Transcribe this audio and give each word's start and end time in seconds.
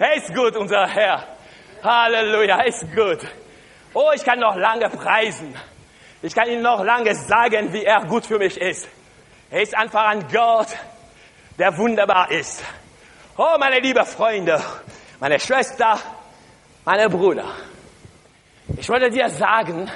Er 0.00 0.14
ist 0.14 0.34
gut, 0.34 0.56
unser 0.56 0.86
Herr. 0.86 1.22
Halleluja, 1.84 2.56
er 2.56 2.66
ist 2.68 2.86
gut. 2.96 3.18
Oh, 3.92 4.10
ich 4.14 4.24
kann 4.24 4.38
noch 4.38 4.56
lange 4.56 4.88
preisen. 4.88 5.54
Ich 6.22 6.34
kann 6.34 6.48
Ihnen 6.48 6.62
noch 6.62 6.82
lange 6.82 7.14
sagen, 7.14 7.70
wie 7.74 7.84
er 7.84 8.06
gut 8.06 8.24
für 8.24 8.38
mich 8.38 8.58
ist. 8.58 8.88
Er 9.50 9.60
ist 9.60 9.76
einfach 9.76 10.06
ein 10.06 10.26
Gott, 10.32 10.68
der 11.58 11.76
wunderbar 11.76 12.30
ist. 12.30 12.64
Oh, 13.36 13.56
meine 13.58 13.78
lieben 13.80 14.06
Freunde, 14.06 14.58
meine 15.20 15.38
Schwester, 15.38 15.98
meine 16.86 17.10
Brüder. 17.10 17.52
Ich 18.78 18.88
wollte 18.88 19.10
dir 19.10 19.28
sagen, 19.28 19.90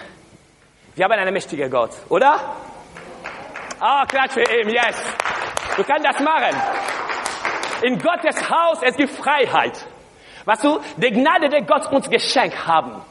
wir 0.97 1.05
haben 1.07 1.13
einen 1.13 1.33
mächtigen 1.33 1.71
Gott, 1.71 1.93
oder? 2.11 2.57
Ah, 3.81 4.05
klatsch 4.05 4.33
für 4.33 4.43
ihn, 4.43 4.69
yes. 4.69 5.03
Du 5.79 5.83
kannst 5.83 6.07
das 6.07 6.21
machen. 6.21 6.61
In 7.81 7.99
Gottes 7.99 8.51
Haus, 8.51 8.81
es 8.83 8.97
gibt 8.99 9.11
Freiheit. 9.11 9.94
Was 10.45 10.61
du, 10.61 10.79
die 10.97 11.11
Gnade, 11.11 11.49
die 11.49 11.65
Gott 11.65 11.91
uns 11.93 12.09
geschenkt 12.09 12.67
haben, 12.67 13.03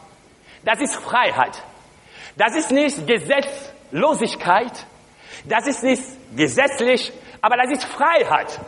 das 0.64 0.80
ist 0.80 0.96
Freiheit. 0.96 1.62
Das 2.38 2.56
ist 2.56 2.72
nicht 2.72 3.06
Gesetzlosigkeit. 3.06 4.86
Das 5.46 5.68
ist 5.68 5.84
nicht 5.84 6.04
gesetzlich, 6.36 7.12
aber 7.42 7.58
das 7.58 7.72
ist 7.72 7.84
Freiheit. 7.86 8.60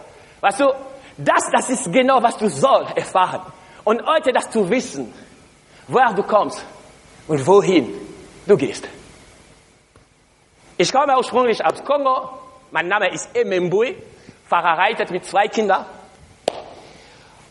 Weißt 0.42 0.60
du, 0.60 0.74
das, 1.18 1.50
das 1.52 1.70
ist 1.70 1.92
genau, 1.92 2.22
was 2.22 2.38
du 2.38 2.50
soll 2.50 2.86
erfahren. 2.96 3.42
Und 3.84 4.06
heute 4.06 4.34
das 4.34 4.50
zu 4.50 4.70
wissen, 4.70 5.14
woher 5.88 6.14
du 6.14 6.24
kommst 6.24 6.66
und 7.28 7.46
wohin 7.48 7.94
du 8.46 8.58
gehst. 8.58 8.88
Ich 10.78 10.92
komme 10.92 11.16
ursprünglich 11.16 11.64
aus 11.64 11.84
Kongo. 11.86 12.30
Mein 12.72 12.88
Name 12.88 13.10
ist 13.14 13.30
Emembui, 13.34 13.96
verheiratet 14.48 15.12
mit 15.12 15.26
zwei 15.26 15.48
Kindern. 15.48 15.86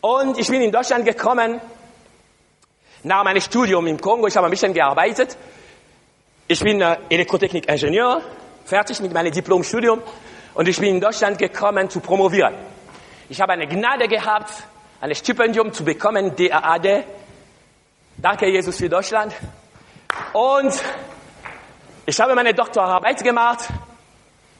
Und 0.05 0.37
ich 0.37 0.49
bin 0.49 0.61
in 0.61 0.71
Deutschland 0.71 1.07
gekommen 1.07 1.63
nach 3.05 3.25
meinem 3.25 3.41
Studium 3.41 3.87
im 3.87 3.99
Kongo. 3.99 4.27
Ich 4.27 4.37
habe 4.37 4.49
ein 4.49 4.51
bisschen 4.51 4.75
gearbeitet. 4.75 5.35
Ich 6.47 6.61
bin 6.61 6.83
äh, 6.83 6.99
Elektrotechnik-Ingenieur, 7.09 8.21
fertig 8.67 9.01
mit 9.01 9.15
meinem 9.15 9.33
Diplomstudium. 9.33 10.03
Und 10.53 10.69
ich 10.69 10.79
bin 10.79 10.97
in 10.97 11.01
Deutschland 11.01 11.39
gekommen 11.39 11.89
zu 11.89 12.01
promovieren. 12.01 12.53
Ich 13.31 13.41
habe 13.41 13.53
eine 13.53 13.67
Gnade 13.67 14.07
gehabt, 14.07 14.53
ein 15.01 15.15
Stipendium 15.15 15.73
zu 15.73 15.87
bekommen, 15.87 16.37
DAAD. 16.37 17.05
Danke, 18.19 18.51
Jesus, 18.51 18.77
für 18.77 18.91
Deutschland. 18.91 19.33
Und 20.35 20.75
ich 22.05 22.21
habe 22.21 22.35
meine 22.35 22.53
Doktorarbeit 22.53 23.25
gemacht. 23.25 23.71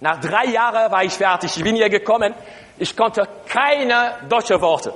Nach 0.01 0.19
drei 0.19 0.47
Jahren 0.47 0.91
war 0.91 1.05
ich 1.05 1.13
fertig. 1.13 1.55
Ich 1.55 1.63
bin 1.63 1.77
hier 1.77 1.91
gekommen. 1.91 2.33
Ich 2.79 2.97
konnte 2.97 3.29
keine 3.47 4.15
deutsche 4.27 4.59
Worte. 4.59 4.95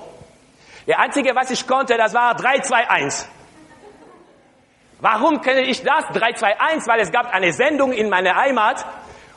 Der 0.89 0.98
einzige, 0.98 1.36
was 1.36 1.50
ich 1.50 1.67
konnte, 1.67 1.98
das 1.98 2.14
war 2.14 2.34
3, 2.34 2.61
2, 2.61 2.89
1. 2.89 3.28
Warum 5.00 5.42
kenne 5.42 5.61
ich 5.61 5.83
das? 5.83 6.06
3, 6.14 6.33
2, 6.33 6.61
1, 6.61 6.89
weil 6.89 7.00
es 7.00 7.12
gab 7.12 7.31
eine 7.31 7.53
Sendung 7.53 7.92
in 7.92 8.08
meiner 8.08 8.34
Heimat 8.34 8.86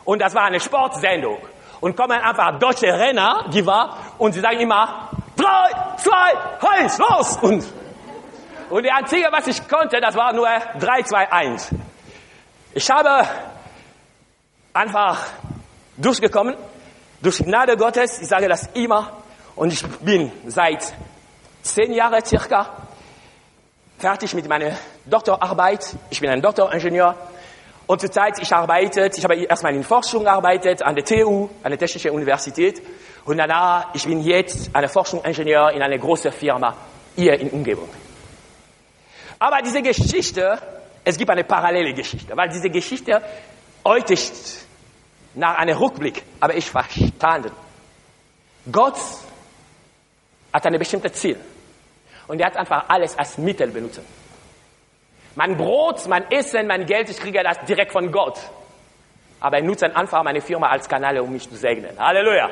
und 0.05 0.21
das 0.21 0.33
war 0.33 0.45
eine 0.45 0.61
Sportsendung. 0.61 1.39
Und 1.81 1.97
kommen 1.97 2.17
einfach 2.21 2.57
deutsche 2.57 2.87
Renner, 2.87 3.49
die 3.53 3.65
war, 3.65 3.97
und 4.17 4.31
sie 4.31 4.39
sagen 4.39 4.61
immer, 4.61 5.09
3, 5.35 5.45
2, 5.97 6.13
1, 6.79 6.97
los! 6.99 7.37
Und, 7.41 7.65
und 8.69 8.83
der 8.83 8.95
einzige, 8.95 9.27
was 9.29 9.45
ich 9.47 9.67
konnte, 9.67 9.99
das 9.99 10.15
war 10.15 10.31
nur 10.31 10.47
3, 10.47 11.03
2, 11.03 11.31
1. 11.33 11.75
Ich 12.75 12.89
habe 12.89 13.27
einfach 14.71 15.25
durchgekommen, 15.97 16.55
durch 17.21 17.39
Gnade 17.39 17.75
Gottes, 17.75 18.21
ich 18.21 18.29
sage 18.29 18.47
das 18.47 18.67
immer, 18.73 19.17
und 19.57 19.73
ich 19.73 19.85
bin 19.99 20.31
seit 20.47 20.93
zehn 21.61 21.93
Jahren 21.93 22.23
circa 22.25 22.69
fertig 23.97 24.33
mit 24.33 24.47
meiner 24.47 24.75
Doktorarbeit. 25.05 25.95
Ich 26.09 26.19
bin 26.19 26.29
ein 26.29 26.41
Doktoringenieur 26.41 27.15
und 27.87 28.01
zurzeit 28.01 28.39
ich 28.39 28.51
arbeite, 28.53 29.09
ich 29.15 29.23
habe 29.23 29.35
erstmal 29.35 29.75
in 29.75 29.83
Forschung 29.83 30.23
gearbeitet 30.23 30.81
an 30.81 30.95
der 30.95 31.05
TU, 31.05 31.49
an 31.63 31.71
der 31.71 31.79
Technischen 31.79 32.11
Universität 32.11 32.81
und 33.25 33.37
danach 33.37 33.93
ich 33.93 34.05
bin 34.05 34.21
jetzt 34.21 34.69
ein 34.73 34.87
Forschungsingenieur 34.89 35.71
in 35.71 35.81
einer 35.81 35.97
großen 35.97 36.31
Firma 36.31 36.75
hier 37.15 37.39
in 37.39 37.49
Umgebung. 37.49 37.89
Aber 39.39 39.61
diese 39.61 39.81
Geschichte 39.81 40.59
es 41.03 41.17
gibt 41.17 41.29
eine 41.29 41.43
parallele 41.43 41.93
Geschichte, 41.93 42.35
weil 42.35 42.49
diese 42.49 42.69
Geschichte 42.69 43.21
heute 43.83 44.13
ist 44.13 44.67
nach 45.33 45.57
einem 45.57 45.77
Rückblick, 45.77 46.23
aber 46.39 46.55
ich 46.55 46.69
verstanden. 46.69 47.51
Gott 48.71 48.97
hat 50.53 50.65
ein 50.65 50.77
bestimmtes 50.77 51.13
Ziel. 51.13 51.39
Und 52.31 52.39
er 52.39 52.47
hat 52.47 52.55
einfach 52.55 52.85
alles 52.87 53.17
als 53.19 53.37
Mittel 53.37 53.71
benutzt. 53.71 53.99
Mein 55.35 55.57
Brot, 55.57 56.07
mein 56.07 56.31
Essen, 56.31 56.65
mein 56.65 56.85
Geld, 56.85 57.09
ich 57.09 57.17
kriege 57.17 57.43
das 57.43 57.59
direkt 57.65 57.91
von 57.91 58.09
Gott. 58.09 58.39
Aber 59.41 59.57
er 59.57 59.63
nutzt 59.63 59.83
einfach 59.83 60.23
meine 60.23 60.39
Firma 60.39 60.69
als 60.69 60.87
Kanal, 60.87 61.19
um 61.19 61.29
mich 61.29 61.49
zu 61.49 61.57
segnen. 61.57 61.91
Halleluja. 61.99 62.49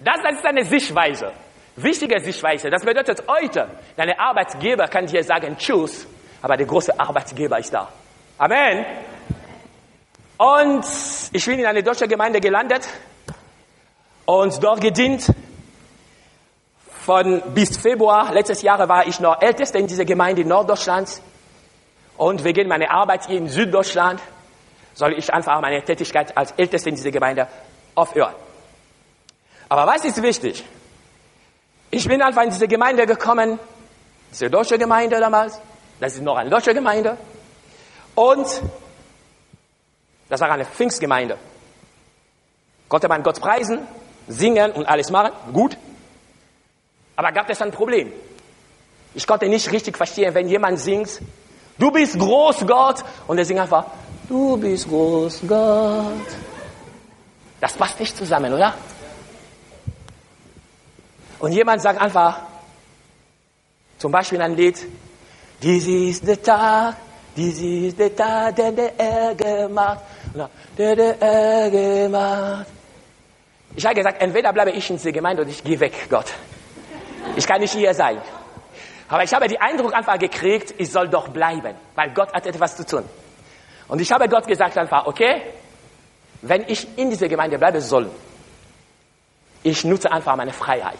Das, 0.00 0.16
ist 0.32 0.44
eine 0.44 0.64
Sichtweise. 0.64 1.30
Wichtige 1.76 2.18
Sichtweise. 2.18 2.68
Das 2.68 2.84
bedeutet 2.84 3.22
heute, 3.28 3.68
deine 3.96 4.18
Arbeitgeber 4.18 4.88
kann 4.88 5.06
dir 5.06 5.22
sagen, 5.22 5.56
tschüss, 5.56 6.04
aber 6.42 6.56
der 6.56 6.66
große 6.66 6.98
Arbeitgeber 6.98 7.60
ist 7.60 7.72
da. 7.72 7.88
Amen. 8.38 8.86
Und 10.36 10.84
ich 11.32 11.46
bin 11.46 11.60
in 11.60 11.66
eine 11.66 11.84
deutsche 11.84 12.08
Gemeinde 12.08 12.40
gelandet 12.40 12.88
und 14.24 14.60
dort 14.60 14.80
gedient. 14.80 15.32
Von 17.06 17.40
bis 17.54 17.76
Februar 17.76 18.32
letztes 18.34 18.62
Jahr 18.62 18.88
war 18.88 19.06
ich 19.06 19.20
noch 19.20 19.40
Ältester 19.40 19.78
in 19.78 19.86
dieser 19.86 20.04
Gemeinde 20.04 20.42
in 20.42 20.48
Norddeutschland. 20.48 21.22
Und 22.16 22.42
wegen 22.42 22.66
meiner 22.66 22.90
Arbeit 22.90 23.26
hier 23.26 23.38
in 23.38 23.48
Süddeutschland 23.48 24.20
soll 24.92 25.12
ich 25.12 25.32
einfach 25.32 25.60
meine 25.60 25.80
Tätigkeit 25.84 26.36
als 26.36 26.50
Ältester 26.56 26.88
in 26.88 26.96
dieser 26.96 27.12
Gemeinde 27.12 27.46
aufhören. 27.94 28.34
Aber 29.68 29.86
was 29.86 30.04
ist 30.04 30.20
wichtig? 30.20 30.64
Ich 31.92 32.08
bin 32.08 32.20
einfach 32.20 32.42
in 32.42 32.50
diese 32.50 32.66
Gemeinde 32.66 33.06
gekommen, 33.06 33.60
diese 34.32 34.50
deutsche 34.50 34.76
Gemeinde 34.76 35.20
damals. 35.20 35.60
Das 36.00 36.14
ist 36.14 36.22
noch 36.22 36.36
eine 36.36 36.50
deutsche 36.50 36.74
Gemeinde. 36.74 37.16
Und 38.16 38.48
das 40.28 40.40
war 40.40 40.50
eine 40.50 40.64
Pfingstgemeinde. 40.64 41.38
Konnte 42.88 43.06
man 43.06 43.22
Gott 43.22 43.40
preisen, 43.40 43.86
singen 44.26 44.72
und 44.72 44.86
alles 44.86 45.12
machen. 45.12 45.30
Gut. 45.52 45.78
Aber 47.16 47.32
gab 47.32 47.48
es 47.48 47.60
ein 47.62 47.72
Problem. 47.72 48.12
Ich 49.14 49.26
konnte 49.26 49.48
nicht 49.48 49.72
richtig 49.72 49.96
verstehen, 49.96 50.34
wenn 50.34 50.48
jemand 50.48 50.78
singt, 50.78 51.20
du 51.78 51.90
bist 51.90 52.18
groß 52.18 52.66
Gott, 52.66 53.02
und 53.26 53.38
er 53.38 53.44
singt 53.46 53.60
einfach, 53.60 53.86
du 54.28 54.58
bist 54.58 54.86
groß 54.88 55.40
Gott. 55.48 56.28
Das 57.58 57.72
passt 57.72 57.98
nicht 57.98 58.14
zusammen, 58.14 58.52
oder? 58.52 58.74
Und 61.38 61.52
jemand 61.52 61.80
sagt 61.80 62.00
einfach, 62.00 62.40
zum 63.98 64.12
Beispiel 64.12 64.40
ein 64.42 64.54
Lied, 64.54 64.86
dies 65.62 65.86
ist 65.86 66.26
der 66.26 66.42
Tag, 66.42 66.96
dies 67.34 67.58
ist 67.58 67.98
der 67.98 68.14
Tag, 68.14 68.56
den 68.56 68.76
der 68.76 68.98
er 68.98 69.34
gemacht, 69.34 70.00
der 70.76 70.96
der 70.96 71.22
er 71.22 71.70
gemacht. 71.70 72.66
Ich 73.74 73.84
habe 73.84 73.94
gesagt, 73.94 74.20
entweder 74.20 74.52
bleibe 74.52 74.70
ich 74.70 74.88
in 74.90 75.02
der 75.02 75.12
Gemeinde 75.12 75.42
oder 75.42 75.50
ich 75.50 75.64
gehe 75.64 75.80
weg, 75.80 76.06
Gott. 76.10 76.32
Ich 77.36 77.46
kann 77.46 77.60
nicht 77.60 77.72
hier 77.72 77.94
sein. 77.94 78.20
Aber 79.08 79.22
ich 79.22 79.32
habe 79.32 79.46
den 79.46 79.60
Eindruck 79.60 79.94
einfach 79.94 80.18
gekriegt, 80.18 80.74
ich 80.78 80.90
soll 80.90 81.08
doch 81.08 81.28
bleiben, 81.28 81.74
weil 81.94 82.10
Gott 82.10 82.32
hat 82.34 82.46
etwas 82.46 82.76
zu 82.76 82.84
tun. 82.84 83.04
Und 83.88 84.00
ich 84.00 84.10
habe 84.10 84.28
Gott 84.28 84.46
gesagt 84.46 84.76
einfach, 84.76 85.06
okay, 85.06 85.42
wenn 86.42 86.64
ich 86.66 86.98
in 86.98 87.10
dieser 87.10 87.28
Gemeinde 87.28 87.58
bleiben 87.58 87.80
soll, 87.80 88.10
ich 89.62 89.84
nutze 89.84 90.10
einfach 90.10 90.34
meine 90.36 90.52
Freiheit. 90.52 90.98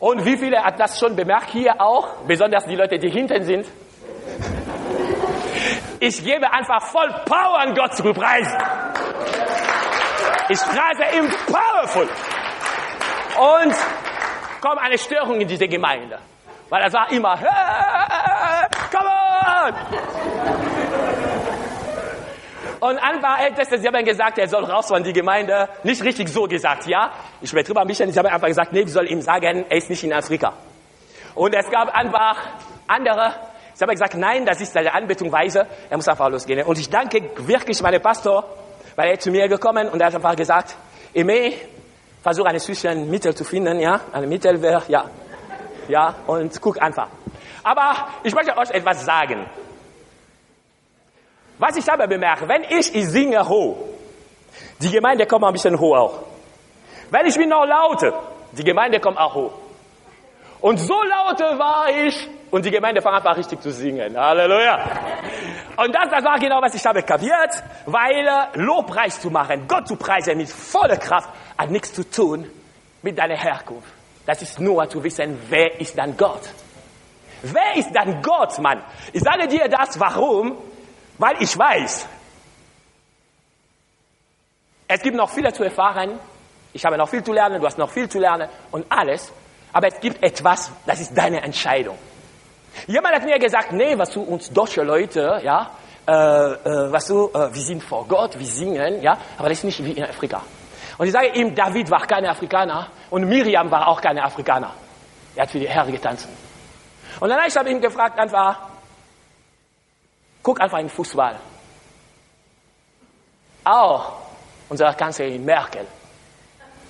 Und 0.00 0.24
wie 0.24 0.36
viele 0.38 0.64
hat 0.64 0.80
das 0.80 0.98
schon 0.98 1.14
bemerkt 1.14 1.50
hier 1.50 1.80
auch? 1.80 2.22
Besonders 2.26 2.64
die 2.64 2.74
Leute, 2.74 2.98
die 2.98 3.10
hinten 3.10 3.44
sind. 3.44 3.66
Ich 6.00 6.24
gebe 6.24 6.50
einfach 6.50 6.82
voll 6.82 7.08
Power 7.26 7.58
an 7.58 7.74
Gott 7.74 7.94
zu 7.94 8.02
preisen. 8.04 8.58
Ich 10.48 10.58
preise 10.58 11.16
ihm 11.16 11.30
powerful. 11.46 12.08
Und 13.40 13.74
kommt 14.60 14.78
eine 14.82 14.98
Störung 14.98 15.40
in 15.40 15.48
diese 15.48 15.66
Gemeinde. 15.66 16.18
Weil 16.68 16.82
er 16.82 16.90
sagt 16.90 17.12
immer, 17.12 17.38
hey, 17.38 18.68
come 18.92 19.08
on! 19.08 19.74
Und 22.80 22.98
Anwar 22.98 23.40
Älteste, 23.40 23.78
sie 23.78 23.88
haben 23.88 24.04
gesagt, 24.04 24.36
er 24.36 24.46
soll 24.46 24.64
raus 24.64 24.88
von 24.88 25.02
die 25.02 25.14
Gemeinde. 25.14 25.70
Nicht 25.84 26.04
richtig 26.04 26.28
so 26.28 26.42
gesagt, 26.42 26.86
ja. 26.86 27.12
Ich 27.40 27.50
übertriebe 27.50 27.80
ein 27.80 27.86
bisschen, 27.86 28.12
sie 28.12 28.18
haben 28.18 28.26
einfach 28.26 28.48
gesagt, 28.48 28.74
nee, 28.74 28.80
wir 28.80 28.88
sollen 28.88 29.08
ihm 29.08 29.22
sagen, 29.22 29.64
er 29.70 29.76
ist 29.76 29.88
nicht 29.88 30.04
in 30.04 30.12
Afrika. 30.12 30.52
Und 31.34 31.54
es 31.54 31.70
gab 31.70 31.94
einfach 31.94 32.36
andere, 32.88 33.32
sie 33.72 33.82
haben 33.82 33.90
gesagt, 33.90 34.16
nein, 34.16 34.44
das 34.44 34.60
ist 34.60 34.74
seine 34.74 34.92
Anbetungsweise, 34.92 35.66
er 35.88 35.96
muss 35.96 36.08
einfach 36.08 36.28
losgehen. 36.28 36.66
Und 36.66 36.78
ich 36.78 36.90
danke 36.90 37.22
wirklich 37.38 37.80
meinem 37.80 38.02
Pastor, 38.02 38.44
weil 38.96 39.12
er 39.12 39.18
zu 39.18 39.30
mir 39.30 39.48
gekommen 39.48 39.88
und 39.88 39.98
er 39.98 40.08
hat 40.08 40.14
einfach 40.14 40.36
gesagt, 40.36 40.76
Eme, 41.14 41.54
Versuche 42.22 42.48
eine 42.48 42.58
Zwischenmittel 42.58 43.34
zu 43.34 43.44
finden, 43.44 43.80
ja, 43.80 44.00
eine 44.12 44.26
Mittelwehr, 44.26 44.82
ja, 44.88 45.04
ja, 45.88 46.14
und 46.26 46.60
guck 46.60 46.80
einfach. 46.80 47.08
Aber 47.62 48.08
ich 48.22 48.34
möchte 48.34 48.56
euch 48.56 48.70
etwas 48.70 49.04
sagen. 49.04 49.46
Was 51.58 51.76
ich 51.76 51.88
habe 51.88 52.08
bemerkt, 52.08 52.48
wenn 52.48 52.64
ich, 52.64 52.94
ich 52.94 53.06
singe 53.08 53.46
hoch, 53.46 53.76
die 54.80 54.90
Gemeinde 54.90 55.26
kommt 55.26 55.44
ein 55.44 55.52
bisschen 55.52 55.78
hoch 55.78 55.96
auch. 55.96 56.18
Wenn 57.10 57.26
ich 57.26 57.36
bin 57.36 57.48
noch 57.48 57.66
laute, 57.66 58.14
die 58.52 58.64
Gemeinde 58.64 59.00
kommt 59.00 59.18
auch 59.18 59.34
hoch. 59.34 59.52
Und 60.60 60.78
so 60.78 60.94
laute 61.02 61.58
war 61.58 61.88
ich 61.88 62.28
und 62.50 62.64
die 62.64 62.70
Gemeinde 62.70 63.00
fang 63.00 63.14
einfach 63.14 63.36
richtig 63.36 63.62
zu 63.62 63.70
singen. 63.70 64.16
Halleluja. 64.16 64.78
Und 65.76 65.94
das, 65.94 66.10
das 66.10 66.24
war 66.24 66.38
genau, 66.38 66.60
was 66.60 66.74
ich 66.74 66.84
habe 66.84 67.02
kapiert, 67.02 67.62
weil 67.86 68.26
äh, 68.26 68.58
Lobpreis 68.60 69.20
zu 69.20 69.30
machen, 69.30 69.66
Gott 69.66 69.88
zu 69.88 69.96
preisen 69.96 70.36
mit 70.36 70.48
voller 70.48 70.96
Kraft, 70.96 71.30
hat 71.56 71.70
nichts 71.70 71.92
zu 71.92 72.08
tun 72.08 72.50
mit 73.02 73.18
deiner 73.18 73.36
Herkunft. 73.36 73.88
Das 74.26 74.42
ist 74.42 74.60
nur 74.60 74.88
zu 74.88 75.02
wissen, 75.02 75.38
wer 75.48 75.80
ist 75.80 75.96
dann 75.96 76.16
Gott? 76.16 76.42
Wer 77.42 77.76
ist 77.76 77.90
dann 77.94 78.20
Gott, 78.20 78.58
Mann? 78.58 78.82
Ich 79.12 79.22
sage 79.22 79.48
dir 79.48 79.68
das, 79.68 79.98
warum? 79.98 80.58
Weil 81.18 81.36
ich 81.40 81.56
weiß, 81.56 82.06
es 84.88 85.02
gibt 85.02 85.16
noch 85.16 85.30
viel 85.30 85.50
zu 85.52 85.62
erfahren. 85.62 86.18
Ich 86.72 86.84
habe 86.84 86.98
noch 86.98 87.08
viel 87.08 87.22
zu 87.22 87.32
lernen, 87.32 87.60
du 87.60 87.66
hast 87.66 87.78
noch 87.78 87.90
viel 87.90 88.08
zu 88.08 88.18
lernen 88.18 88.48
und 88.70 88.86
alles. 88.90 89.32
Aber 89.72 89.86
es 89.86 90.00
gibt 90.00 90.22
etwas, 90.22 90.72
das 90.84 91.00
ist 91.00 91.16
deine 91.16 91.42
Entscheidung. 91.42 91.96
Jemand 92.86 93.14
hat 93.14 93.24
mir 93.24 93.38
gesagt, 93.38 93.72
nee, 93.72 93.96
was 93.96 94.10
du 94.10 94.22
uns 94.22 94.50
deutsche 94.50 94.82
Leute, 94.82 95.40
ja, 95.42 95.70
äh, 96.06 96.12
äh, 96.12 96.92
was 96.92 97.06
du, 97.06 97.28
äh, 97.28 97.54
wir 97.54 97.62
sind 97.62 97.82
vor 97.82 98.06
Gott, 98.06 98.38
wir 98.38 98.46
singen, 98.46 99.02
ja, 99.02 99.16
aber 99.38 99.48
das 99.48 99.58
ist 99.58 99.64
nicht 99.64 99.84
wie 99.84 99.92
in 99.92 100.04
Afrika. 100.04 100.42
Und 100.98 101.06
ich 101.06 101.12
sage 101.12 101.28
ihm, 101.28 101.54
David 101.54 101.90
war 101.90 102.06
kein 102.06 102.26
Afrikaner 102.26 102.88
und 103.10 103.24
Miriam 103.26 103.70
war 103.70 103.88
auch 103.88 104.00
keine 104.00 104.22
Afrikaner. 104.22 104.72
Er 105.34 105.42
hat 105.42 105.50
für 105.50 105.58
die 105.58 105.68
Herren 105.68 105.92
getanzt. 105.92 106.28
Und 107.20 107.28
dann 107.28 107.38
habe 107.38 107.48
ich 107.48 107.72
ihm 107.72 107.80
gefragt, 107.80 108.18
einfach, 108.18 108.58
guck 110.42 110.60
einfach 110.60 110.78
in 110.78 110.88
Fußball. 110.88 111.36
Auch 113.64 114.12
unsere 114.68 114.94
Kanzlerin 114.94 115.44
Merkel, 115.44 115.86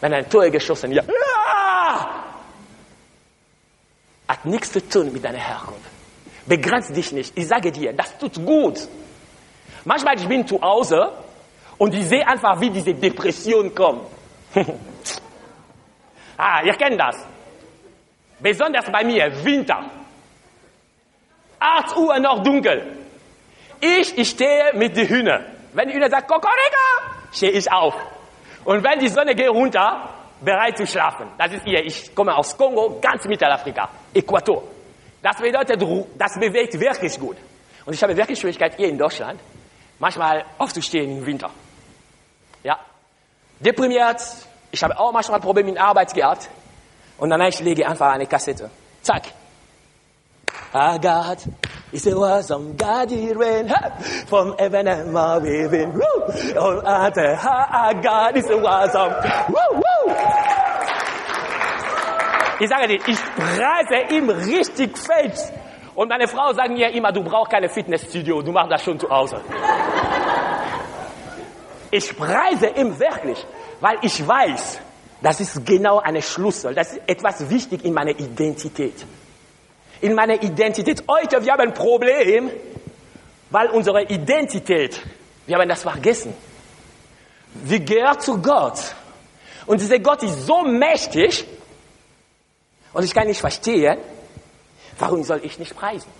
wenn 0.00 0.14
ein 0.14 0.28
Tor 0.28 0.48
geschossen, 0.50 0.92
ja, 0.92 1.02
hat 4.30 4.44
nichts 4.44 4.72
zu 4.72 4.80
tun 4.88 5.12
mit 5.12 5.24
deiner 5.24 5.38
Herkunft. 5.38 5.90
Begrenz 6.46 6.92
dich 6.92 7.10
nicht. 7.12 7.36
Ich 7.36 7.48
sage 7.48 7.72
dir, 7.72 7.92
das 7.92 8.16
tut 8.16 8.34
gut. 8.44 8.78
Manchmal 9.84 10.16
ich 10.18 10.28
bin 10.28 10.46
zu 10.46 10.60
Hause 10.60 11.12
und 11.78 11.94
ich 11.94 12.06
sehe 12.06 12.26
einfach, 12.26 12.60
wie 12.60 12.70
diese 12.70 12.94
Depression 12.94 13.74
kommt. 13.74 14.02
ah, 16.36 16.62
ihr 16.64 16.74
kennt 16.74 17.00
das. 17.00 17.16
Besonders 18.38 18.90
bei 18.90 19.04
mir, 19.04 19.44
Winter. 19.44 19.90
8 21.58 21.96
Uhr 21.96 22.18
noch 22.20 22.42
dunkel. 22.42 22.96
Ich, 23.80 24.16
ich 24.16 24.30
stehe 24.30 24.72
mit 24.74 24.96
den 24.96 25.08
Hühnern. 25.08 25.44
Wenn 25.72 25.88
die 25.88 25.94
Hühner 25.94 26.08
sagen, 26.08 26.26
Kokorika, 26.26 26.86
stehe 27.32 27.52
ich 27.52 27.70
auf. 27.70 27.94
Und 28.64 28.84
wenn 28.84 28.98
die 29.00 29.08
Sonne 29.08 29.34
geht 29.34 29.50
runter, 29.50 30.08
bereit 30.40 30.76
zu 30.76 30.86
schlafen. 30.86 31.28
Das 31.38 31.52
ist 31.52 31.66
ihr. 31.66 31.84
Ich 31.84 32.14
komme 32.14 32.34
aus 32.34 32.56
Kongo, 32.56 32.98
ganz 33.00 33.24
Mittelafrika, 33.26 33.88
Äquator. 34.14 34.62
Das 35.22 35.36
bedeutet, 35.36 35.82
das 36.16 36.38
bewegt 36.38 36.78
wirklich 36.80 37.18
gut. 37.18 37.36
Und 37.84 37.94
ich 37.94 38.02
habe 38.02 38.16
wirklich 38.16 38.38
Schwierigkeit 38.38 38.74
hier 38.76 38.88
in 38.88 38.98
Deutschland, 38.98 39.40
manchmal 39.98 40.44
aufzustehen 40.58 41.18
im 41.18 41.26
Winter. 41.26 41.50
Ja. 42.62 42.78
Deprimiert. 43.58 44.20
Ich 44.72 44.82
habe 44.82 44.98
auch 44.98 45.12
manchmal 45.12 45.40
Probleme 45.40 45.70
mit 45.70 45.80
Arbeit 45.80 46.14
gehabt. 46.14 46.48
Und 47.18 47.30
dann 47.30 47.40
ich 47.42 47.60
lege 47.60 47.86
einfach 47.86 48.12
eine 48.12 48.26
Kassette. 48.26 48.70
Zack. 49.02 49.24
Ah, 50.72 50.96
God 50.96 51.38
is 51.92 52.06
a 52.06 52.16
awesome 52.16 52.76
God, 52.76 53.10
he 53.10 53.32
rain 53.32 53.72
from 54.26 54.54
heaven 54.58 54.88
and 54.88 55.12
my 55.12 55.38
waving. 55.38 55.92
Woo! 55.92 56.00
Oh, 56.56 56.82
ah, 56.84 57.92
God 58.02 58.36
is 58.36 58.46
a 58.46 58.58
awesome. 58.58 59.12
Woo, 59.48 59.80
woo! 59.80 60.14
Ich 62.60 62.68
sage 62.68 62.88
dir, 62.88 63.00
ich 63.06 63.18
preise 63.36 64.14
ihm 64.14 64.28
richtig 64.28 64.98
fett. 64.98 65.52
Und 65.94 66.08
meine 66.08 66.28
Frau 66.28 66.52
sagt 66.52 66.70
mir 66.70 66.90
immer, 66.90 67.10
du 67.10 67.22
brauchst 67.24 67.50
keine 67.50 67.68
Fitnessstudio, 67.68 68.42
du 68.42 68.52
machst 68.52 68.70
das 68.70 68.82
schon 68.82 68.98
zu 68.98 69.08
Hause. 69.08 69.40
Ich 71.90 72.16
preise 72.16 72.68
ihm 72.68 72.98
wirklich, 72.98 73.44
weil 73.80 73.96
ich 74.02 74.26
weiß, 74.26 74.78
das 75.22 75.40
ist 75.40 75.66
genau 75.66 75.98
eine 75.98 76.22
Schlüssel, 76.22 76.74
das 76.74 76.92
ist 76.92 77.02
etwas 77.06 77.48
wichtig 77.50 77.84
in 77.84 77.94
meiner 77.94 78.18
Identität. 78.18 79.04
In 80.00 80.14
meiner 80.14 80.42
Identität. 80.42 81.04
Heute, 81.08 81.44
wir 81.44 81.52
haben 81.52 81.60
ein 81.60 81.74
Problem, 81.74 82.50
weil 83.50 83.68
unsere 83.68 84.04
Identität, 84.04 85.00
wir 85.46 85.56
haben 85.56 85.68
das 85.68 85.82
vergessen. 85.82 86.34
Wir 87.54 87.80
gehören 87.80 88.18
zu 88.20 88.40
Gott. 88.40 88.94
Und 89.66 89.80
dieser 89.80 89.98
Gott 89.98 90.22
ist 90.22 90.46
so 90.46 90.62
mächtig, 90.62 91.44
und 92.92 93.04
ich 93.04 93.14
kann 93.14 93.26
nicht 93.26 93.40
verstehen, 93.40 93.98
warum 94.98 95.22
soll 95.22 95.40
ich 95.44 95.58
nicht 95.58 95.76
preisen? 95.76 96.10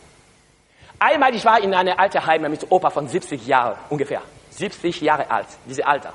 Einmal, 0.98 1.34
ich 1.34 1.44
war 1.44 1.62
in 1.62 1.74
einer 1.74 1.98
alten 1.98 2.24
Heim 2.24 2.42
mit 2.42 2.70
Opa 2.70 2.90
von 2.90 3.08
70 3.08 3.46
Jahren 3.46 3.78
ungefähr. 3.88 4.22
70 4.50 5.00
Jahre 5.00 5.30
alt, 5.30 5.46
diese 5.66 5.86
Alter. 5.86 6.12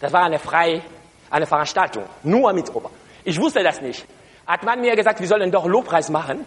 Das 0.00 0.12
war 0.12 0.24
eine 0.24 0.38
freie, 0.38 0.82
eine 1.30 1.46
Veranstaltung, 1.46 2.04
nur 2.22 2.52
mit 2.52 2.74
Opa. 2.74 2.90
Ich 3.24 3.38
wusste 3.38 3.62
das 3.62 3.80
nicht. 3.80 4.06
Hat 4.46 4.62
man 4.64 4.80
mir 4.80 4.96
gesagt, 4.96 5.20
wir 5.20 5.28
sollen 5.28 5.50
doch 5.50 5.66
Lobpreis 5.66 6.08
machen. 6.08 6.46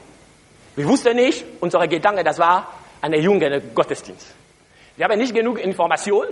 Wir 0.78 0.88
wussten 0.88 1.16
nicht, 1.16 1.44
unsere 1.60 1.88
Gedanke, 1.88 2.24
das 2.24 2.38
war 2.38 2.72
eine 3.02 3.18
junge 3.18 3.60
Gottesdienst. 3.74 4.34
Wir 4.96 5.06
haben 5.06 5.18
nicht 5.18 5.34
genug 5.34 5.60
Informationen 5.60 6.30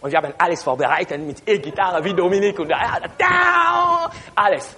und 0.00 0.10
wir 0.10 0.18
haben 0.18 0.34
alles 0.36 0.62
vorbereitet 0.62 1.20
mit 1.20 1.48
E-Gitarre 1.48 2.04
wie 2.04 2.12
Dominik 2.12 2.58
und 2.58 2.72
alles 4.34 4.76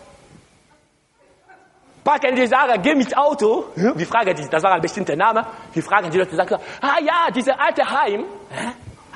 packen 2.07 2.37
die 2.37 2.47
Sache, 2.47 2.79
geh 2.79 2.95
mit 2.95 3.17
Auto. 3.17 3.65
Wir 3.75 4.07
fragen 4.07 4.33
die, 4.37 4.49
das 4.49 4.63
war 4.63 4.75
ein 4.75 4.81
bestimmter 4.81 5.17
Name. 5.17 5.45
Wir 5.73 5.83
fragen 5.83 6.09
die 6.09 6.19
Leute, 6.19 6.37
sagen, 6.37 6.57
ah 6.81 6.99
ja, 7.01 7.29
diese 7.35 7.59
alte 7.59 7.83
Heim. 7.85 8.25
Hä? 8.51 8.69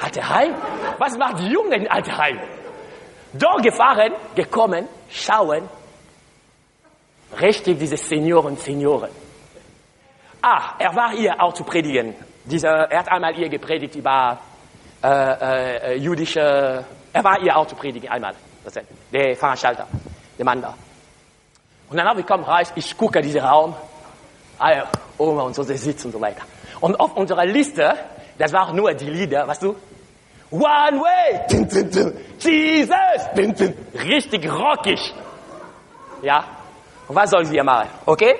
Alte 0.03 0.29
Heim? 0.29 0.55
Was 0.99 1.17
macht 1.17 1.39
die 1.39 1.51
Jungen 1.53 1.83
in 1.83 1.89
alte 1.89 2.17
Heim? 2.19 2.41
Dort 3.35 3.63
gefahren, 3.63 4.13
gekommen, 4.35 4.89
schauen. 5.09 5.69
Richtig, 7.41 7.79
diese 7.79 7.97
Senioren, 7.97 8.57
Senioren. 8.57 9.11
Ah, 10.43 10.75
er 10.79 10.95
war 10.95 11.11
hier 11.11 11.41
auch 11.41 11.53
zu 11.53 11.65
predigen. 11.65 12.15
Dieser, 12.45 12.91
er 12.91 13.01
hat 13.01 13.13
einmal 13.13 13.35
hier 13.35 13.49
gepredigt 13.49 13.95
über 13.95 14.39
äh, 15.03 15.93
äh, 15.93 15.95
jüdische, 15.97 16.85
er 17.13 17.25
war 17.25 17.41
hier 17.41 17.57
auch 17.57 17.67
zu 17.67 17.77
predigen, 17.77 18.09
einmal. 18.09 18.35
Der 19.13 19.37
Veranstalter, 19.37 19.87
der 20.39 20.45
Mann 20.45 20.63
da. 20.63 20.75
Und 21.91 21.97
dann 21.97 22.07
habe 22.07 22.21
ich 22.21 22.27
komm 22.27 22.43
rein, 22.43 22.67
ich 22.75 22.97
gucke 22.97 23.21
diesen 23.21 23.41
Raum, 23.41 23.75
alle 24.59 24.87
Oma 25.19 25.43
und 25.43 25.55
so, 25.55 25.63
sie 25.63 25.77
sitzen 25.77 26.07
und 26.07 26.13
so 26.13 26.21
weiter. 26.21 26.43
Und 26.81 26.99
auf 26.99 27.17
unserer 27.17 27.45
Liste, 27.45 27.95
das 28.39 28.53
waren 28.53 28.77
nur 28.77 28.95
die 28.95 29.11
Lieder, 29.11 29.47
weißt 29.47 29.63
du? 29.63 29.77
One 30.51 31.01
way, 31.01 31.41
Jesus, 32.39 32.91
richtig 33.95 34.51
rockig. 34.51 35.15
Ja? 36.23 36.45
Und 37.07 37.15
was 37.15 37.31
sollen 37.31 37.51
wir 37.51 37.63
machen? 37.65 37.89
Okay? 38.07 38.37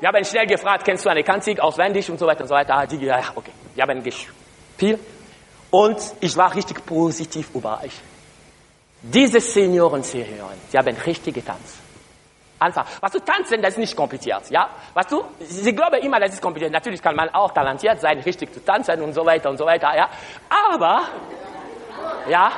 Wir 0.00 0.08
haben 0.08 0.24
schnell 0.24 0.46
gefragt, 0.46 0.84
kennst 0.84 1.04
du 1.04 1.08
eine 1.08 1.24
Kanzig 1.24 1.60
auswendig 1.60 2.10
und 2.10 2.18
so 2.18 2.26
weiter 2.26 2.42
und 2.42 2.48
so 2.48 2.54
weiter. 2.54 2.74
Ah, 2.74 2.86
die, 2.86 3.04
ja, 3.04 3.20
okay. 3.34 3.52
Wir 3.74 3.82
haben 3.82 4.02
gespielt. 4.02 5.00
Und 5.70 5.98
ich 6.20 6.36
war 6.36 6.54
richtig 6.54 6.84
positiv 6.86 7.50
über 7.54 7.80
euch. 7.82 7.92
Diese 9.02 9.40
Senioren, 9.40 10.02
Senioren, 10.02 10.58
die 10.72 10.78
haben 10.78 10.96
richtig 11.04 11.34
getanzt. 11.34 11.78
Einfach. 12.60 12.86
Was 13.00 13.12
du 13.12 13.20
tanzen, 13.20 13.62
das 13.62 13.72
ist 13.72 13.78
nicht 13.78 13.96
kompliziert, 13.96 14.50
ja? 14.50 14.68
Was 14.92 15.06
du, 15.06 15.22
sie 15.40 15.72
glauben 15.72 16.00
immer, 16.02 16.18
das 16.18 16.34
ist 16.34 16.42
kompliziert. 16.42 16.72
Natürlich 16.72 17.00
kann 17.00 17.14
man 17.14 17.28
auch 17.28 17.52
talentiert 17.52 18.00
sein, 18.00 18.18
richtig 18.20 18.52
zu 18.52 18.64
tanzen 18.64 19.00
und 19.00 19.12
so 19.12 19.24
weiter 19.24 19.50
und 19.50 19.58
so 19.58 19.64
weiter, 19.64 19.94
ja? 19.96 20.08
Aber, 20.72 21.02
ja, 22.28 22.50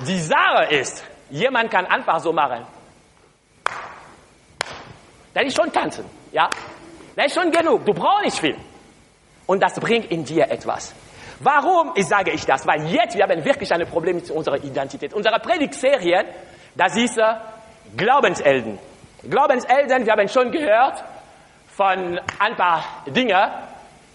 die 0.00 0.18
Sache 0.18 0.64
ist, 0.70 1.04
jemand 1.28 1.70
kann 1.70 1.84
einfach 1.84 2.20
so 2.20 2.32
machen. 2.32 2.64
Das 5.34 5.44
ist 5.44 5.56
schon 5.56 5.70
tanzen, 5.70 6.08
ja? 6.34 6.50
Das 7.16 7.26
ist 7.26 7.34
schon 7.34 7.50
genug. 7.50 7.86
Du 7.86 7.94
brauchst 7.94 8.24
nicht 8.24 8.38
viel. 8.38 8.56
Und 9.46 9.62
das 9.62 9.74
bringt 9.78 10.10
in 10.10 10.24
dir 10.24 10.50
etwas. 10.50 10.92
Warum 11.40 11.92
sage 12.02 12.32
ich 12.32 12.44
das? 12.44 12.66
Weil 12.66 12.86
jetzt, 12.88 13.16
wir 13.16 13.24
haben 13.24 13.44
wirklich 13.44 13.72
ein 13.72 13.86
Problem 13.86 14.16
mit 14.16 14.30
unserer 14.30 14.62
Identität. 14.62 15.14
Unsere 15.14 15.38
Predigtserie, 15.38 16.24
das 16.74 16.96
ist 16.96 17.18
äh, 17.18 17.34
Glaubenselden. 17.96 18.78
Glaubenseltern, 19.22 20.04
wir 20.04 20.12
haben 20.12 20.28
schon 20.28 20.50
gehört 20.50 21.04
von 21.68 22.20
ein 22.38 22.56
paar 22.56 22.84
Dingen 23.06 23.50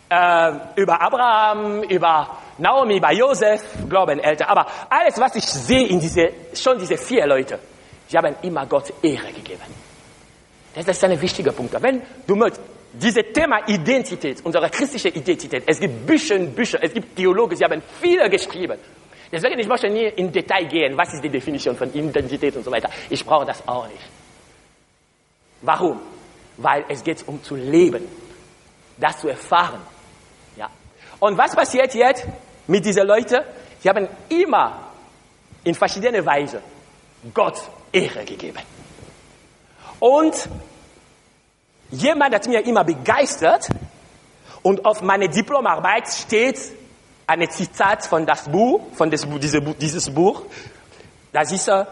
äh, 0.09 0.51
über 0.75 1.01
Abraham, 1.01 1.83
über 1.83 2.37
Naomi, 2.57 2.97
über 2.97 3.11
Josef, 3.11 3.63
Glaubeneltern. 3.87 4.47
Aber 4.49 4.65
alles, 4.89 5.19
was 5.19 5.35
ich 5.35 5.45
sehe 5.45 5.87
in 5.87 5.99
diese, 5.99 6.29
schon 6.53 6.77
diese 6.79 6.97
vier 6.97 7.25
Leute, 7.27 7.59
Sie 8.07 8.17
haben 8.17 8.35
immer 8.41 8.65
Gott 8.65 8.91
Ehre 9.03 9.31
gegeben. 9.31 9.88
Das 10.75 10.87
ist 10.87 11.03
ein 11.03 11.19
wichtiger 11.19 11.51
Punkt. 11.51 11.81
Wenn 11.81 12.01
du 12.27 12.35
möchtest, 12.35 12.61
dieses 12.93 13.23
Thema 13.33 13.67
Identität, 13.67 14.43
unsere 14.43 14.69
christliche 14.69 15.09
Identität, 15.09 15.63
es 15.65 15.79
gibt 15.79 16.05
Bücher 16.05 16.39
Bücher, 16.39 16.79
es 16.81 16.93
gibt 16.93 17.15
Theologen, 17.15 17.55
sie 17.55 17.63
haben 17.63 17.81
viele 18.01 18.29
geschrieben. 18.29 18.79
Deswegen, 19.31 19.59
ich 19.59 19.67
möchte 19.67 19.89
nie 19.89 20.07
in 20.07 20.31
Detail 20.31 20.65
gehen, 20.65 20.97
was 20.97 21.13
ist 21.13 21.23
die 21.23 21.29
Definition 21.29 21.75
von 21.75 21.93
Identität 21.93 22.55
und 22.55 22.63
so 22.63 22.71
weiter. 22.71 22.89
Ich 23.09 23.23
brauche 23.23 23.45
das 23.45 23.67
auch 23.67 23.87
nicht. 23.87 24.01
Warum? 25.61 25.99
Weil 26.57 26.85
es 26.89 27.03
geht 27.03 27.27
um 27.27 27.43
zu 27.43 27.55
leben, 27.55 28.07
das 28.97 29.19
zu 29.19 29.27
erfahren. 29.27 29.81
Ja. 30.57 30.69
Und 31.19 31.37
was 31.37 31.55
passiert 31.55 31.93
jetzt 31.93 32.25
mit 32.67 32.83
diesen 32.83 33.05
Leuten? 33.05 33.39
Sie 33.81 33.89
haben 33.89 34.07
immer 34.29 34.91
in 35.63 35.75
verschiedener 35.75 36.25
Weise 36.25 36.61
Gott 37.33 37.61
Ehre 37.91 38.25
gegeben. 38.25 38.59
Und 39.99 40.49
jemand 41.91 42.33
hat 42.33 42.47
mir 42.47 42.65
immer 42.65 42.83
begeistert 42.83 43.67
und 44.63 44.85
auf 44.85 45.01
meiner 45.01 45.27
Diplomarbeit 45.27 46.07
steht 46.07 46.59
ein 47.27 47.49
Zitat 47.49 48.05
von 48.05 48.25
das 48.25 48.49
Buch, 48.49 48.81
von 48.93 49.09
das, 49.11 49.27
diese, 49.39 49.61
dieses 49.61 50.09
Buch. 50.09 50.43
Das 51.31 51.51
ist 51.51 51.67
äh, 51.67 51.85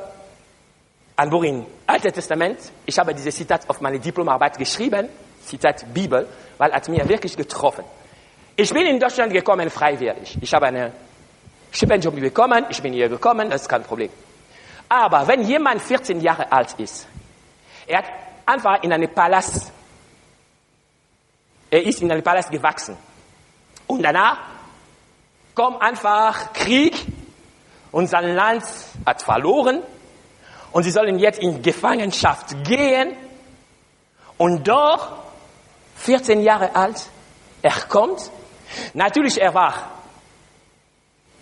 ein 1.15 1.29
Buch 1.29 1.43
im 1.43 1.65
Alten 1.85 2.11
Testament. 2.11 2.59
Ich 2.85 2.97
habe 2.97 3.13
dieses 3.13 3.35
Zitat 3.35 3.69
auf 3.69 3.81
meine 3.81 3.99
Diplomarbeit 3.99 4.57
geschrieben, 4.57 5.09
Zitat 5.45 5.93
Bibel, 5.93 6.27
weil 6.57 6.71
es 6.71 6.87
mir 6.89 7.07
wirklich 7.07 7.35
getroffen. 7.35 7.83
Ich 8.55 8.73
bin 8.73 8.87
in 8.87 8.99
Deutschland 8.99 9.31
gekommen 9.31 9.69
freiwillig. 9.69 10.37
Ich 10.41 10.53
habe 10.53 10.67
einen 10.67 10.91
Stipendium 11.71 12.15
bekommen, 12.15 12.65
ich 12.69 12.81
bin 12.81 12.93
hier 12.93 13.09
gekommen, 13.09 13.49
das 13.49 13.61
ist 13.63 13.69
kein 13.69 13.83
Problem. 13.83 14.09
Aber 14.89 15.27
wenn 15.27 15.43
jemand 15.43 15.81
14 15.81 16.21
Jahre 16.21 16.51
alt 16.51 16.73
ist, 16.79 17.07
er 17.87 17.99
hat 17.99 18.05
einfach 18.45 18.83
in 18.83 18.91
einem 18.91 19.09
Palast, 19.13 19.71
er 21.69 21.83
ist 21.83 22.01
in 22.01 22.11
einem 22.11 22.23
Palast 22.23 22.51
gewachsen. 22.51 22.97
Und 23.87 24.03
danach 24.03 24.39
kommt 25.55 25.81
einfach 25.81 26.53
Krieg 26.53 27.05
und 27.91 28.07
sein 28.07 28.35
Land 28.35 28.63
hat 29.05 29.21
verloren 29.21 29.81
und 30.71 30.83
sie 30.83 30.91
sollen 30.91 31.17
jetzt 31.17 31.39
in 31.39 31.61
Gefangenschaft 31.61 32.63
gehen 32.65 33.15
und 34.37 34.67
doch 34.67 35.17
14 35.95 36.41
Jahre 36.41 36.75
alt, 36.75 37.09
er 37.61 37.73
kommt. 37.89 38.29
Natürlich, 38.93 39.41
er 39.41 39.53
war, 39.53 39.73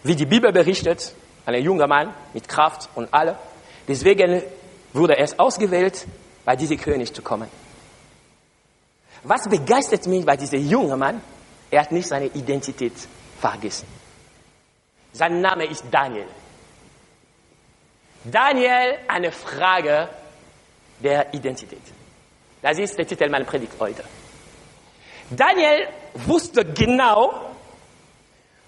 wie 0.03 0.15
die 0.15 0.25
Bibel 0.25 0.51
berichtet, 0.51 1.13
ein 1.45 1.61
junger 1.61 1.87
Mann 1.87 2.13
mit 2.33 2.47
Kraft 2.47 2.89
und 2.95 3.13
allem. 3.13 3.35
Deswegen 3.87 4.41
wurde 4.93 5.17
er 5.17 5.27
ausgewählt, 5.37 6.07
bei 6.45 6.55
diesem 6.55 6.77
König 6.77 7.13
zu 7.13 7.21
kommen. 7.21 7.49
Was 9.23 9.49
begeistert 9.49 10.05
mich 10.05 10.25
bei 10.25 10.37
diesem 10.37 10.67
jungen 10.67 10.99
Mann? 10.99 11.21
Er 11.71 11.81
hat 11.81 11.91
nicht 11.91 12.07
seine 12.07 12.27
Identität 12.27 12.93
vergessen. 13.39 13.87
Sein 15.11 15.41
Name 15.41 15.65
ist 15.65 15.83
Daniel. 15.89 16.27
Daniel, 18.23 18.99
eine 19.07 19.31
Frage 19.31 20.09
der 20.99 21.33
Identität. 21.33 21.81
Das 22.61 22.77
ist 22.77 22.97
der 22.97 23.07
Titel 23.07 23.29
meiner 23.29 23.45
Predigt 23.45 23.73
heute. 23.79 24.03
Daniel 25.29 25.87
wusste 26.13 26.65
genau, 26.65 27.51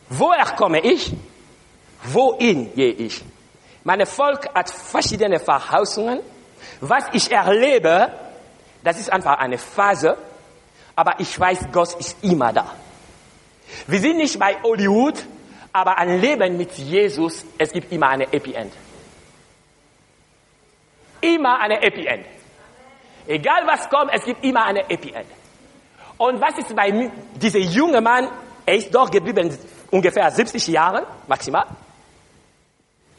woher 0.09 0.45
komme 0.55 0.79
ich, 0.79 1.11
wohin 2.03 2.73
gehe 2.73 2.93
ich. 2.93 3.23
Mein 3.83 4.05
Volk 4.05 4.49
hat 4.53 4.69
verschiedene 4.69 5.39
Verheißungen. 5.39 6.19
Was 6.81 7.05
ich 7.13 7.31
erlebe, 7.31 8.11
das 8.83 8.99
ist 8.99 9.11
einfach 9.11 9.37
eine 9.39 9.57
Phase, 9.57 10.17
aber 10.95 11.19
ich 11.19 11.39
weiß, 11.39 11.67
Gott 11.71 11.93
ist 11.99 12.23
immer 12.23 12.53
da. 12.53 12.73
Wir 13.87 13.99
sind 13.99 14.17
nicht 14.17 14.39
bei 14.39 14.57
Hollywood, 14.63 15.15
aber 15.73 15.97
ein 15.97 16.19
Leben 16.21 16.57
mit 16.57 16.71
Jesus, 16.73 17.45
es 17.57 17.71
gibt 17.71 17.91
immer 17.91 18.09
eine 18.09 18.27
Happy 18.29 18.53
End. 18.53 18.73
Immer 21.21 21.59
eine 21.59 21.75
Happy 21.75 22.05
End. 22.05 22.25
Egal 23.27 23.63
was 23.65 23.89
kommt, 23.89 24.11
es 24.13 24.23
gibt 24.23 24.43
immer 24.43 24.65
eine 24.65 24.85
Happy 24.87 25.11
End. 25.11 25.27
Und 26.17 26.41
was 26.41 26.57
ist 26.57 26.75
bei 26.75 26.91
mir, 26.91 27.11
dieser 27.35 27.59
junge 27.59 28.01
Mann, 28.01 28.29
er 28.65 28.75
ist 28.75 28.93
dort 28.93 29.11
geblieben 29.11 29.55
ungefähr 29.91 30.31
70 30.31 30.67
Jahre, 30.67 31.05
maximal. 31.27 31.65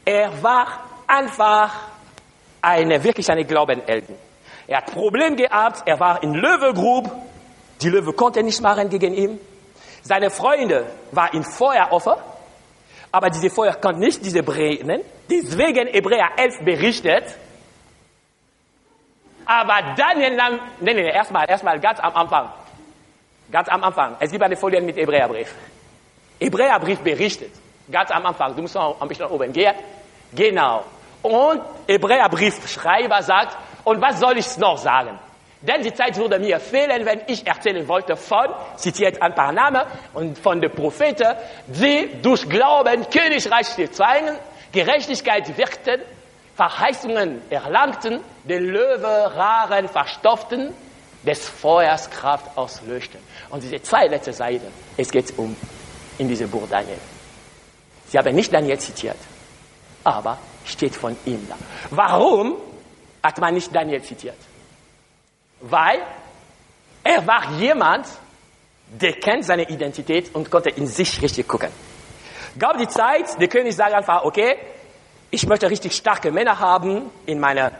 Er 0.03 0.43
war 0.43 0.67
einfach 1.07 1.73
eine, 2.61 3.03
wirklich 3.03 3.29
eine 3.29 3.45
Glaubenelten. 3.45 4.15
Er 4.67 4.77
hat 4.77 4.91
Probleme 4.91 5.35
gehabt, 5.35 5.83
er 5.85 5.99
war 5.99 6.21
in 6.21 6.33
Löwegrub, 6.33 7.11
die 7.81 7.89
Löwe 7.89 8.13
konnte 8.13 8.43
nicht 8.43 8.61
machen 8.61 8.89
gegen 8.89 9.13
ihn. 9.13 9.39
Seine 10.01 10.29
Freunde 10.29 10.85
waren 11.11 11.33
in 11.33 11.43
Feueropfer, 11.43 12.17
aber 13.11 13.29
diese 13.29 13.49
Feuer 13.49 13.73
konnte 13.73 13.99
nicht 13.99 14.23
diese 14.23 14.43
brennen. 14.43 15.01
Deswegen 15.29 15.87
Hebräer 15.87 16.29
11 16.37 16.63
berichtet, 16.63 17.23
aber 19.49 19.95
Daniel 19.97 20.35
nahm, 20.35 20.59
nee, 20.79 20.93
nee, 20.93 21.09
erstmal, 21.09 21.49
erstmal 21.49 21.79
ganz 21.79 21.99
am 21.99 22.13
Anfang. 22.15 22.49
Ganz 23.51 23.67
am 23.67 23.83
Anfang. 23.83 24.15
Es 24.19 24.29
gibt 24.29 24.43
eine 24.43 24.55
Folie 24.55 24.79
mit 24.79 24.95
Hebräerbrief. 24.95 25.55
Hebräerbrief 26.39 26.99
berichtet. 26.99 27.51
Ganz 27.91 28.11
am 28.11 28.23
Anfang. 28.27 28.55
Du 28.55 28.61
musst 28.61 28.75
noch 28.75 29.01
ein 29.01 29.07
bisschen 29.07 29.25
oben 29.25 29.51
gehen. 29.51 29.73
Genau. 30.35 30.83
Und 31.21 31.61
Hebräerbriefschreiber 31.87 33.21
sagt, 33.23 33.57
und 33.83 34.01
was 34.01 34.19
soll 34.19 34.37
ich 34.37 34.57
noch 34.57 34.77
sagen? 34.77 35.19
Denn 35.61 35.81
die 35.81 35.93
Zeit 35.93 36.15
würde 36.15 36.39
mir 36.39 36.59
fehlen, 36.59 37.05
wenn 37.05 37.21
ich 37.27 37.45
erzählen 37.45 37.85
wollte 37.87 38.15
von, 38.15 38.47
zitiert 38.77 39.21
ein 39.21 39.35
paar 39.35 39.51
Namen, 39.51 39.81
und 40.13 40.37
von 40.37 40.61
den 40.61 40.71
Propheten, 40.71 41.35
die 41.67 42.21
durch 42.21 42.47
Glauben 42.47 43.09
Königreich 43.09 43.75
bezwangen, 43.75 44.37
Gerechtigkeit 44.71 45.57
wirkten, 45.57 46.01
Verheißungen 46.55 47.41
erlangten, 47.49 48.21
den 48.43 48.63
Löwe 48.63 49.35
raren 49.35 49.89
verstopften, 49.89 50.73
des 51.25 51.49
Feuers 51.49 52.09
Kraft 52.09 52.57
auslöschten. 52.57 53.19
Und 53.49 53.61
diese 53.61 53.81
zwei 53.81 54.07
letzte 54.07 54.31
Seiten, 54.31 54.67
es 54.95 55.11
geht 55.11 55.37
um 55.37 55.55
in 56.17 56.27
diesem 56.27 56.49
Buch 56.49 56.67
Daniel. 56.69 56.97
Sie 58.07 58.17
haben 58.17 58.33
nicht 58.33 58.53
Daniel 58.53 58.79
zitiert, 58.79 59.17
aber 60.03 60.37
steht 60.69 60.95
von 60.95 61.15
ihm 61.25 61.47
da. 61.47 61.55
Warum 61.89 62.55
hat 63.23 63.37
man 63.39 63.53
nicht 63.53 63.73
Daniel 63.73 64.01
zitiert? 64.01 64.37
Weil 65.61 66.01
er 67.03 67.25
war 67.25 67.51
jemand, 67.59 68.07
der 68.87 69.13
kennt 69.13 69.45
seine 69.45 69.69
Identität 69.69 70.33
und 70.33 70.49
konnte 70.49 70.69
in 70.69 70.87
sich 70.87 71.21
richtig 71.21 71.47
gucken. 71.47 71.69
Gab 72.57 72.77
die 72.77 72.87
Zeit, 72.87 73.39
der 73.39 73.47
König 73.47 73.75
sagt 73.75 73.93
einfach, 73.93 74.23
okay, 74.23 74.57
ich 75.31 75.45
möchte 75.45 75.69
richtig 75.69 75.95
starke 75.95 76.31
Männer 76.31 76.59
haben 76.59 77.09
in 77.25 77.39
meiner 77.39 77.71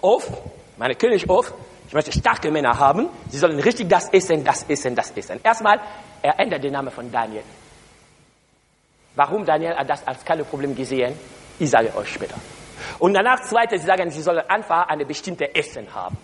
Hof, 0.00 0.30
meine 0.76 0.94
Könighof. 0.96 1.54
Ich 1.86 1.94
möchte 1.94 2.10
starke 2.10 2.50
Männer 2.50 2.78
haben. 2.78 3.08
Sie 3.28 3.38
sollen 3.38 3.60
richtig 3.60 3.88
das 3.88 4.08
essen, 4.08 4.42
das 4.42 4.64
essen, 4.64 4.94
das 4.94 5.10
essen. 5.10 5.38
Erstmal, 5.42 5.78
er 6.22 6.40
ändert 6.40 6.64
den 6.64 6.72
Namen 6.72 6.90
von 6.90 7.12
Daniel. 7.12 7.42
Warum 9.14 9.44
Daniel 9.44 9.76
hat 9.76 9.90
das 9.90 10.06
als 10.06 10.24
kein 10.24 10.42
Problem 10.44 10.74
gesehen? 10.74 11.14
Ich 11.62 11.70
sage 11.70 11.94
euch 11.94 12.12
später. 12.12 12.34
Und 12.98 13.14
danach 13.14 13.40
zweitens, 13.48 13.82
sie 13.82 13.86
sagen, 13.86 14.10
sie 14.10 14.20
sollen 14.20 14.42
einfach 14.48 14.88
eine 14.88 15.06
bestimmte 15.06 15.54
Essen 15.54 15.86
haben. 15.94 16.18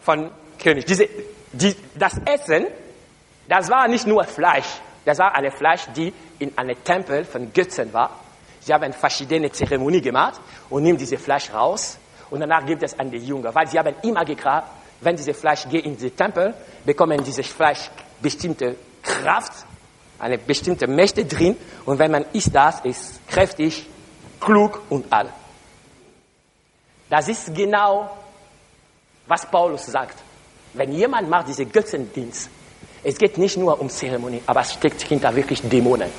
Von 0.00 0.30
König. 0.58 0.86
Diese, 0.86 1.06
die, 1.52 1.76
das 1.94 2.14
Essen, 2.24 2.66
das 3.46 3.68
war 3.68 3.86
nicht 3.88 4.06
nur 4.06 4.24
Fleisch. 4.24 4.80
Das 5.04 5.18
war 5.18 5.34
eine 5.34 5.50
Fleisch, 5.50 5.82
die 5.94 6.14
in 6.38 6.56
einem 6.56 6.82
Tempel 6.82 7.26
von 7.26 7.52
Götzen 7.52 7.92
war. 7.92 8.08
Sie 8.60 8.72
haben 8.72 8.90
verschiedene 8.94 9.52
Zeremonien 9.52 10.02
gemacht 10.02 10.40
und 10.70 10.82
nehmen 10.82 10.96
dieses 10.96 11.20
Fleisch 11.20 11.52
raus 11.52 11.98
und 12.30 12.40
danach 12.40 12.64
gibt 12.64 12.84
es 12.84 12.98
an 12.98 13.10
die 13.10 13.18
Jünger, 13.18 13.54
weil 13.54 13.66
sie 13.66 13.78
haben 13.78 13.96
immer 14.02 14.24
gekraft, 14.24 14.68
wenn 15.02 15.14
dieses 15.14 15.38
Fleisch 15.38 15.68
geht 15.68 15.84
in 15.84 15.98
den 15.98 16.16
Tempel, 16.16 16.54
bekommen 16.86 17.22
dieses 17.22 17.46
Fleisch 17.48 17.90
bestimmte 18.22 18.76
Kraft, 19.02 19.66
eine 20.18 20.38
bestimmte 20.38 20.86
Mächte 20.86 21.26
drin 21.26 21.54
und 21.84 21.98
wenn 21.98 22.10
man 22.10 22.24
isst 22.32 22.54
das, 22.54 22.80
ist 22.80 23.28
kräftig, 23.28 23.86
klug 24.46 24.80
und 24.88 25.12
all. 25.12 25.28
Das 27.10 27.28
ist 27.28 27.54
genau, 27.54 28.16
was 29.26 29.44
Paulus 29.50 29.86
sagt. 29.86 30.18
Wenn 30.72 30.92
jemand 30.92 31.28
macht 31.28 31.48
diese 31.48 31.66
Götzendienst, 31.66 32.48
es 33.02 33.18
geht 33.18 33.38
nicht 33.38 33.56
nur 33.56 33.80
um 33.80 33.90
Zeremonie, 33.90 34.42
aber 34.46 34.60
es 34.60 34.74
steckt 34.74 35.02
hinter 35.02 35.34
wirklich 35.34 35.62
Dämonen. 35.62 36.10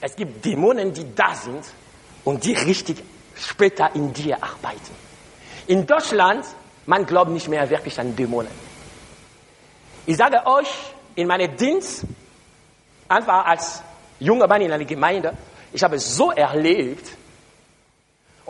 Es 0.00 0.16
gibt 0.16 0.44
Dämonen, 0.44 0.92
die 0.92 1.14
da 1.14 1.34
sind 1.34 1.64
und 2.24 2.44
die 2.44 2.54
richtig 2.54 3.02
später 3.34 3.90
in 3.94 4.12
dir 4.12 4.36
arbeiten. 4.42 4.94
In 5.66 5.86
Deutschland, 5.86 6.44
man 6.86 7.06
glaubt 7.06 7.30
nicht 7.30 7.48
mehr 7.48 7.68
wirklich 7.70 7.98
an 7.98 8.14
Dämonen. 8.16 8.52
Ich 10.06 10.16
sage 10.16 10.46
euch, 10.46 10.68
in 11.14 11.26
meinem 11.28 11.56
Dienst, 11.56 12.04
einfach 13.08 13.44
als 13.46 13.82
junger 14.18 14.46
Mann 14.46 14.62
in 14.62 14.72
einer 14.72 14.84
Gemeinde, 14.84 15.36
ich 15.72 15.82
habe 15.82 15.98
so 15.98 16.30
erlebt, 16.30 17.16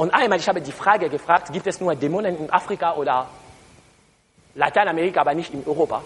Und 0.01 0.15
einmal, 0.15 0.39
ich 0.39 0.49
habe 0.49 0.63
die 0.63 0.73
Frage 0.73 1.11
gefragt, 1.11 1.53
gibt 1.53 1.67
es 1.67 1.79
nur 1.79 1.95
Dämonen 1.95 2.35
in 2.35 2.51
Afrika 2.51 2.95
oder 2.95 3.27
Lateinamerika, 4.55 5.21
aber 5.21 5.35
nicht 5.35 5.53
in 5.53 5.63
Europa? 5.67 6.01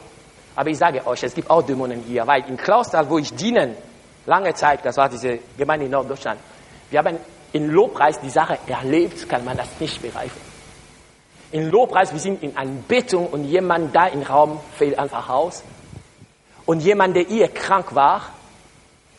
Aber 0.57 0.69
ich 0.69 0.79
sage 0.79 1.07
euch, 1.07 1.23
es 1.23 1.33
gibt 1.33 1.49
auch 1.49 1.63
Dämonen 1.63 2.01
hier, 2.01 2.27
weil 2.27 2.43
in 2.49 2.57
Klausthal, 2.57 3.09
wo 3.09 3.19
ich 3.19 3.33
dienen, 3.37 3.77
lange 4.27 4.53
Zeit, 4.53 4.85
das 4.85 4.97
war 4.97 5.09
diese 5.09 5.39
Gemeinde 5.57 5.87
in 5.87 5.93
Norddeutschland, 5.93 6.41
wir 6.91 6.99
haben 6.99 7.19
in 7.53 7.71
Lobpreis 7.71 8.19
die 8.19 8.31
Sache 8.31 8.59
erlebt, 8.67 9.29
kann 9.29 9.45
man 9.45 9.57
das 9.57 9.69
nicht 9.79 10.03
begreifen. 10.03 10.41
In 11.53 11.71
Lobpreis, 11.71 12.13
wir 12.13 12.19
sind 12.19 12.43
in 12.43 12.57
Anbetung 12.57 13.29
und 13.29 13.45
jemand 13.45 13.95
da 13.95 14.09
im 14.09 14.23
Raum 14.23 14.59
fällt 14.77 14.99
einfach 14.99 15.29
aus. 15.29 15.63
Und 16.67 16.81
jemand, 16.81 17.15
der 17.15 17.27
hier 17.27 17.47
krank 17.47 17.95
war, 17.95 18.23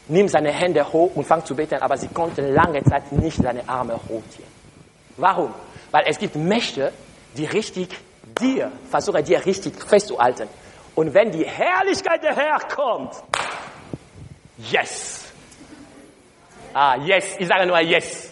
nimmt 0.09 0.31
seine 0.31 0.51
Hände 0.51 0.85
hoch 0.91 1.15
und 1.15 1.23
fängt 1.23 1.47
zu 1.47 1.55
beten, 1.55 1.81
aber 1.81 1.95
sie 1.95 2.09
konnte 2.09 2.41
lange 2.41 2.83
Zeit 2.83 3.13
nicht 3.13 3.37
seine 3.37 3.69
Arme 3.69 3.93
hochziehen. 4.09 4.54
Warum? 5.17 5.53
Weil 5.91 6.05
es 6.07 6.17
gibt 6.17 6.35
Mächte, 6.35 6.91
die 7.35 7.45
richtig 7.45 7.89
dir, 8.39 8.71
versuchen 8.89 9.23
dir 9.23 9.45
richtig 9.45 9.73
festzuhalten. 9.83 10.47
Und 10.95 11.13
wenn 11.13 11.31
die 11.31 11.45
Herrlichkeit 11.45 12.23
der 12.23 12.35
Herr 12.35 12.59
kommt, 12.59 13.13
yes. 14.57 15.25
Ah, 16.73 16.95
yes. 16.97 17.35
Ich 17.39 17.47
sage 17.47 17.65
nur 17.65 17.79
yes. 17.79 18.31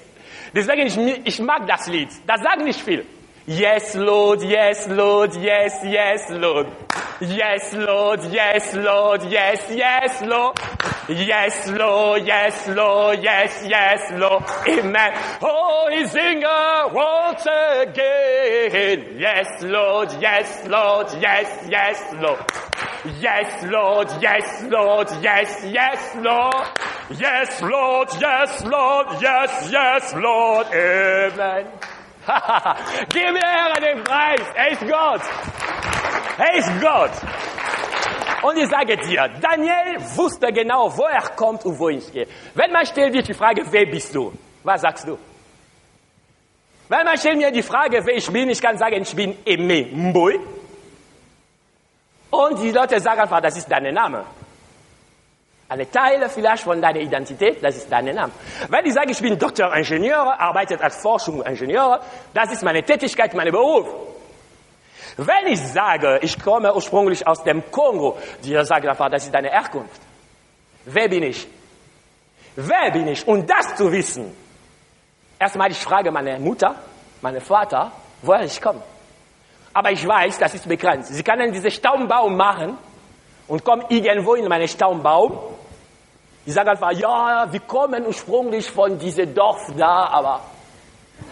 Deswegen, 0.53 0.87
ich, 0.87 1.27
ich 1.27 1.39
mag 1.39 1.65
das 1.67 1.87
Lied. 1.87 2.09
Das 2.27 2.41
sagt 2.41 2.61
nicht 2.63 2.79
viel. 2.79 3.05
Yes, 3.45 3.93
Lord, 3.95 4.41
yes, 4.43 4.87
Lord, 4.87 5.35
yes, 5.35 5.73
yes, 5.83 6.29
Lord. 6.29 6.67
Yes, 7.19 7.73
Lord, 7.73 8.23
yes, 8.31 8.73
Lord, 8.73 9.23
yes, 9.29 9.59
yes, 9.69 10.21
Lord. 10.21 10.59
Yes, 11.09 11.67
Lord, 11.69 12.25
yes, 12.25 12.67
Lord, 12.69 13.21
yes, 13.21 13.65
yes, 13.67 14.11
Lord. 14.13 14.43
Amen. 14.67 15.11
Oh, 15.41 15.89
ich 15.91 16.07
singe 16.07 16.45
once 16.93 17.45
again. 17.45 19.19
Yes, 19.19 19.61
Lord, 19.63 20.13
yes, 20.21 20.65
Lord, 20.65 21.07
yes, 21.19 21.67
yes, 21.69 22.01
Lord. 22.21 22.39
Yes, 23.19 23.63
Lord, 23.65 24.07
yes, 24.21 24.63
Lord, 24.69 25.09
yes, 25.21 25.65
yes, 25.65 26.15
Lord. 26.15 26.67
Yes, 27.19 27.61
Lord, 27.61 28.09
yes, 28.21 28.63
Lord, 28.63 29.07
yes, 29.21 29.69
yes, 29.71 30.13
Lord. 30.15 30.67
Amen. 30.67 31.67
Gib 33.09 33.33
mir 33.33 33.73
den 33.81 34.03
Preis. 34.05 34.41
Er 34.55 34.71
ist 34.71 34.87
Gott. 34.87 35.21
Er 36.37 36.55
ist 36.57 36.81
Gott. 36.81 37.11
Und 38.43 38.57
ich 38.57 38.69
sage 38.69 38.97
dir, 38.97 39.29
Daniel 39.41 40.01
wusste 40.15 40.51
genau, 40.51 40.95
wo 40.97 41.03
er 41.03 41.29
kommt 41.29 41.63
und 41.65 41.79
wo 41.79 41.87
ich 41.87 42.11
gehe. 42.11 42.27
Wenn 42.53 42.71
man 42.71 42.85
stellt 42.85 43.13
dir 43.13 43.23
die 43.23 43.33
Frage, 43.33 43.63
wer 43.71 43.85
bist 43.85 44.13
du? 44.13 44.33
Was 44.63 44.81
sagst 44.81 45.07
du? 45.07 45.17
Wenn 46.89 47.05
man 47.05 47.17
stellt 47.17 47.37
mir 47.37 47.51
die 47.51 47.63
Frage, 47.63 48.01
wer 48.05 48.15
ich 48.17 48.29
bin, 48.29 48.49
ich 48.49 48.61
kann 48.61 48.77
sagen, 48.77 49.01
ich 49.01 49.15
bin 49.15 49.37
Eme 49.45 49.87
Mboi. 49.93 50.39
Und 52.31 52.61
die 52.61 52.71
Leute 52.71 52.99
sagen 52.99 53.21
einfach, 53.21 53.39
das 53.39 53.55
ist 53.55 53.71
dein 53.71 53.93
Name. 53.93 54.25
Eine 55.69 55.89
Teil 55.89 56.27
vielleicht 56.27 56.63
von 56.63 56.81
deiner 56.81 56.99
Identität, 56.99 57.63
das 57.63 57.77
ist 57.77 57.89
dein 57.89 58.13
Name. 58.13 58.33
Wenn 58.67 58.85
ich 58.85 58.93
sage, 58.93 59.11
ich 59.11 59.21
bin 59.21 59.39
Doktor 59.39 59.73
Ingenieur, 59.73 60.37
arbeite 60.37 60.79
als 60.81 60.97
Forschungsingenieur, 61.01 62.01
das 62.33 62.51
ist 62.51 62.63
meine 62.63 62.83
Tätigkeit, 62.83 63.33
mein 63.33 63.51
Beruf. 63.51 63.87
Wenn 65.17 65.47
ich 65.47 65.59
sage, 65.59 66.19
ich 66.21 66.41
komme 66.41 66.73
ursprünglich 66.73 67.25
aus 67.27 67.43
dem 67.43 67.69
Kongo, 67.71 68.17
die 68.43 68.53
sagen 68.65 68.87
einfach, 68.87 69.09
das 69.09 69.25
ist 69.25 69.33
deine 69.33 69.49
Herkunft. 69.49 70.01
Wer 70.85 71.07
bin 71.07 71.23
ich? 71.23 71.47
Wer 72.55 72.91
bin 72.91 73.07
ich? 73.07 73.27
Und 73.27 73.49
das 73.49 73.75
zu 73.75 73.91
wissen. 73.91 74.35
Erstmal, 75.39 75.71
ich 75.71 75.77
frage 75.77 76.11
meine 76.11 76.39
Mutter, 76.39 76.75
meinen 77.21 77.41
Vater, 77.41 77.91
woher 78.21 78.43
ich 78.43 78.61
komme. 78.61 78.81
Aber 79.73 79.91
ich 79.91 80.07
weiß, 80.07 80.37
das 80.39 80.53
ist 80.53 80.67
begrenzt. 80.67 81.13
Sie 81.13 81.23
können 81.23 81.51
diesen 81.51 81.71
Staumbaum 81.71 82.35
machen 82.35 82.77
und 83.47 83.63
kommen 83.63 83.85
irgendwo 83.89 84.35
in 84.35 84.47
meinen 84.47 84.67
Staumbaum. 84.67 85.37
Ich 86.45 86.53
sage 86.53 86.71
einfach, 86.71 86.91
ja, 86.91 87.47
wir 87.51 87.59
kommen 87.61 88.05
ursprünglich 88.05 88.69
von 88.69 88.97
diesem 88.97 89.33
Dorf 89.33 89.71
da, 89.77 90.07
aber, 90.07 90.41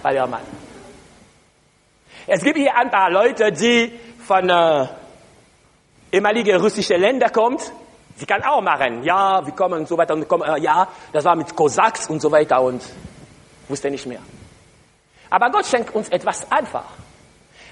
weil 0.01 0.15
ja, 0.15 0.25
Mann. 0.25 0.41
Es 2.33 2.41
gibt 2.41 2.57
hier 2.57 2.73
ein 2.73 2.89
paar 2.89 3.11
Leute, 3.11 3.51
die 3.51 3.91
von 4.25 4.49
äh, 4.49 4.87
ehemaligen 6.13 6.61
russischen 6.61 7.01
Ländern 7.01 7.29
kommen. 7.29 7.57
Sie 8.15 8.25
kann 8.25 8.41
auch 8.45 8.61
machen, 8.61 9.03
ja, 9.03 9.45
wir 9.45 9.51
kommen 9.51 9.79
und 9.79 9.87
so 9.89 9.97
weiter 9.97 10.13
und 10.13 10.25
kommen, 10.29 10.43
äh, 10.43 10.61
ja, 10.61 10.87
das 11.11 11.25
war 11.25 11.35
mit 11.35 11.53
Kosaks 11.53 12.07
und 12.07 12.21
so 12.21 12.31
weiter 12.31 12.61
und 12.61 12.81
wusste 13.67 13.91
nicht 13.91 14.05
mehr. 14.05 14.21
Aber 15.29 15.49
Gott 15.49 15.65
schenkt 15.65 15.93
uns 15.93 16.07
etwas 16.07 16.49
einfach. 16.49 16.85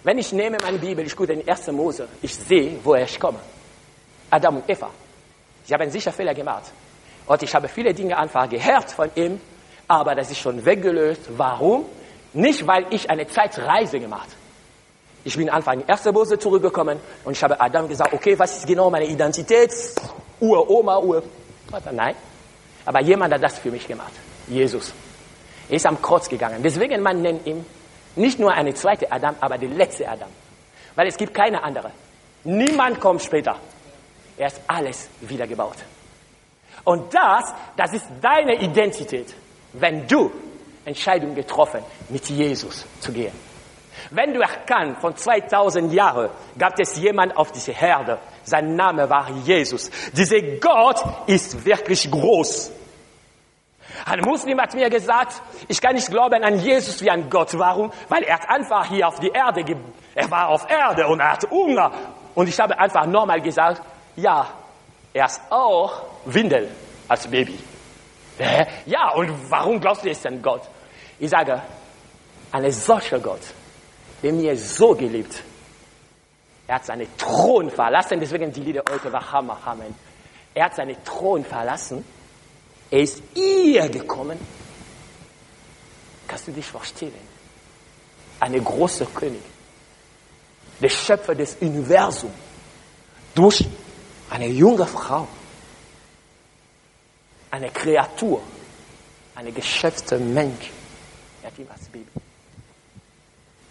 Wenn 0.04 0.17
ich 0.17 0.34
nehme 0.34 0.58
meine 0.62 0.78
Bibel, 0.78 1.06
ich 1.06 1.15
gucke 1.15 1.32
in 1.32 1.48
1. 1.48 1.67
Mose, 1.67 2.10
ich 2.22 2.36
sehe, 2.36 2.82
woher 2.84 3.06
ich 3.06 3.17
komme. 3.17 3.39
Adam 4.30 4.58
und 4.58 4.69
Eva. 4.69 4.89
Sie 5.63 5.74
haben 5.74 5.89
sicher 5.89 6.12
Fehler 6.12 6.34
gemacht. 6.34 6.74
Und 7.28 7.41
ich 7.41 7.56
habe 7.56 7.69
viele 7.69 7.93
Dinge 7.93 8.17
einfach 8.17 8.50
gehört 8.50 8.91
von 8.91 9.10
ihm, 9.15 9.39
aber 9.88 10.15
das 10.15 10.30
ist 10.32 10.39
schon 10.39 10.65
weggelöst. 10.65 11.30
Warum? 11.38 11.86
Nicht, 12.34 12.67
weil 12.67 12.88
ich 12.89 13.10
eine 13.10 13.26
Zeitreise 13.26 14.02
gemacht 14.02 14.28
habe. 14.28 14.38
Ich 15.23 15.36
bin 15.36 15.49
einfach 15.49 15.73
in 15.73 15.88
1. 15.88 16.05
Mose 16.05 16.39
zurückgekommen 16.39 16.99
und 17.25 17.34
ich 17.34 17.43
habe 17.43 17.60
Adam 17.60 17.88
gesagt, 17.88 18.13
okay, 18.13 18.38
was 18.39 18.58
ist 18.58 18.67
genau 18.67 18.89
meine 18.89 19.05
Identität? 19.05 19.71
Uroma, 20.39 20.99
Ur. 20.99 21.23
Nein. 21.91 22.15
Aber 22.86 23.01
jemand 23.01 23.34
hat 23.34 23.43
das 23.43 23.60
für 23.60 23.71
mich 23.71 23.88
gemacht. 23.88 24.13
Jesus. 24.47 24.93
Er 25.69 25.75
ist 25.75 25.86
am 25.86 26.01
Kreuz 26.01 26.27
gegangen. 26.27 26.63
Deswegen 26.63 27.01
man 27.03 27.21
nennt 27.21 27.45
ihn 27.45 27.65
nicht 28.15 28.39
nur 28.39 28.51
eine 28.51 28.73
zweite 28.73 29.12
Adam, 29.12 29.36
aber 29.39 29.58
der 29.58 29.69
letzte 29.69 30.08
Adam. 30.10 30.29
Weil 30.95 31.08
es 31.08 31.17
gibt 31.17 31.34
keine 31.34 31.62
andere. 31.63 31.91
Niemand 32.43 32.99
kommt 32.99 33.21
später. 33.21 33.58
Er 34.38 34.47
ist 34.47 34.62
alles 34.67 35.10
wiedergebaut. 35.21 35.77
Und 36.86 37.13
das, 37.13 37.53
das 37.75 37.93
ist 37.93 38.05
deine 38.21 38.55
Identität, 38.62 39.36
wenn 39.73 40.08
du 40.08 40.32
Entscheidung 40.86 41.36
getroffen, 41.36 41.82
mit 42.08 42.27
Jesus 42.29 42.86
zu 42.99 43.12
gehen. 43.12 43.34
Wenn 44.12 44.34
du 44.34 44.42
erkannt, 44.42 45.00
von 45.00 45.16
2000 45.16 45.94
Jahren 45.94 46.30
gab 46.58 46.80
es 46.80 46.98
jemand 46.98 47.36
auf 47.38 47.52
dieser 47.52 47.74
Herde, 47.74 48.20
sein 48.44 48.76
Name 48.76 49.10
war 49.10 49.30
Jesus. 49.44 49.90
Dieser 50.14 50.42
Gott 50.60 51.04
ist 51.28 51.66
wirklich 51.66 52.10
groß. 52.10 52.72
Ein 54.06 54.22
Muslim 54.22 54.60
hat 54.62 54.74
mir 54.74 54.90
gesagt, 54.90 55.42
ich 55.68 55.82
kann 55.82 55.96
nicht 55.96 56.10
glauben 56.10 56.44
an 56.44 56.60
Jesus 56.60 57.02
wie 57.02 57.10
an 57.10 57.30
Gott. 57.30 57.58
Warum? 57.58 57.92
Weil 58.08 58.24
er 58.24 58.36
hat 58.36 58.50
einfach 58.50 58.86
hier 58.86 59.08
auf 59.08 59.20
die 59.20 59.30
Erde, 59.30 59.64
er 60.16 60.32
war 60.32 60.50
auf 60.50 60.70
Erde 60.70 61.08
und 61.08 61.20
er 61.20 61.34
hat 61.34 61.50
Hunger. 61.50 61.92
Und 62.36 62.48
ich 62.48 62.60
habe 62.60 62.78
einfach 62.78 63.06
normal 63.06 63.42
gesagt, 63.42 63.82
ja, 64.16 64.48
er 65.14 65.26
ist 65.26 65.42
auch 65.50 66.04
Windel 66.26 66.70
als 67.08 67.28
Baby. 67.28 67.60
Ja, 68.86 69.12
und 69.12 69.32
warum 69.52 69.80
glaubst 69.82 70.06
du, 70.06 70.10
ist 70.10 70.26
ein 70.26 70.42
Gott? 70.42 70.62
Ich 71.20 71.30
sage, 71.30 71.62
ein 72.52 72.72
solcher 72.72 73.20
Gott, 73.20 73.42
der 74.21 74.34
mir 74.34 74.58
so 74.58 74.95
geliebt, 74.95 75.43
er 76.67 76.75
hat 76.75 76.86
seinen 76.86 77.08
Thron 77.17 77.69
verlassen, 77.71 78.19
deswegen 78.19 78.51
die 78.51 78.62
Lieder 78.62 78.84
heute 78.89 79.12
war 79.12 79.32
Hammer, 79.32 79.58
Amen. 79.65 79.95
Er 80.53 80.65
hat 80.65 80.75
seinen 80.75 81.03
Thron 81.03 81.43
verlassen 81.43 82.03
er 82.91 83.01
ist 83.01 83.21
ihr 83.36 83.88
gekommen. 83.89 84.39
Kannst 86.27 86.47
du 86.47 86.51
dich 86.51 86.65
vorstellen? 86.65 87.29
Eine 88.39 88.62
große 88.62 89.05
König, 89.08 89.41
der 90.79 90.89
Schöpfer 90.89 91.36
des 91.36 91.55
Universums, 91.60 92.34
durch 93.36 93.65
eine 94.29 94.47
junge 94.47 94.86
Frau, 94.88 95.27
eine 97.51 97.69
Kreatur, 97.69 98.41
eine 99.36 99.51
geschöpfte 99.51 100.17
Mensch. 100.17 100.71
Er 101.41 101.51
hat 101.51 101.60
ihn 101.60 101.67
als 101.69 101.89
Baby. 101.89 102.08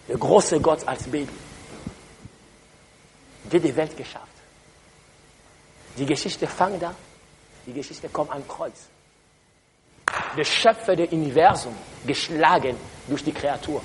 Der 0.08 0.16
große 0.16 0.60
Gott 0.60 0.86
als 0.88 1.04
Baby, 1.04 1.28
der 3.52 3.60
die 3.60 3.76
Welt 3.76 3.96
geschafft. 3.96 4.26
Die 5.96 6.06
Geschichte 6.06 6.46
fängt 6.46 6.82
da, 6.82 6.94
die 7.66 7.72
Geschichte 7.72 8.08
kommt 8.08 8.30
am 8.30 8.46
Kreuz 8.48 8.88
der 10.36 10.44
Schöpfer 10.44 10.96
des 10.96 11.10
Universums, 11.10 11.76
geschlagen 12.06 12.76
durch 13.06 13.24
die 13.24 13.32
Kreatur. 13.32 13.82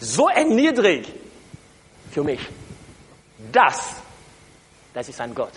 So 0.00 0.28
erniedrigt 0.28 1.12
für 2.10 2.22
mich. 2.22 2.40
Das, 3.50 3.96
das 4.92 5.08
ist 5.08 5.20
ein 5.20 5.34
Gott, 5.34 5.52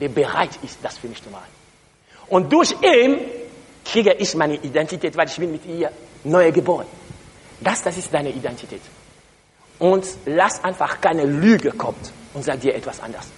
der 0.00 0.08
bereit 0.08 0.58
ist, 0.62 0.78
das 0.82 0.98
für 0.98 1.08
mich 1.08 1.22
zu 1.22 1.30
machen. 1.30 1.50
Und 2.28 2.52
durch 2.52 2.74
ihn 2.82 3.18
kriege 3.84 4.12
ich 4.14 4.34
meine 4.34 4.54
Identität, 4.56 5.16
weil 5.16 5.28
ich 5.28 5.36
bin 5.36 5.52
mit 5.52 5.64
ihr 5.64 5.90
neu 6.24 6.50
geboren. 6.52 6.86
Das, 7.60 7.82
das 7.82 7.96
ist 7.96 8.12
deine 8.12 8.30
Identität. 8.30 8.82
Und 9.78 10.06
lass 10.24 10.62
einfach 10.64 11.00
keine 11.00 11.24
Lüge 11.24 11.72
kommen 11.72 12.00
und 12.34 12.42
sag 12.42 12.60
dir 12.60 12.74
etwas 12.74 13.00
anderes. 13.00 13.30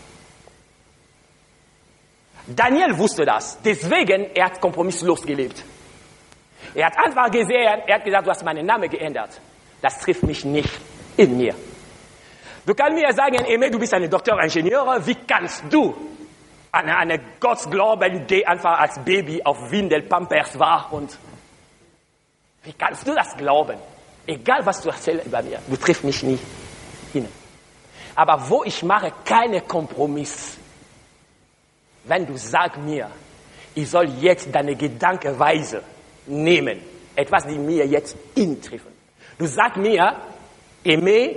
Daniel 2.47 2.97
wusste 2.97 3.25
das. 3.25 3.59
Deswegen 3.63 4.31
er 4.35 4.47
hat 4.47 4.61
kompromisslos 4.61 5.23
gelebt. 5.23 5.63
Er 6.75 6.87
hat 6.87 6.97
einfach 7.05 7.31
gesehen, 7.31 7.83
er 7.87 7.95
hat 7.97 8.05
gesagt, 8.05 8.27
du 8.27 8.31
hast 8.31 8.45
meinen 8.45 8.67
Namen 8.67 8.89
geändert. 8.89 9.41
Das 9.81 9.99
trifft 10.01 10.23
mich 10.23 10.45
nicht 10.45 10.71
in 11.17 11.37
mir. 11.37 11.55
Du 12.65 12.75
kannst 12.75 12.95
mir 12.95 13.13
sagen, 13.13 13.45
Eme, 13.45 13.71
du 13.71 13.79
bist 13.79 13.95
ein 13.95 14.09
Doktoringenieur, 14.11 15.07
wie 15.07 15.15
kannst 15.27 15.65
du 15.71 15.95
an 16.71 16.89
einen 16.89 17.21
Gott 17.41 17.71
glauben, 17.71 18.27
der 18.27 18.49
einfach 18.49 18.79
als 18.79 18.99
Baby 19.05 19.43
auf 19.43 19.71
Windel 19.71 20.03
Pampers 20.03 20.59
war 20.59 20.93
und 20.93 21.19
wie 22.63 22.73
kannst 22.73 23.07
du 23.07 23.15
das 23.15 23.37
glauben? 23.37 23.79
Egal, 24.29 24.67
was 24.67 24.83
du 24.83 24.91
erzählst 24.91 25.25
über 25.25 25.43
mir, 25.43 25.59
du 25.67 25.77
triffst 25.77 26.05
mich 26.05 26.23
nicht 26.23 26.43
hin. 27.15 27.27
Aber 28.15 28.51
wo 28.51 28.63
ich 28.63 28.83
mache 28.83 29.11
keine 29.25 29.63
Kompromiss, 29.63 30.59
wenn 32.05 32.27
du 32.27 32.37
sagst 32.37 32.79
mir, 32.79 33.11
ich 33.75 33.89
soll 33.89 34.07
jetzt 34.21 34.49
deine 34.53 34.77
Gedankenweise 34.77 35.83
nehmen, 36.27 36.79
etwas, 37.17 37.47
die 37.47 37.59
mir 37.59 37.87
jetzt 37.87 38.17
intreffen. 38.35 38.93
Du 39.39 39.47
sagst 39.47 39.79
mir, 39.79 40.15
Aimé, 40.85 41.37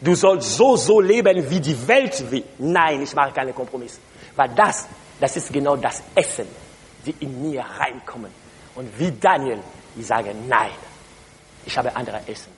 du 0.00 0.14
sollst 0.16 0.56
so, 0.56 0.74
so 0.74 1.00
leben, 1.00 1.48
wie 1.48 1.60
die 1.60 1.86
Welt 1.86 2.30
will. 2.32 2.42
Nein, 2.58 3.02
ich 3.02 3.14
mache 3.14 3.30
keine 3.30 3.52
Kompromiss. 3.52 4.00
Weil 4.34 4.48
das, 4.56 4.88
das 5.20 5.36
ist 5.36 5.52
genau 5.52 5.76
das 5.76 6.02
Essen, 6.16 6.48
die 7.06 7.14
in 7.20 7.48
mir 7.48 7.64
reinkommen. 7.78 8.32
Und 8.74 8.98
wie 8.98 9.12
Daniel, 9.12 9.60
ich 9.96 10.04
sage, 10.04 10.34
nein, 10.48 10.72
ich 11.66 11.76
habe 11.76 11.94
andere 11.94 12.20
Essen. 12.26 12.52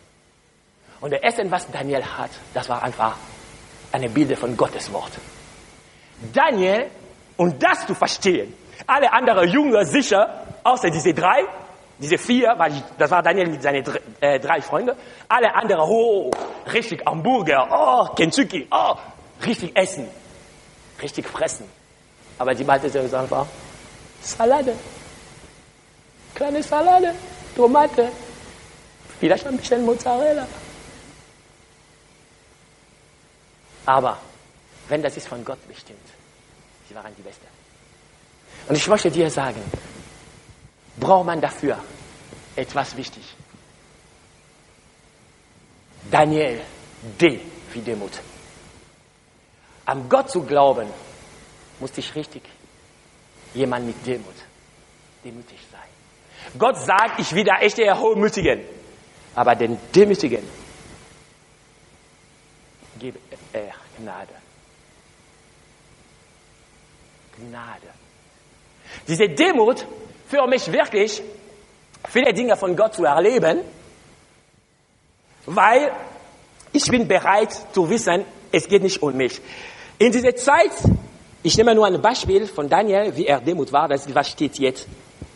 Und 1.00 1.12
das 1.12 1.20
Essen, 1.22 1.50
was 1.50 1.70
Daniel 1.70 2.04
hat, 2.04 2.30
das 2.54 2.68
war 2.68 2.82
einfach 2.82 3.16
eine 3.92 4.08
Bilder 4.08 4.36
von 4.36 4.56
Gottes 4.56 4.92
Wort. 4.92 5.12
Daniel, 6.32 6.90
um 7.36 7.58
das 7.58 7.86
zu 7.86 7.94
verstehen, 7.94 8.54
alle 8.86 9.12
anderen 9.12 9.48
Jünger 9.48 9.84
sicher, 9.84 10.46
außer 10.64 10.90
diese 10.90 11.12
drei, 11.12 11.44
diese 11.98 12.18
vier, 12.18 12.54
weil 12.56 12.82
das 12.98 13.10
war 13.10 13.22
Daniel 13.22 13.48
mit 13.48 13.62
seinen 13.62 13.84
äh, 14.20 14.38
drei 14.38 14.60
Freunden, 14.60 14.96
alle 15.28 15.54
anderen, 15.54 15.88
oh, 15.88 16.30
richtig 16.72 17.04
Hamburger, 17.06 17.68
oh, 17.70 18.14
Kentucky, 18.14 18.66
oh, 18.70 18.94
richtig 19.44 19.76
essen, 19.76 20.08
richtig 21.00 21.26
fressen. 21.26 21.66
Aber 22.38 22.54
die 22.54 22.64
meisten 22.64 22.90
sagen 22.90 23.14
einfach, 23.14 23.46
Salade, 24.20 24.74
kleine 26.34 26.62
Salade, 26.62 27.14
Tomate, 27.54 28.10
vielleicht 29.20 29.46
ein 29.46 29.57
bisschen 29.57 29.85
Mozzarella. 29.85 30.46
Aber 33.87 34.18
wenn 34.88 35.02
das 35.02 35.16
ist 35.16 35.29
von 35.29 35.44
Gott 35.44 35.66
bestimmt, 35.68 35.98
sie 36.88 36.94
waren 36.94 37.14
die 37.16 37.22
Beste. 37.22 37.46
Und 38.68 38.76
ich 38.76 38.87
möchte 38.88 39.11
dir 39.11 39.31
sagen, 39.31 39.61
braucht 40.98 41.26
man 41.26 41.40
dafür 41.40 41.79
etwas 42.57 42.96
wichtig. 42.96 43.22
Daniel, 46.11 46.61
D 47.20 47.40
wie 47.72 47.81
Demut. 47.81 48.20
An 49.85 50.09
Gott 50.09 50.31
zu 50.31 50.42
glauben, 50.42 50.88
muss 51.79 51.96
ich 51.96 52.14
richtig 52.14 52.42
jemand 53.55 53.87
mit 53.87 54.05
Demut, 54.07 54.35
demütig 55.24 55.59
sein. 55.70 55.81
Gott 56.59 56.76
sagt, 56.79 57.20
ich 57.20 57.33
will 57.33 57.44
der 57.44 57.62
echte 57.62 57.83
Hochmütigen, 57.98 58.64
aber 59.37 59.55
den 59.55 59.79
Demütigen 59.94 60.42
gebe 62.99 63.18
er 63.53 63.75
Gnade. 63.99 64.33
Gnade. 67.38 67.88
Diese 69.07 69.29
Demut 69.29 69.87
für 70.27 70.46
mich 70.46 70.72
wirklich, 70.72 71.22
viele 72.09 72.33
Dinge 72.33 72.57
von 72.57 72.75
Gott 72.75 72.94
zu 72.94 73.05
erleben, 73.05 73.61
weil 75.44 75.92
ich 76.72 76.90
bin 76.90 77.07
bereit 77.07 77.53
zu 77.72 77.88
wissen, 77.88 78.25
es 78.51 78.66
geht 78.66 78.83
nicht 78.83 79.03
um 79.03 79.14
mich. 79.14 79.40
In 79.99 80.12
dieser 80.12 80.35
Zeit, 80.35 80.72
ich 81.42 81.57
nehme 81.59 81.75
nur 81.75 81.87
ein 81.87 82.01
Beispiel 82.01 82.46
von 82.46 82.68
Daniel, 82.68 83.14
wie 83.14 83.27
er 83.27 83.40
Demut 83.40 83.70
war, 83.70 83.87
das 83.87 84.09
steht 84.31 84.59
jetzt. 84.59 84.88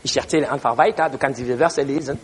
Ich 0.02 0.16
erzähle 0.16 0.50
einfach 0.50 0.76
weiter, 0.78 1.10
du 1.10 1.18
kannst 1.18 1.38
diese 1.38 1.58
Verse 1.58 1.82
lesen. 1.82 2.18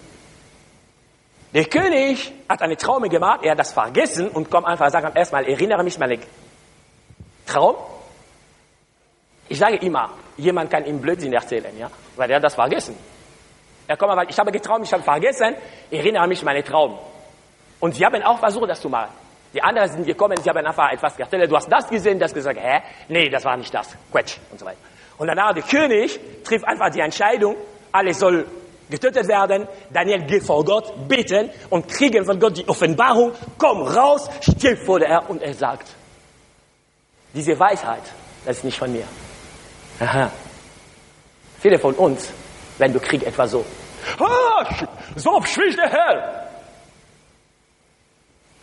Der 1.57 1.65
König 1.65 2.35
hat 2.51 2.61
eine 2.61 2.77
Traum 2.77 3.03
gemacht, 3.05 3.41
er 3.43 3.53
hat 3.53 3.59
das 3.59 3.73
vergessen 3.73 4.29
und 4.29 4.51
kommt 4.51 4.67
einfach 4.67 4.85
und 4.85 4.93
sagt 4.93 5.17
erstmal, 5.17 5.49
erinnere 5.49 5.83
mich 5.83 5.99
meinen 5.99 6.21
Traum. 7.47 7.77
Ich 9.49 9.59
sage 9.59 9.77
immer, 9.77 10.11
jemand 10.37 10.71
kann 10.71 10.85
ihm 10.85 11.01
Blödsinn 11.01 11.33
erzählen, 11.33 11.75
ja, 11.79 11.91
weil 12.15 12.29
er 12.29 12.37
hat 12.37 12.45
das 12.45 12.55
vergessen. 12.55 12.95
Er 13.87 13.97
kommt 13.97 14.13
aber, 14.13 14.29
ich 14.29 14.39
habe 14.39 14.53
geträumt, 14.53 14.85
ich 14.85 14.93
habe 14.93 15.03
vergessen, 15.03 15.55
erinnere 15.91 16.29
mich 16.29 16.41
an 16.41 16.45
meinen 16.45 16.63
Traum. 16.63 16.99
Und 17.81 17.95
sie 17.95 18.05
haben 18.05 18.23
auch 18.23 18.39
versucht, 18.39 18.69
das 18.69 18.83
zu 18.83 18.91
machen. 18.91 19.15
Die 19.55 19.63
anderen 19.63 19.89
sind 19.89 20.05
gekommen, 20.05 20.37
sie 20.37 20.51
haben 20.51 20.67
einfach 20.67 20.93
etwas 20.93 21.19
erzählt, 21.19 21.51
du 21.51 21.57
hast 21.57 21.73
das 21.73 21.89
gesehen, 21.89 22.19
das 22.19 22.35
gesagt, 22.35 22.61
hä? 22.61 22.83
Nee, 23.09 23.31
das 23.31 23.47
war 23.47 23.57
nicht 23.57 23.73
das, 23.73 23.97
Quatsch 24.13 24.37
und 24.51 24.61
so 24.61 24.67
weiter. 24.67 24.77
Und 25.17 25.29
danach 25.29 25.55
der 25.55 25.63
König 25.63 26.21
trifft 26.45 26.67
einfach 26.67 26.91
die 26.91 27.01
Entscheidung, 27.01 27.57
alles 27.93 28.19
soll 28.19 28.47
getötet 28.91 29.29
werden. 29.29 29.67
Daniel 29.93 30.25
geht 30.27 30.45
vor 30.45 30.65
Gott, 30.65 31.09
beten 31.09 31.51
und 31.71 31.89
kriegen 31.89 32.25
von 32.25 32.39
Gott 32.39 32.57
die 32.57 32.69
Offenbarung, 32.69 33.33
komm 33.59 33.83
raus, 33.83 34.29
stirb 34.41 34.79
vor 34.85 35.01
der 35.01 35.29
und 35.29 35.43
er 35.43 35.55
sagt, 35.55 35.89
diese 37.35 37.59
Weisheit, 37.59 38.03
das 38.45 38.59
ist 38.59 38.65
nicht 38.65 38.79
von 38.79 38.93
mir. 38.93 39.05
Aha. 40.01 40.31
Viele 41.61 41.79
von 41.79 41.95
uns, 41.95 42.29
wenn 42.79 42.93
du 42.93 43.01
kriegst 43.01 43.27
etwa 43.27 43.47
so, 43.47 43.65
so 45.17 45.43
spricht 45.43 45.79
der 45.79 45.91
Herr. 45.91 46.47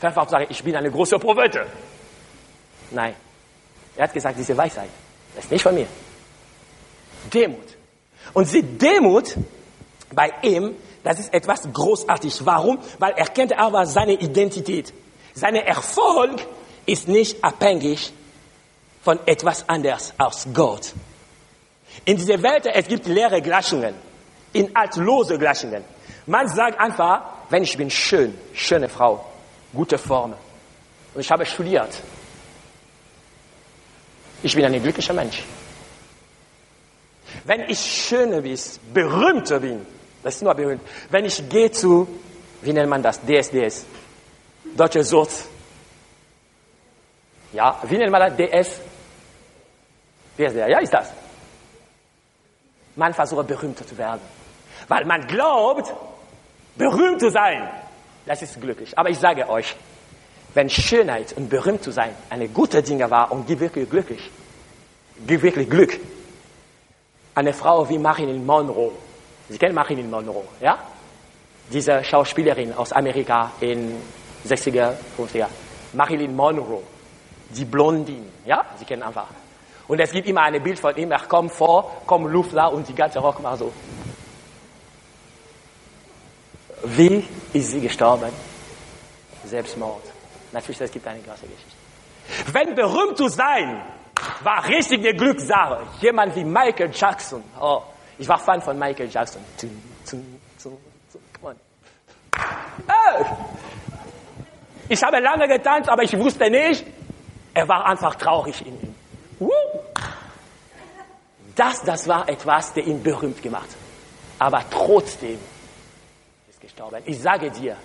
Einfach 0.01 0.27
sagen, 0.27 0.47
ich 0.49 0.62
bin 0.62 0.75
eine 0.75 0.91
große 0.91 1.17
Prophete. 1.17 1.65
Nein. 2.91 3.15
Er 3.95 4.03
hat 4.03 4.13
gesagt, 4.13 4.38
diese 4.38 4.57
Weisheit, 4.57 4.89
das 5.36 5.45
ist 5.45 5.51
nicht 5.51 5.62
von 5.62 5.73
mir. 5.73 5.88
Demut. 7.33 7.77
Und 8.33 8.51
diese 8.51 8.63
Demut 8.63 9.36
bei 10.15 10.32
ihm, 10.41 10.76
das 11.04 11.19
ist 11.19 11.34
etwas 11.34 11.62
großartig. 11.71 12.45
Warum? 12.45 12.80
Weil 12.99 13.13
er 13.15 13.28
kennt 13.28 13.58
aber 13.58 13.86
seine 13.86 14.13
Identität. 14.13 14.93
Sein 15.34 15.56
Erfolg 15.56 16.45
ist 16.86 17.08
nicht 17.08 17.43
abhängig 17.43 18.13
von 19.04 19.19
etwas 19.26 19.67
anderes 19.67 20.13
als 20.17 20.47
Gott. 20.54 20.93
In 22.06 22.17
dieser 22.17 22.41
Welt, 22.41 22.65
es 22.65 22.88
gibt 22.88 23.06
leere 23.08 23.41
Gleichungen, 23.41 23.93
inhaltlose 24.54 25.38
Gleichungen. 25.38 25.84
Man 26.26 26.47
sagt 26.47 26.80
einfach, 26.80 27.21
wenn 27.49 27.63
ich 27.63 27.78
bin 27.78 27.89
schön, 27.89 28.38
schöne 28.54 28.89
Frau, 28.89 29.26
gute 29.73 29.97
Form, 29.97 30.34
und 31.13 31.21
ich 31.21 31.30
habe 31.30 31.45
studiert, 31.45 32.02
ich 34.41 34.56
bin 34.56 34.65
ein 34.65 34.82
glücklicher 34.82 35.13
Mensch. 35.13 35.43
Wenn 37.45 37.62
ich 37.69 37.80
schöner 37.80 38.41
bin, 38.41 38.60
berühmter 38.93 39.60
bin, 39.60 39.86
das 40.23 40.36
ist 40.36 40.41
nur 40.41 40.53
berühmt. 40.53 40.81
Wenn 41.09 41.25
ich 41.25 41.47
gehe 41.49 41.69
zu, 41.71 42.07
wie 42.62 42.73
nennt 42.73 42.89
man 42.89 43.03
das? 43.03 43.19
DSDS. 43.21 43.86
Deutsche 44.75 45.03
Sort. 45.03 45.31
Ja, 47.51 47.79
wie 47.83 47.97
nennt 47.97 48.12
man 48.12 48.21
das? 48.21 48.38
DS? 48.38 48.79
DSDS, 50.38 50.69
ja, 50.69 50.79
ist 50.79 50.93
das. 50.93 51.12
Man 52.95 53.13
versucht 53.13 53.47
berühmter 53.47 53.86
zu 53.86 53.97
werden. 53.97 54.21
Weil 54.88 55.05
man 55.05 55.27
glaubt, 55.27 55.93
berühmt 56.75 57.19
zu 57.19 57.29
sein. 57.29 57.69
Das 58.25 58.41
ist 58.41 58.59
glücklich. 58.59 58.97
Aber 58.97 59.09
ich 59.09 59.19
sage 59.19 59.49
euch, 59.49 59.75
wenn 60.53 60.69
Schönheit 60.69 61.33
und 61.33 61.49
berühmt 61.49 61.83
zu 61.83 61.91
sein 61.91 62.15
eine 62.29 62.47
gute 62.47 62.81
Dinge 62.81 63.09
war 63.09 63.31
und 63.31 63.47
gibt 63.47 63.62
wirklich 63.62 63.89
glücklich, 63.89 64.31
gibt 65.25 65.43
wirklich 65.43 65.69
Glück. 65.69 65.99
Eine 67.36 67.53
Frau 67.53 67.89
wie 67.89 67.97
Marilyn 67.97 68.45
Monroe, 68.45 68.91
Sie 69.49 69.58
kennen 69.58 69.75
Marilyn 69.75 70.10
Monroe, 70.10 70.45
ja? 70.62 70.77
Diese 71.71 72.03
Schauspielerin 72.03 72.73
aus 72.73 72.91
Amerika 72.91 73.51
in 73.60 73.95
60er, 74.47 74.93
50er. 75.17 75.47
Marilyn 75.93 76.36
Monroe, 76.36 76.82
die 77.49 77.65
Blondine, 77.65 78.27
ja? 78.45 78.65
Sie 78.77 78.86
kennen 78.86 79.03
einfach. 79.03 79.27
Und 79.88 79.99
es 79.99 80.12
gibt 80.12 80.27
immer 80.27 80.41
ein 80.41 80.62
Bild 80.63 80.79
von 80.79 80.95
ihm, 80.95 81.12
er 81.12 81.19
kommt 81.19 81.51
vor, 81.51 82.03
kommt 82.06 82.32
Luft 82.32 82.53
da 82.53 82.67
und 82.67 82.88
die 82.88 82.95
ganze 82.95 83.19
Rock 83.19 83.41
macht 83.41 83.60
so. 83.60 83.71
Wie 86.86 87.25
ist 87.53 87.71
sie 87.71 87.82
gestorben? 87.82 88.32
Selbstmord. 89.45 90.03
Natürlich, 90.51 90.82
es 90.82 90.91
gibt 90.91 91.08
eine 91.08 91.19
große 91.21 91.47
Geschichte. 91.47 92.53
Wenn 92.53 92.75
berühmt 92.75 93.17
zu 93.17 93.27
sein, 93.27 93.84
war 94.41 94.67
richtig 94.67 94.99
eine 94.99 95.13
Glückssache. 95.13 95.82
Jemand 96.01 96.36
wie 96.36 96.43
Michael 96.43 96.91
Jackson, 96.93 97.43
oh, 97.60 97.82
ich 98.17 98.28
war 98.28 98.39
Fan 98.39 98.62
von 98.62 98.78
Michael 98.78 99.10
Jackson. 99.10 99.41
Ich 104.89 105.04
habe 105.04 105.19
lange 105.19 105.47
getanzt, 105.47 105.89
aber 105.89 106.04
ich 106.04 106.17
wusste 106.17 106.49
nicht, 106.49 106.86
er 107.54 107.67
war 107.67 107.86
einfach 107.86 108.15
traurig 108.15 108.65
in 108.65 108.80
ihm. 108.82 108.95
Das, 111.56 111.82
das 111.84 112.08
war 112.08 112.28
etwas, 112.28 112.73
der 112.73 112.86
ihn 112.86 113.04
berühmt 113.04 113.41
gemacht 113.41 113.69
hat. 113.69 113.78
Aber 114.39 114.63
trotzdem, 114.69 115.39
gestorben. 116.63 117.04
Ich 117.06 117.19
sage 117.19 117.52
dir, 117.52 117.76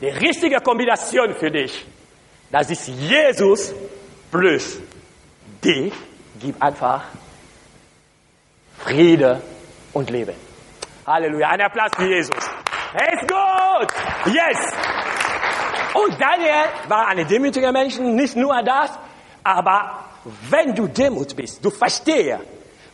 die 0.00 0.08
richtige 0.08 0.60
Kombination 0.60 1.34
für 1.34 1.50
dich, 1.50 1.84
das 2.50 2.70
ist 2.70 2.88
Jesus 2.88 3.74
plus 4.30 4.78
dich, 5.62 5.92
gib 6.40 6.62
einfach 6.62 7.04
Friede 8.84 9.42
und 9.92 10.10
Leben. 10.10 10.34
Halleluja. 11.06 11.48
Ein 11.48 11.60
Applaus 11.60 11.90
für 11.96 12.08
Jesus. 12.08 12.30
Er 12.94 13.12
ist 13.12 13.28
gut. 13.28 13.88
Yes. 14.26 14.58
Und 15.94 16.20
Daniel 16.20 16.64
war 16.88 17.08
ein 17.08 17.26
demütiger 17.26 17.72
Mensch, 17.72 17.98
nicht 17.98 18.36
nur 18.36 18.62
das, 18.62 18.90
aber 19.42 20.04
wenn 20.48 20.74
du 20.74 20.86
Demut 20.86 21.34
bist, 21.34 21.64
du 21.64 21.70
verstehst, 21.70 22.40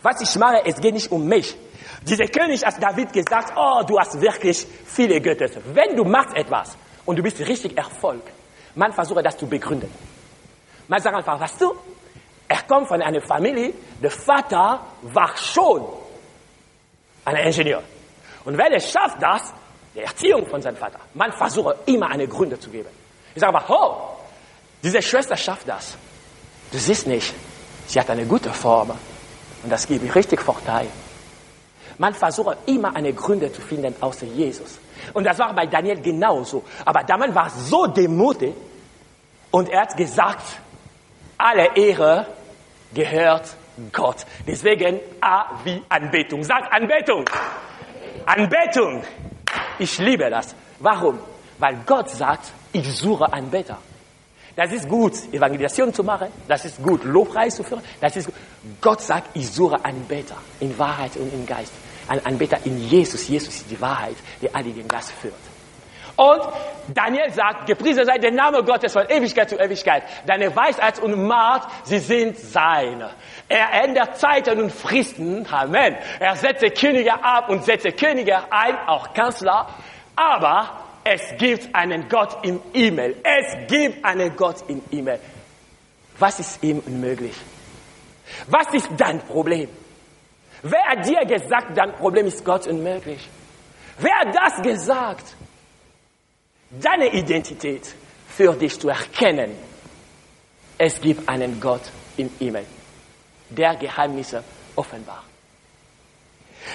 was 0.02 0.20
ich 0.20 0.36
mache, 0.36 0.62
es 0.64 0.80
geht 0.80 0.94
nicht 0.94 1.10
um 1.10 1.26
mich. 1.26 1.56
Dieser 2.02 2.26
König 2.26 2.64
hat 2.64 2.82
David 2.82 3.12
gesagt, 3.12 3.52
oh, 3.56 3.82
du 3.86 3.98
hast 3.98 4.20
wirklich 4.20 4.66
viele 4.86 5.20
Götter. 5.20 5.48
Wenn 5.72 5.96
du 5.96 6.04
machst 6.04 6.36
etwas 6.36 6.76
und 7.04 7.18
du 7.18 7.22
bist 7.22 7.38
richtig 7.40 7.76
Erfolg, 7.76 8.22
man 8.74 8.92
versucht 8.92 9.24
das 9.24 9.36
zu 9.36 9.46
begründen. 9.46 9.90
Man 10.88 11.00
sagt 11.00 11.16
einfach, 11.16 11.40
weißt 11.40 11.60
du, 11.60 11.74
er 12.48 12.62
kommt 12.62 12.88
von 12.88 13.02
einer 13.02 13.20
Familie, 13.20 13.74
der 14.02 14.10
Vater 14.10 14.80
war 15.02 15.36
schon 15.36 15.84
ein 17.24 17.36
Ingenieur. 17.36 17.82
Und 18.44 18.56
wenn 18.56 18.72
er 18.72 18.80
schafft 18.80 19.20
das, 19.20 19.52
die 19.94 20.00
Erziehung 20.00 20.46
von 20.46 20.62
seinem 20.62 20.76
Vater, 20.76 21.00
man 21.14 21.32
versucht 21.32 21.76
immer 21.86 22.08
eine 22.08 22.28
Gründe 22.28 22.58
zu 22.58 22.70
geben. 22.70 22.88
Ich 23.34 23.40
sage 23.40 23.56
aber, 23.56 23.64
oh, 23.68 24.16
diese 24.82 25.02
Schwester 25.02 25.36
schafft 25.36 25.68
das. 25.68 25.96
Du 26.70 26.78
siehst 26.78 27.06
nicht, 27.06 27.34
sie 27.86 27.98
hat 27.98 28.08
eine 28.10 28.24
gute 28.24 28.52
Form. 28.52 28.90
Und 29.62 29.70
das 29.70 29.86
gibt 29.86 30.14
richtig 30.14 30.40
Vorteil. 30.40 30.86
Man 31.98 32.14
versucht 32.14 32.56
immer 32.66 32.94
eine 32.94 33.12
Gründe 33.12 33.52
zu 33.52 33.60
finden 33.60 33.94
außer 34.00 34.26
Jesus. 34.26 34.78
Und 35.14 35.24
das 35.24 35.38
war 35.38 35.52
bei 35.54 35.66
Daniel 35.66 36.00
genauso. 36.00 36.62
Aber 36.84 37.02
Daman 37.02 37.34
war 37.34 37.50
so 37.50 37.86
demutig 37.86 38.54
und 39.50 39.68
er 39.68 39.82
hat 39.82 39.96
gesagt, 39.96 40.60
alle 41.38 41.74
Ehre 41.76 42.26
gehört 42.96 43.54
Gott. 43.92 44.26
Deswegen 44.46 44.98
A 45.20 45.60
wie 45.64 45.82
Anbetung. 45.88 46.42
Sag 46.42 46.72
Anbetung. 46.72 47.28
Anbetung. 48.24 49.04
Ich 49.78 49.98
liebe 49.98 50.28
das. 50.30 50.56
Warum? 50.80 51.18
Weil 51.58 51.78
Gott 51.86 52.10
sagt, 52.10 52.52
ich 52.72 52.90
suche 52.92 53.32
Anbeter. 53.32 53.78
Das 54.56 54.72
ist 54.72 54.88
gut, 54.88 55.12
Evangelisation 55.32 55.92
zu 55.92 56.02
machen. 56.02 56.28
Das 56.48 56.64
ist 56.64 56.82
gut, 56.82 57.04
Lobpreis 57.04 57.56
zu 57.56 57.62
führen. 57.62 57.82
Das 58.00 58.16
ist 58.16 58.26
gut. 58.26 58.34
Gott 58.80 59.02
sagt, 59.02 59.36
ich 59.36 59.48
suche 59.50 59.84
Anbeter 59.84 60.36
in 60.60 60.76
Wahrheit 60.78 61.16
und 61.16 61.32
in 61.32 61.44
Geist. 61.44 61.72
Ein 62.08 62.24
Anbeter 62.24 62.58
in 62.64 62.78
Jesus. 62.78 63.28
Jesus 63.28 63.54
ist 63.56 63.70
die 63.70 63.80
Wahrheit, 63.80 64.16
die 64.40 64.52
alle 64.54 64.70
den 64.70 64.88
Geist 64.88 65.12
führt. 65.12 65.34
Und 66.16 66.42
Daniel 66.88 67.30
sagt, 67.30 67.66
gepriesen 67.66 68.06
sei 68.06 68.18
der 68.18 68.32
Name 68.32 68.64
Gottes 68.64 68.92
von 68.92 69.06
Ewigkeit 69.08 69.50
zu 69.50 69.56
Ewigkeit. 69.56 70.02
Deine 70.26 70.54
Weisheit 70.54 70.98
und 70.98 71.26
Macht, 71.26 71.68
sie 71.84 71.98
sind 71.98 72.38
seine. 72.38 73.10
Er 73.48 73.84
ändert 73.84 74.18
Zeiten 74.18 74.60
und 74.60 74.72
Fristen. 74.72 75.46
Amen. 75.50 75.96
Er 76.18 76.36
setzt 76.36 76.62
Könige 76.80 77.12
ab 77.22 77.48
und 77.50 77.64
setzt 77.64 77.86
Könige 77.98 78.38
ein, 78.50 78.78
auch 78.86 79.12
Kanzler. 79.12 79.68
Aber 80.16 80.80
es 81.04 81.36
gibt 81.38 81.74
einen 81.74 82.08
Gott 82.08 82.38
im 82.42 82.60
E-Mail. 82.72 83.16
Es 83.22 83.68
gibt 83.68 84.04
einen 84.04 84.34
Gott 84.36 84.64
im 84.68 84.82
E-Mail. 84.90 85.20
Was 86.18 86.40
ist 86.40 86.62
ihm 86.62 86.82
unmöglich? 86.86 87.36
Was 88.46 88.72
ist 88.72 88.88
dein 88.96 89.20
Problem? 89.20 89.68
Wer 90.62 90.84
hat 90.84 91.06
dir 91.06 91.24
gesagt, 91.26 91.76
dein 91.76 91.92
Problem 91.92 92.26
ist 92.26 92.44
Gott 92.44 92.66
unmöglich? 92.66 93.28
Wer 93.98 94.14
hat 94.18 94.34
das 94.34 94.62
gesagt? 94.62 95.36
Deine 96.70 97.12
Identität 97.12 97.94
für 98.28 98.54
dich 98.54 98.78
zu 98.78 98.88
erkennen. 98.88 99.56
Es 100.78 101.00
gibt 101.00 101.28
einen 101.28 101.60
Gott 101.60 101.82
im 102.16 102.30
E-Mail, 102.40 102.66
der 103.48 103.76
Geheimnisse 103.76 104.42
offenbart. 104.74 105.24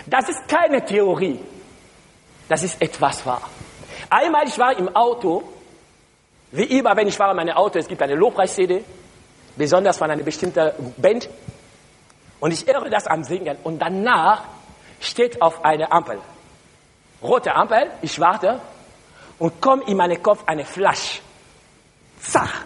Das 0.06 0.30
ist 0.30 0.48
keine 0.48 0.84
Theorie. 0.84 1.40
Das 2.48 2.64
ist 2.64 2.82
etwas 2.82 3.26
wahr. 3.26 3.50
Einmal, 4.10 4.48
ich 4.48 4.58
war 4.58 4.78
im 4.78 4.94
Auto, 4.96 5.44
wie 6.52 6.64
immer, 6.64 6.96
wenn 6.96 7.08
ich 7.08 7.16
fahre 7.16 7.32
in 7.32 7.38
meinem 7.38 7.56
Auto, 7.56 7.80
es 7.80 7.88
gibt 7.88 8.02
eine 8.02 8.16
Lobpreis-CD, 8.16 8.84
besonders 9.56 9.98
von 9.98 10.10
einer 10.10 10.24
bestimmten 10.24 10.72
Band. 10.98 11.30
Und 12.40 12.52
ich 12.52 12.66
höre 12.66 12.90
das 12.90 13.08
am 13.08 13.24
Singen. 13.24 13.58
Und 13.64 13.80
danach 13.80 14.46
steht 15.00 15.42
auf 15.42 15.64
einer 15.64 15.92
Ampel, 15.92 16.20
rote 17.22 17.54
Ampel, 17.54 17.92
ich 18.02 18.20
warte 18.20 18.60
und 19.42 19.60
kommt 19.60 19.90
in 19.90 19.98
meinen 19.98 20.24
Kopf 20.24 20.44
eine 20.46 20.64
Flash. 20.64 21.22
Zach. 22.22 22.66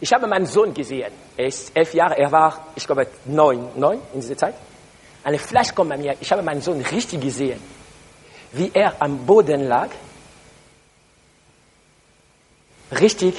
Ich 0.00 0.12
habe 0.12 0.26
meinen 0.26 0.46
Sohn 0.46 0.74
gesehen. 0.74 1.12
Er 1.36 1.46
ist 1.46 1.74
elf 1.74 1.94
Jahre, 1.94 2.18
er 2.18 2.30
war, 2.30 2.66
ich 2.74 2.86
glaube, 2.86 3.06
neun, 3.24 3.70
neun 3.76 4.00
in 4.12 4.20
dieser 4.20 4.36
Zeit. 4.36 4.54
Eine 5.22 5.38
Flash 5.38 5.74
kommt 5.74 5.90
bei 5.90 5.96
mir. 5.96 6.16
Ich 6.20 6.30
habe 6.30 6.42
meinen 6.42 6.60
Sohn 6.60 6.80
richtig 6.82 7.22
gesehen 7.22 7.60
wie 8.54 8.70
er 8.72 9.00
am 9.00 9.26
Boden 9.26 9.66
lag, 9.68 9.88
richtig, 12.92 13.34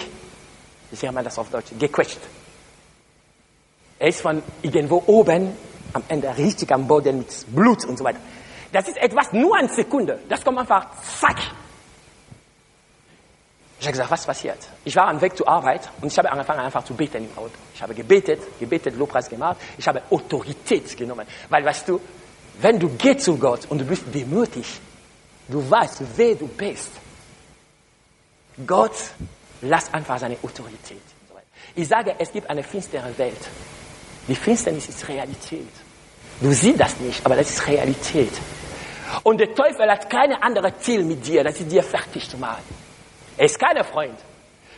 wie 0.90 0.96
sagt 0.96 1.14
man 1.14 1.24
das 1.24 1.40
auf 1.40 1.50
Deutsch, 1.50 1.72
gequetscht. 1.80 2.20
Er 3.98 4.10
ist 4.10 4.22
von 4.22 4.44
irgendwo 4.62 5.04
oben 5.08 5.56
am 5.94 6.04
Ende 6.10 6.38
richtig 6.38 6.72
am 6.72 6.88
Boden 6.88 7.20
mit 7.20 7.56
Blut 7.56 7.86
und 7.86 7.98
so 7.98 8.04
weiter. 8.04 8.20
Das 8.74 8.88
ist 8.90 8.98
etwas 8.98 9.32
nur 9.32 9.56
eine 9.56 9.70
Sekunde. 9.70 10.20
Das 10.28 10.44
kommt 10.44 10.60
einfach, 10.60 10.88
zack. 11.20 11.38
Ich 13.80 13.86
habe 13.86 13.92
gesagt, 13.92 14.12
was 14.12 14.26
passiert? 14.26 14.58
Ich 14.86 14.96
war 14.96 15.08
am 15.08 15.20
Weg 15.20 15.36
zur 15.36 15.48
Arbeit 15.48 15.90
und 16.02 16.12
ich 16.12 16.18
habe 16.18 16.32
angefangen 16.32 16.62
einfach 16.62 16.84
zu 16.86 16.94
beten 16.94 17.26
im 17.26 17.38
Auto. 17.38 17.52
Ich 17.74 17.82
habe 17.82 17.94
gebetet, 17.94 18.40
gebetet, 18.60 18.96
Lobpreis 18.96 19.30
gemacht. 19.30 19.58
Ich 19.78 19.88
habe 19.88 20.02
Autorität 20.10 20.96
genommen. 20.96 21.28
Weil, 21.50 21.66
weißt 21.66 21.90
du, 21.90 22.00
wenn 22.62 22.80
du 22.80 22.90
gehst 22.90 23.22
zu 23.22 23.38
Gott 23.38 23.66
und 23.70 23.80
du 23.80 23.86
bist 23.86 24.04
demütig, 24.14 24.80
Du 25.48 25.70
weißt, 25.70 26.02
wer 26.16 26.36
du 26.36 26.48
bist. 26.48 26.92
Gott 28.66 28.96
lass 29.62 29.94
einfach 29.94 30.18
seine 30.18 30.38
Autorität. 30.42 31.02
Ich 31.76 31.88
sage, 31.88 32.16
es 32.18 32.32
gibt 32.32 32.50
eine 32.50 32.64
finstere 32.64 33.16
Welt. 33.18 33.50
Die 34.28 34.36
Finsternis 34.36 34.90
ist 34.90 35.08
Realität. 35.08 35.68
Du 36.42 36.52
siehst 36.52 36.80
das 36.80 37.00
nicht, 37.00 37.26
aber 37.26 37.36
das 37.36 37.50
ist 37.50 37.68
Realität. 37.68 38.32
Und 39.24 39.40
der 39.40 39.54
Teufel 39.54 39.90
hat 39.90 40.10
keine 40.10 40.42
andere 40.42 40.78
Ziel 40.80 41.04
mit 41.04 41.26
dir, 41.26 41.44
das 41.44 41.60
ist 41.60 41.72
dir 41.72 41.84
fertig 41.84 42.30
zu 42.30 42.38
machen. 42.38 42.64
Er 43.38 43.46
ist 43.46 43.60
kein 43.60 43.84
Freund. 43.84 44.18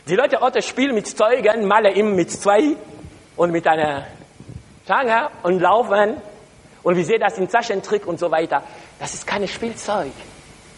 Die 0.08 0.16
Leute 0.16 0.40
heute 0.40 0.62
spielen 0.62 0.94
mit 0.94 1.06
Zeugen, 1.06 1.66
malen 1.66 1.94
ihm 1.94 2.16
mit 2.16 2.30
zwei 2.30 2.74
und 3.36 3.52
mit 3.52 3.66
einer 3.68 4.06
Stange 4.84 5.30
und 5.44 5.60
laufen. 5.60 6.16
Und 6.82 6.96
wir 6.96 7.04
sehen 7.04 7.20
das 7.20 7.38
im 7.38 7.48
Taschentrick 7.48 8.06
und 8.06 8.18
so 8.18 8.30
weiter. 8.30 8.62
Das 8.98 9.14
ist 9.14 9.26
kein 9.26 9.46
Spielzeug. 9.46 10.12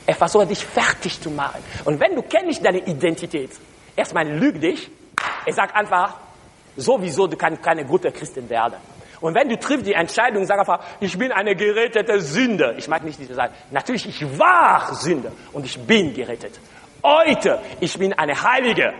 Er 0.07 0.15
versucht 0.15 0.51
dich 0.51 0.65
fertig 0.65 1.21
zu 1.21 1.31
machen. 1.31 1.63
Und 1.85 2.01
wenn 2.01 2.15
du 2.17 2.23
kennst 2.23 2.65
deine 2.65 2.79
Identität, 2.79 3.51
erstmal 3.97 4.29
lüg 4.29 4.61
dich. 4.61 4.91
Er 5.47 5.53
sagt 5.55 5.75
einfach, 5.75 6.17
sowieso, 6.77 7.27
du 7.27 7.37
kannst 7.37 7.63
keine 7.63 7.85
gute 7.85 8.11
Christin 8.11 8.49
werden. 8.51 8.75
Und 9.21 9.35
wenn 9.35 9.49
du 9.49 9.59
triffst 9.59 9.87
die 9.87 9.93
Entscheidung, 9.93 10.45
sag 10.45 10.59
einfach, 10.59 10.81
ich 10.99 11.17
bin 11.17 11.31
eine 11.31 11.55
gerettete 11.55 12.21
Sünde. 12.21 12.75
Ich 12.79 12.89
mag 12.89 13.05
nicht 13.05 13.19
diese 13.19 13.35
sagen. 13.35 13.55
Natürlich, 13.71 14.07
ich 14.07 14.39
war 14.39 14.95
Sünde 14.95 15.33
und 15.53 15.65
ich 15.65 15.79
bin 15.79 16.15
gerettet. 16.15 16.59
Heute, 17.03 17.61
ich 17.81 17.99
bin 17.99 18.13
eine 18.13 18.41
Heilige. 18.43 18.93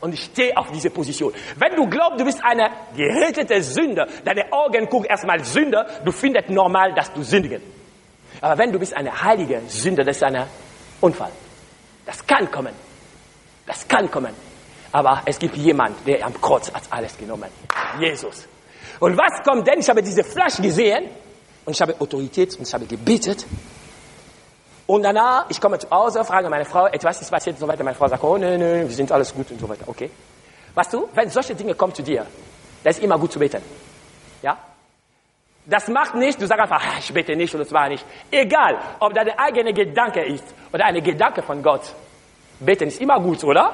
Und 0.00 0.12
ich 0.12 0.24
stehe 0.24 0.56
auf 0.56 0.70
diese 0.70 0.90
Position. 0.90 1.32
Wenn 1.56 1.74
du 1.74 1.88
glaubst, 1.88 2.20
du 2.20 2.24
bist 2.24 2.44
eine 2.44 2.70
gerettete 2.94 3.62
Sünde, 3.62 4.06
deine 4.24 4.52
Augen 4.52 4.88
gucken 4.88 5.06
erstmal 5.08 5.42
Sünde, 5.42 5.86
du 6.04 6.12
findest 6.12 6.50
normal, 6.50 6.92
dass 6.94 7.12
du 7.12 7.22
sündigen. 7.22 7.62
Aber 8.40 8.58
wenn 8.58 8.72
du 8.72 8.78
bist 8.78 8.94
eine 8.94 9.22
heilige 9.22 9.62
Sünde, 9.68 10.04
das 10.04 10.16
ist 10.16 10.22
ein 10.22 10.46
Unfall. 11.00 11.32
Das 12.04 12.26
kann 12.26 12.50
kommen. 12.50 12.74
Das 13.66 13.88
kann 13.88 14.10
kommen. 14.10 14.34
Aber 14.92 15.22
es 15.24 15.38
gibt 15.38 15.56
jemand, 15.56 16.06
der 16.06 16.24
am 16.24 16.40
Kreuz 16.40 16.72
hat 16.72 16.84
alles 16.90 17.16
genommen. 17.16 17.50
Jesus. 17.98 18.46
Und 19.00 19.16
was 19.16 19.42
kommt 19.42 19.66
denn? 19.66 19.80
Ich 19.80 19.88
habe 19.88 20.02
diese 20.02 20.24
Flasche 20.24 20.62
gesehen 20.62 21.08
und 21.64 21.72
ich 21.72 21.80
habe 21.80 21.94
Autorität 21.98 22.54
und 22.56 22.66
ich 22.66 22.72
habe 22.72 22.86
gebetet. 22.86 23.44
Und 24.86 25.02
danach, 25.02 25.46
ich 25.48 25.60
komme 25.60 25.78
zu 25.78 25.90
Hause, 25.90 26.24
frage 26.24 26.48
meine 26.48 26.64
Frau, 26.64 26.86
etwas 26.86 27.20
ist 27.20 27.30
passiert 27.30 27.56
und 27.56 27.60
so 27.60 27.68
weiter. 27.68 27.82
Meine 27.82 27.96
Frau 27.96 28.06
sagt, 28.06 28.22
oh, 28.22 28.36
nee, 28.36 28.56
nee, 28.56 28.80
wir 28.82 28.90
sind 28.90 29.10
alles 29.10 29.34
gut 29.34 29.50
und 29.50 29.60
so 29.60 29.68
weiter. 29.68 29.84
Okay. 29.88 30.10
Weißt 30.74 30.92
du, 30.92 31.08
wenn 31.14 31.28
solche 31.28 31.54
Dinge 31.54 31.74
kommen 31.74 31.94
zu 31.94 32.02
dir, 32.02 32.26
das 32.84 32.98
ist 32.98 33.02
immer 33.02 33.18
gut 33.18 33.32
zu 33.32 33.38
beten. 33.38 33.62
Ja? 34.42 34.56
Das 35.64 35.88
macht 35.88 36.14
nicht, 36.14 36.40
du 36.40 36.46
sagst 36.46 36.62
einfach, 36.62 36.80
ah, 36.80 36.98
ich 37.00 37.12
bete 37.12 37.34
nicht 37.34 37.52
und 37.52 37.60
das 37.60 37.72
war 37.72 37.88
nicht. 37.88 38.04
Egal, 38.30 38.78
ob 39.00 39.12
das 39.12 39.24
der 39.24 39.40
eigene 39.40 39.72
Gedanke 39.72 40.24
ist 40.24 40.44
oder 40.72 40.84
eine 40.84 41.02
Gedanke 41.02 41.42
von 41.42 41.60
Gott. 41.62 41.92
Beten 42.60 42.86
ist 42.86 43.00
immer 43.00 43.18
gut, 43.18 43.42
oder? 43.42 43.72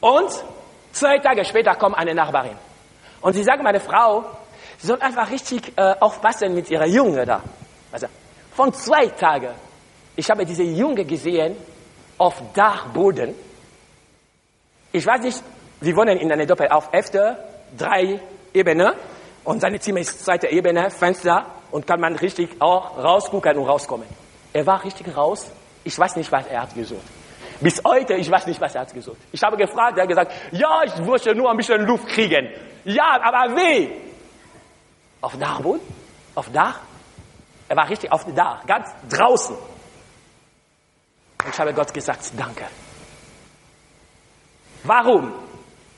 Und 0.00 0.30
zwei 0.92 1.18
Tage 1.18 1.44
später 1.44 1.74
kommt 1.74 1.98
eine 1.98 2.14
Nachbarin. 2.14 2.56
Und 3.20 3.32
sie 3.32 3.42
sagt, 3.42 3.62
meine 3.62 3.80
Frau, 3.80 4.24
sie 4.78 4.86
soll 4.86 5.00
einfach 5.00 5.28
richtig 5.30 5.72
äh, 5.76 5.94
aufpassen 5.98 6.54
mit 6.54 6.70
ihrer 6.70 6.86
Junge 6.86 7.26
da. 7.26 7.42
Also, 7.92 8.06
Von 8.54 8.72
zwei 8.72 9.06
Tagen. 9.06 9.54
Ich 10.16 10.30
habe 10.30 10.44
diese 10.44 10.62
Junge 10.62 11.04
gesehen 11.04 11.56
auf 12.18 12.42
Dachboden. 12.52 13.34
Ich 14.92 15.06
weiß 15.06 15.22
nicht, 15.22 15.42
wir 15.80 15.96
wohnen 15.96 16.18
in 16.18 16.30
einer 16.30 16.46
Doppel 16.46 16.68
auf 16.68 16.88
Efter, 16.92 17.38
drei 17.76 18.20
Ebenen. 18.52 18.92
Und 19.44 19.60
seine 19.60 19.80
Zimmer 19.80 20.00
ist 20.00 20.24
zweite 20.24 20.48
Ebene, 20.48 20.90
Fenster. 20.90 21.46
Und 21.70 21.86
kann 21.86 22.00
man 22.00 22.16
richtig 22.16 22.60
auch 22.60 22.98
rausgucken 22.98 23.56
und 23.56 23.66
rauskommen. 23.66 24.06
Er 24.52 24.66
war 24.66 24.84
richtig 24.84 25.16
raus. 25.16 25.50
Ich 25.84 25.96
weiß 25.98 26.16
nicht, 26.16 26.30
was 26.32 26.46
er 26.48 26.62
hat 26.62 26.74
gesucht. 26.74 27.06
Bis 27.60 27.80
heute, 27.84 28.14
ich 28.14 28.30
weiß 28.30 28.46
nicht, 28.46 28.60
was 28.60 28.74
er 28.74 28.82
hat 28.82 28.92
gesucht. 28.92 29.18
Ich 29.32 29.42
habe 29.42 29.56
gefragt, 29.56 29.96
er 29.96 30.02
hat 30.02 30.08
gesagt, 30.08 30.32
ja, 30.50 30.82
ich 30.84 31.06
wollte 31.06 31.34
nur 31.34 31.50
ein 31.50 31.56
bisschen 31.56 31.82
Luft 31.86 32.08
kriegen. 32.08 32.48
Ja, 32.84 33.20
aber 33.22 33.56
wie? 33.56 33.90
Auf 35.20 35.38
Dachboden? 35.38 35.80
Auf 36.34 36.50
Dach? 36.50 36.80
Er 37.70 37.76
war 37.76 37.88
richtig 37.88 38.10
auf 38.10 38.24
Dach, 38.34 38.66
ganz 38.66 38.88
draußen. 39.08 39.54
Und 39.54 41.48
ich 41.48 41.56
habe 41.56 41.72
Gott 41.72 41.94
gesagt, 41.94 42.32
danke. 42.36 42.64
Warum? 44.82 45.32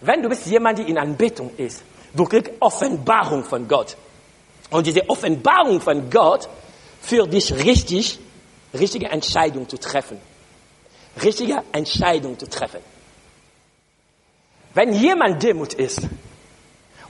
Wenn 0.03 0.23
du 0.23 0.29
bist 0.29 0.45
jemand, 0.45 0.81
der 0.81 0.87
in 0.87 0.99
Anbetung 0.99 1.51
ist, 1.57 1.83
du 2.13 2.27
kriegst 2.27 2.53
Offenbarung 2.61 3.43
von 3.43 3.67
Gott. 3.67 3.97
Und 4.69 4.87
diese 4.87 5.09
Offenbarung 5.09 5.81
von 5.81 6.11
Gott 6.11 6.47
führt 7.01 7.33
dich 7.33 7.51
richtig, 7.55 8.19
richtige 8.75 9.09
Entscheidung 9.09 9.67
zu 9.67 9.79
treffen. 9.79 10.21
Richtige 11.23 11.63
Entscheidung 11.73 12.39
zu 12.39 12.51
treffen. 12.51 12.81
Wenn 14.75 14.93
jemand 14.93 15.43
Demut 15.43 15.73
ist 15.73 16.03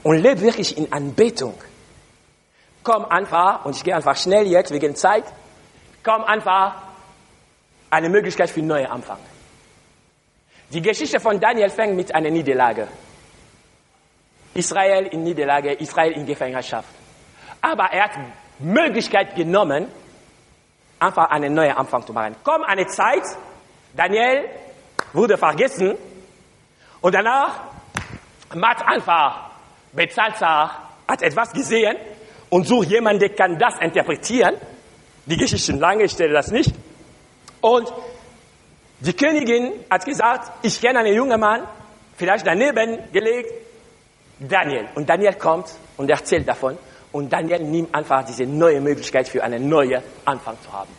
und 0.03 0.19
lebt 0.19 0.39
wirklich 0.39 0.77
in 0.77 0.89
Anbetung, 0.93 1.55
komm 2.83 3.05
einfach, 3.05 3.65
und 3.65 3.75
ich 3.75 3.83
gehe 3.83 3.95
einfach 3.95 4.17
schnell 4.17 4.45
jetzt 4.47 4.71
wegen 4.71 4.95
Zeit, 4.95 5.23
komm 6.03 6.23
einfach 6.23 6.75
eine 7.89 8.09
Möglichkeit 8.09 8.49
für 8.49 8.59
einen 8.59 8.67
neuen 8.67 8.87
Anfang. 8.87 9.19
Die 10.69 10.81
Geschichte 10.81 11.19
von 11.19 11.39
Daniel 11.39 11.69
fängt 11.69 11.95
mit 11.95 12.13
einer 12.13 12.29
Niederlage. 12.29 12.87
Israel 14.53 15.07
in 15.07 15.23
Niederlage, 15.23 15.73
Israel 15.73 16.11
in 16.13 16.25
Gefangenschaft. 16.25 16.89
Aber 17.61 17.85
er 17.91 18.05
hat 18.05 18.11
Möglichkeit 18.59 19.35
genommen, 19.35 19.87
einfach 20.99 21.29
einen 21.29 21.53
neuen 21.53 21.75
Anfang 21.75 22.05
zu 22.05 22.13
machen. 22.13 22.35
Komm 22.43 22.63
eine 22.63 22.87
Zeit, 22.87 23.23
Daniel 23.95 24.49
wurde 25.11 25.37
vergessen 25.37 25.95
und 27.01 27.13
danach 27.13 27.61
macht 28.53 28.81
einfach 28.85 29.51
Bezalzar 29.91 30.89
hat 31.07 31.21
etwas 31.21 31.51
gesehen 31.51 31.97
und 32.53 32.67
sucht 32.67 32.91
jemanden, 32.91 33.19
der 33.19 33.29
kann 33.29 33.57
das 33.57 33.79
interpretieren. 33.79 34.53
Die 35.25 35.37
Geschichte 35.37 35.71
lange, 35.71 36.03
ich 36.03 36.11
stelle 36.11 36.33
das 36.33 36.51
nicht. 36.51 36.71
Und 37.61 37.91
die 38.99 39.13
Königin 39.13 39.71
hat 39.89 40.05
gesagt, 40.05 40.51
ich 40.61 40.79
kenne 40.79 40.99
einen 40.99 41.15
jungen 41.15 41.39
Mann, 41.39 41.63
vielleicht 42.15 42.45
daneben 42.45 43.11
gelegt, 43.11 43.49
Daniel. 44.37 44.87
Und 44.93 45.09
Daniel 45.09 45.33
kommt 45.33 45.65
und 45.97 46.11
erzählt 46.11 46.47
davon. 46.47 46.77
Und 47.11 47.33
Daniel 47.33 47.63
nimmt 47.63 47.95
einfach 47.95 48.23
diese 48.23 48.43
neue 48.43 48.81
Möglichkeit 48.81 49.27
für 49.27 49.43
einen 49.43 49.67
neuen 49.67 50.03
Anfang 50.23 50.55
zu 50.63 50.71
haben. 50.71 50.91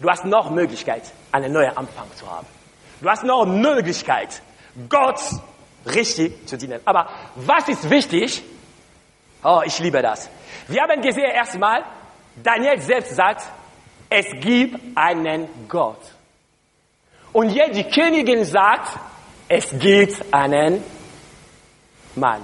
Du 0.00 0.10
hast 0.10 0.24
noch 0.24 0.50
Möglichkeit, 0.50 1.04
einen 1.30 1.52
neuen 1.52 1.76
Anfang 1.76 2.08
zu 2.16 2.28
haben. 2.28 2.48
Du 3.00 3.08
hast 3.08 3.22
noch 3.22 3.46
Möglichkeit, 3.46 4.42
Gott 4.88 5.20
richtig 5.86 6.48
zu 6.48 6.58
dienen. 6.58 6.80
Aber 6.84 7.08
was 7.36 7.68
ist 7.68 7.88
wichtig? 7.88 8.42
Oh, 9.42 9.60
ich 9.64 9.78
liebe 9.78 10.00
das. 10.02 10.30
Wir 10.68 10.82
haben 10.82 11.00
gesehen 11.00 11.30
erstmal, 11.30 11.84
Daniel 12.36 12.80
selbst 12.80 13.16
sagt, 13.16 13.42
es 14.08 14.26
gibt 14.40 14.78
einen 14.96 15.48
Gott. 15.68 16.00
Und 17.32 17.50
jetzt 17.50 17.76
die 17.76 17.84
Königin 17.84 18.44
sagt, 18.44 18.98
es 19.48 19.70
gibt 19.78 20.22
einen 20.32 20.84
Mann. 22.14 22.42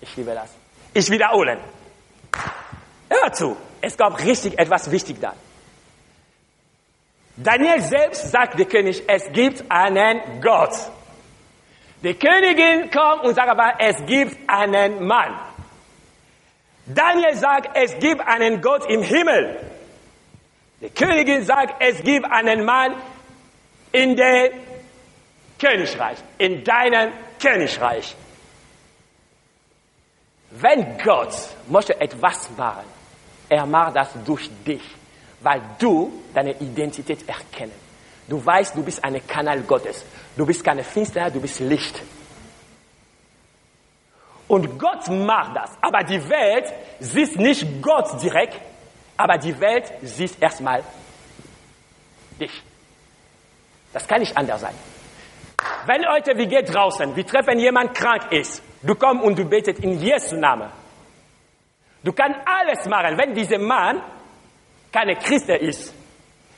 Ich 0.00 0.16
liebe 0.16 0.34
das. 0.34 0.50
Ich 0.92 1.08
wiederhole. 1.10 1.58
Hör 3.08 3.32
zu. 3.32 3.56
Es 3.80 3.96
gab 3.96 4.18
richtig 4.24 4.58
etwas 4.58 4.90
wichtig 4.90 5.20
da. 5.20 5.34
Daniel 7.36 7.80
selbst 7.82 8.32
sagt 8.32 8.58
der 8.58 8.66
König, 8.66 9.04
es 9.06 9.32
gibt 9.32 9.64
einen 9.70 10.40
Gott. 10.40 10.74
Die 12.02 12.14
Königin 12.14 12.90
kommt 12.90 13.24
und 13.24 13.34
sagt 13.34 13.48
aber, 13.48 13.74
es 13.78 13.96
gibt 14.06 14.36
einen 14.48 15.04
Mann. 15.06 15.36
Daniel 16.86 17.34
sagt, 17.34 17.76
es 17.76 17.98
gibt 17.98 18.20
einen 18.26 18.60
Gott 18.62 18.88
im 18.88 19.02
Himmel. 19.02 19.58
Die 20.80 20.90
Königin 20.90 21.44
sagt, 21.44 21.82
es 21.82 22.02
gibt 22.02 22.24
einen 22.30 22.64
Mann 22.64 22.94
in 23.90 24.16
der 24.16 24.52
Königreich, 25.58 26.18
in 26.38 26.62
deinem 26.62 27.12
Königreich. 27.42 28.14
Wenn 30.50 30.98
Gott 30.98 31.34
möchte 31.68 32.00
etwas 32.00 32.48
machen, 32.56 32.84
er 33.48 33.66
macht 33.66 33.96
das 33.96 34.10
durch 34.24 34.48
dich, 34.64 34.82
weil 35.40 35.60
du 35.78 36.12
deine 36.32 36.52
Identität 36.52 37.28
erkennen. 37.28 37.72
Du 38.28 38.44
weißt, 38.44 38.76
du 38.76 38.82
bist 38.82 39.02
ein 39.02 39.26
Kanal 39.26 39.62
Gottes. 39.62 40.04
Du 40.38 40.46
bist 40.46 40.62
keine 40.62 40.84
Finsternis, 40.84 41.32
du 41.32 41.40
bist 41.40 41.58
Licht. 41.58 42.00
Und 44.46 44.78
Gott 44.78 45.08
macht 45.08 45.56
das. 45.56 45.76
Aber 45.80 46.04
die 46.04 46.22
Welt 46.30 46.72
sieht 47.00 47.36
nicht 47.36 47.82
Gott 47.82 48.22
direkt, 48.22 48.60
aber 49.16 49.36
die 49.36 49.58
Welt 49.58 49.92
sieht 50.00 50.40
erstmal 50.40 50.84
dich. 52.40 52.62
Das 53.92 54.06
kann 54.06 54.20
nicht 54.20 54.36
anders 54.36 54.60
sein. 54.60 54.74
Wenn 55.86 56.06
heute, 56.08 56.38
wir 56.38 56.46
gehen 56.46 56.64
draußen, 56.64 57.16
wir 57.16 57.26
treffen 57.26 57.58
jemand 57.58 57.94
krank 57.94 58.30
ist, 58.30 58.62
du 58.82 58.94
kommst 58.94 59.24
und 59.24 59.36
du 59.36 59.44
betet 59.44 59.80
in 59.80 59.98
Jesu 60.00 60.36
Namen. 60.36 60.70
Du 62.04 62.12
kannst 62.12 62.38
alles 62.46 62.86
machen, 62.86 63.18
wenn 63.18 63.34
dieser 63.34 63.58
Mann 63.58 64.00
keine 64.92 65.16
Christ 65.16 65.48
ist. 65.48 65.92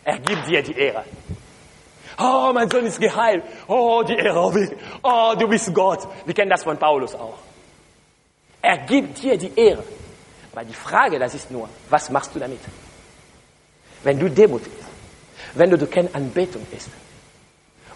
Er 0.04 0.18
gibt 0.18 0.46
dir 0.46 0.62
die 0.62 0.76
Ehre. 0.78 1.06
Oh, 2.20 2.50
mein 2.52 2.68
Sohn 2.68 2.84
ist 2.84 3.00
geheilt. 3.00 3.42
Oh, 3.66 4.02
die 4.06 4.14
Ehre. 4.14 4.70
Oh, 5.02 5.34
du 5.38 5.48
bist 5.48 5.72
Gott. 5.72 6.06
Wir 6.26 6.34
kennen 6.34 6.50
das 6.50 6.62
von 6.62 6.76
Paulus 6.76 7.14
auch. 7.14 7.38
Er 8.60 8.78
gibt 8.78 9.22
dir 9.22 9.38
die 9.38 9.52
Ehre. 9.58 9.84
Weil 10.52 10.66
die 10.66 10.74
Frage, 10.74 11.18
das 11.18 11.34
ist 11.34 11.50
nur, 11.50 11.68
was 11.88 12.10
machst 12.10 12.34
du 12.34 12.38
damit? 12.38 12.58
Wenn 14.02 14.18
du 14.18 14.28
Demut 14.28 14.64
bist, 14.64 14.76
wenn 15.54 15.70
du, 15.70 15.78
du 15.78 15.86
keine 15.86 16.12
Anbetung 16.14 16.66
bist 16.70 16.88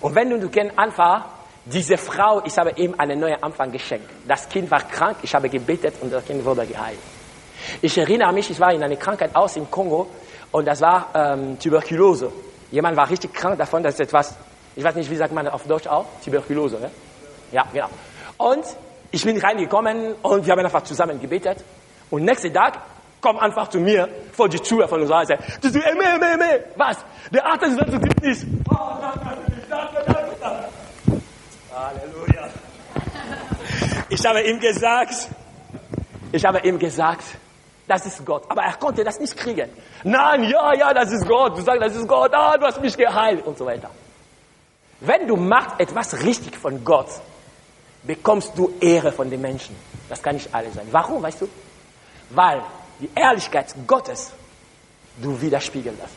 und 0.01 0.15
wenn 0.15 0.31
du, 0.31 0.39
du 0.39 0.49
kennst 0.49 0.79
einfach, 0.79 1.25
diese 1.65 1.97
Frau, 1.97 2.43
ich 2.45 2.57
habe 2.59 2.73
ihm 2.77 2.95
einen 2.99 3.19
neuen 3.19 3.43
Anfang 3.43 3.73
geschenkt. 3.73 4.09
Das 4.29 4.49
Kind 4.49 4.71
war 4.71 4.83
krank, 4.83 5.17
ich 5.23 5.35
habe 5.35 5.49
gebetet 5.49 5.95
und 6.01 6.13
das 6.13 6.25
Kind 6.25 6.45
wurde 6.45 6.67
geheilt. 6.67 6.99
Ich 7.81 7.97
erinnere 7.97 8.33
mich, 8.33 8.51
ich 8.51 8.61
war 8.61 8.73
in 8.73 8.83
einer 8.83 8.97
Krankheit 8.97 9.35
aus 9.35 9.57
im 9.57 9.71
Kongo 9.71 10.09
und 10.53 10.67
das 10.67 10.81
war 10.83 11.09
ähm, 11.15 11.59
Tuberkulose. 11.59 12.31
Jemand 12.75 12.97
war 12.97 13.09
richtig 13.09 13.33
krank 13.33 13.57
davon, 13.57 13.85
das 13.85 13.95
ist 13.95 14.01
etwas, 14.01 14.35
ich 14.75 14.83
weiß 14.83 14.97
nicht, 14.97 15.09
wie 15.09 15.15
sagt 15.15 15.33
man 15.33 15.47
auf 15.47 15.63
Deutsch 15.63 15.87
auch? 15.87 16.07
Tuberkulose, 16.25 16.81
ne? 16.81 16.91
Ja, 17.53 17.65
genau. 17.73 17.87
Und 18.37 18.65
ich 19.13 19.25
bin 19.25 19.39
reingekommen 19.39 20.15
und 20.23 20.45
wir 20.45 20.51
haben 20.51 20.65
einfach 20.65 20.83
zusammen 20.83 21.21
gebetet. 21.21 21.63
Und 22.11 22.25
nächsten 22.25 22.53
Tag 22.53 22.81
kommt 23.21 23.41
einfach 23.41 23.69
zu 23.69 23.79
mir 23.79 24.09
vor 24.33 24.49
die 24.49 24.59
Tür 24.59 24.89
von 24.89 25.03
unserer 25.03 25.25
Seite. 25.25 25.45
Du 25.61 25.69
sagst, 25.69 25.87
ey, 25.87 25.95
meh, 25.95 26.19
meh, 26.19 26.37
meh. 26.37 26.65
Was? 26.75 26.97
Der 27.33 27.47
Arzt 27.47 27.63
ist 27.63 27.79
zu 27.79 28.01
gibt 28.01 28.21
nicht. 28.25 28.45
Halleluja. 31.73 32.49
Ich 34.09 34.27
habe 34.27 34.43
ihm 34.43 34.59
gesagt, 34.59 35.29
ich 36.33 36.45
habe 36.45 36.59
ihm 36.59 36.81
gesagt, 36.81 37.23
das 37.87 38.07
ist 38.07 38.25
Gott. 38.25 38.45
Aber 38.49 38.63
er 38.63 38.75
konnte 38.75 39.05
das 39.05 39.21
nicht 39.21 39.37
kriegen. 39.37 39.71
Nein, 40.05 40.45
ja, 40.45 40.75
ja, 40.75 40.95
das 40.95 41.13
ist 41.13 41.27
Gott. 41.27 41.57
Du 41.57 41.63
sagst, 41.63 41.83
das 41.83 41.95
ist 41.95 42.09
Gott. 42.09 42.33
Ah, 42.35 42.57
du 42.57 42.67
hast 42.67 42.81
mich 42.81 42.97
geheilt 42.97 43.47
und 43.47 43.59
so 43.59 43.67
weiter. 43.67 43.91
Wenn 45.01 45.27
du 45.27 45.37
machst 45.37 45.79
etwas 45.79 46.23
richtig 46.23 46.57
von 46.57 46.83
Gott, 46.85 47.09
bekommst 48.03 48.53
du 48.57 48.73
Ehre 48.81 49.13
von 49.13 49.29
den 49.29 49.41
Menschen. 49.41 49.77
Das 50.09 50.23
kann 50.23 50.37
nicht 50.37 50.55
alles 50.55 50.75
sein. 50.75 50.87
Warum, 50.91 51.23
weißt 51.23 51.43
du? 51.43 51.49
Weil 52.31 52.63
die 53.01 53.11
Ehrlichkeit 53.15 53.75
Gottes 53.87 54.33
du 55.21 55.41
widerspiegeln 55.41 55.97
lässt. 55.99 56.15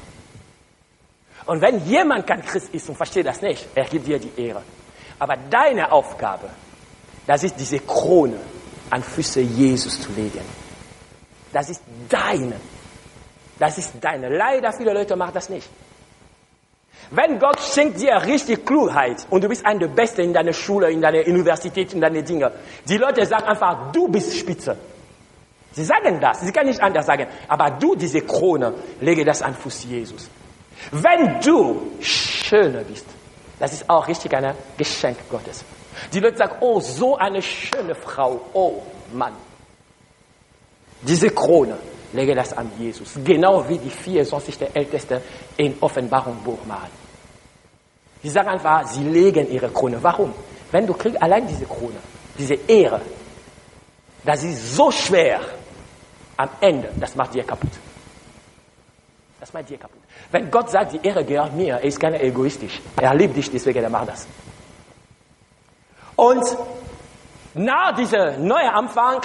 Und 1.45 1.61
wenn 1.61 1.85
jemand 1.85 2.27
kein 2.27 2.43
Christ 2.43 2.73
ist 2.73 2.89
und 2.89 2.95
versteht 2.95 3.25
das 3.25 3.41
nicht, 3.41 3.67
er 3.75 3.85
gibt 3.85 4.07
dir 4.07 4.19
die 4.19 4.31
Ehre. 4.41 4.63
Aber 5.19 5.35
deine 5.49 5.91
Aufgabe, 5.91 6.49
das 7.25 7.43
ist 7.43 7.55
diese 7.57 7.79
Krone 7.79 8.39
an 8.89 9.03
Füße 9.03 9.41
Jesus 9.41 10.01
zu 10.01 10.11
legen. 10.11 10.66
Das 11.53 11.69
ist 11.69 11.81
deine. 12.09 12.55
Das 13.59 13.77
ist 13.77 13.93
deine. 14.01 14.29
Leider 14.29 14.71
viele 14.73 14.93
Leute 14.93 15.15
machen 15.15 15.33
das 15.33 15.49
nicht. 15.49 15.67
Wenn 17.09 17.39
Gott 17.39 17.59
schenkt 17.61 18.01
dir 18.01 18.21
richtig 18.25 18.65
Klugheit 18.65 19.25
und 19.29 19.43
du 19.43 19.47
bist 19.47 19.65
einer 19.65 19.79
der 19.79 19.87
Besten 19.87 20.21
in 20.21 20.33
deiner 20.33 20.51
Schule, 20.51 20.91
in 20.91 21.01
deiner 21.01 21.25
Universität, 21.25 21.93
in 21.93 22.01
deinen 22.01 22.23
Dingen, 22.23 22.51
die 22.87 22.97
Leute 22.97 23.25
sagen 23.25 23.45
einfach, 23.45 23.91
du 23.93 24.09
bist 24.09 24.35
Spitze. 24.35 24.77
Sie 25.71 25.85
sagen 25.85 26.19
das, 26.19 26.41
sie 26.41 26.51
können 26.51 26.69
nicht 26.69 26.81
anders 26.81 27.05
sagen. 27.05 27.27
Aber 27.47 27.69
du, 27.71 27.95
diese 27.95 28.21
Krone, 28.21 28.73
lege 28.99 29.23
das 29.23 29.41
an 29.41 29.53
Fuß 29.53 29.85
Jesus. 29.85 30.29
Wenn 30.91 31.39
du 31.39 31.91
schöner 32.01 32.81
bist, 32.81 33.05
das 33.59 33.73
ist 33.73 33.89
auch 33.89 34.07
richtig 34.07 34.35
ein 34.35 34.53
Geschenk 34.77 35.17
Gottes. 35.29 35.63
Die 36.13 36.19
Leute 36.19 36.37
sagen, 36.37 36.57
oh, 36.59 36.79
so 36.79 37.15
eine 37.17 37.41
schöne 37.41 37.95
Frau, 37.95 38.41
oh 38.53 38.83
Mann. 39.13 39.33
Diese 41.01 41.29
Krone, 41.29 41.77
lege 42.13 42.35
das 42.35 42.53
an 42.53 42.71
Jesus. 42.79 43.13
Genau 43.23 43.67
wie 43.67 43.77
die 43.77 43.89
24 43.89 44.57
der 44.57 44.75
Ältesten 44.75 45.21
in 45.57 45.75
Offenbarung 45.79 46.37
Buch 46.43 46.65
machen. 46.65 46.89
Sie 48.23 48.29
sagen 48.29 48.49
einfach, 48.49 48.87
sie 48.87 49.03
legen 49.03 49.49
ihre 49.51 49.69
Krone. 49.69 50.01
Warum? 50.01 50.33
Wenn 50.71 50.87
du 50.87 50.93
kriegst 50.93 51.21
allein 51.21 51.47
diese 51.47 51.65
Krone, 51.65 51.97
diese 52.37 52.55
Ehre, 52.67 53.01
das 54.25 54.43
ist 54.43 54.75
so 54.75 54.91
schwer, 54.91 55.39
am 56.35 56.49
Ende, 56.59 56.91
das 56.99 57.15
macht 57.15 57.33
dir 57.33 57.43
kaputt. 57.43 57.71
Das 59.39 59.53
macht 59.53 59.69
dir 59.69 59.77
kaputt. 59.77 60.01
Wenn 60.31 60.51
Gott 60.51 60.69
sagt, 60.69 60.93
die 60.93 61.07
Ehre 61.07 61.23
gehört 61.23 61.53
mir, 61.53 61.75
er 61.75 61.83
ist 61.83 61.99
keine 61.99 62.21
egoistisch. 62.21 62.81
Er 62.99 63.13
liebt 63.15 63.35
dich, 63.37 63.49
deswegen 63.49 63.83
er 63.83 63.89
macht 63.89 64.09
das. 64.09 64.27
Und 66.15 66.43
nach 67.53 67.95
diesem 67.95 68.45
neuen 68.45 68.69
Anfang, 68.69 69.21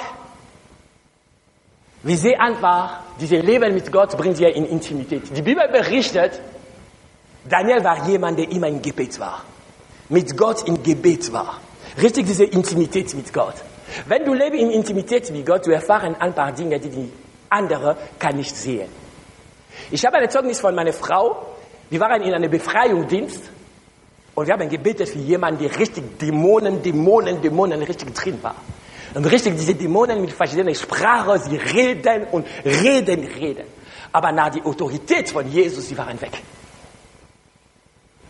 wir 2.05 2.17
sehen 2.17 2.41
einfach, 2.41 3.01
dieses 3.21 3.43
Leben 3.43 3.75
mit 3.75 3.93
Gott 3.93 4.17
bringt 4.17 4.39
dir 4.39 4.55
in 4.55 4.67
Intimität. 4.67 5.37
Die 5.37 5.43
Bibel 5.43 5.69
berichtet, 5.69 6.41
Daniel 7.49 7.85
war 7.85 8.09
jemand, 8.09 8.39
der 8.39 8.51
immer 8.51 8.69
im 8.69 8.83
Gebet 8.83 9.21
war. 9.21 9.45
Mit 10.09 10.37
Gott 10.37 10.67
im 10.67 10.83
Gebet 10.83 11.33
war. 11.33 11.61
Richtig 12.01 12.27
diese 12.27 12.45
Intimität 12.45 13.15
mit 13.15 13.33
Gott. 13.33 13.55
Wenn 14.07 14.25
du 14.25 14.35
lebst 14.35 14.59
in 14.59 14.71
Intimität 14.71 15.31
mit 15.31 15.47
Gott, 15.47 15.67
du 15.67 15.71
erfahren 15.71 16.17
ein 16.19 16.35
paar 16.35 16.53
Dinge, 16.53 16.81
die 16.81 16.89
die 16.89 17.13
andere 17.49 17.97
kann 18.19 18.37
nicht 18.37 18.57
sehen. 18.57 18.89
Ich 19.91 20.05
habe 20.05 20.17
ein 20.17 20.31
Zeugnis 20.31 20.61
von 20.61 20.75
meiner 20.75 20.93
Frau. 20.93 21.55
Wir 21.91 22.01
waren 22.01 22.23
in 22.23 22.33
einem 22.35 22.51
Befreiungsdienst 22.51 23.43
und 24.35 24.47
wir 24.47 24.55
haben 24.55 24.69
gebetet 24.69 25.09
für 25.09 25.19
jemanden, 25.19 25.63
der 25.63 25.79
richtig 25.79 26.19
Dämonen, 26.19 26.83
Dämonen, 26.83 27.41
Dämonen 27.43 27.83
richtig 27.83 28.15
drin 28.15 28.39
war. 28.43 28.57
Und 29.15 29.27
richtig 29.27 29.57
diese 29.57 29.75
Dämonen 29.75 30.21
mit 30.21 30.33
verschiedenen 30.33 30.75
Sprachen, 30.75 31.39
sie 31.41 31.57
reden 31.57 32.25
und 32.33 32.47
reden, 32.65 33.25
reden. 33.25 33.67
Aber 34.13 34.33
nach 34.33 34.51
der 34.51 34.65
Autorität 34.65 35.31
von 35.31 35.51
Jesus, 35.51 35.89
sie 35.89 35.99
waren 35.99 36.21
weg. 36.21 36.43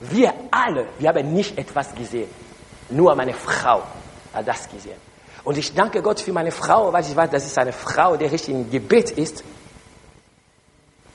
Wir 0.01 0.33
alle, 0.51 0.89
wir 0.99 1.09
haben 1.09 1.33
nicht 1.33 1.57
etwas 1.57 1.95
gesehen. 1.95 2.29
Nur 2.91 3.15
meine 3.15 3.35
Frau 3.35 3.83
hat 4.33 4.47
das 4.47 4.69
gesehen. 4.69 4.97
Und 5.45 5.59
ich 5.59 5.75
danke 5.75 6.03
Gott 6.03 6.21
für 6.21 6.33
meine 6.33 6.51
Frau, 6.51 6.93
weil 6.93 7.05
ich 7.05 7.15
weiß, 7.15 7.31
das 7.31 7.47
ist 7.47 7.59
eine 7.59 7.73
Frau, 7.73 8.17
die 8.17 8.27
richtig 8.27 8.55
im 8.55 8.71
Gebet 8.71 9.11
ist. 9.13 9.45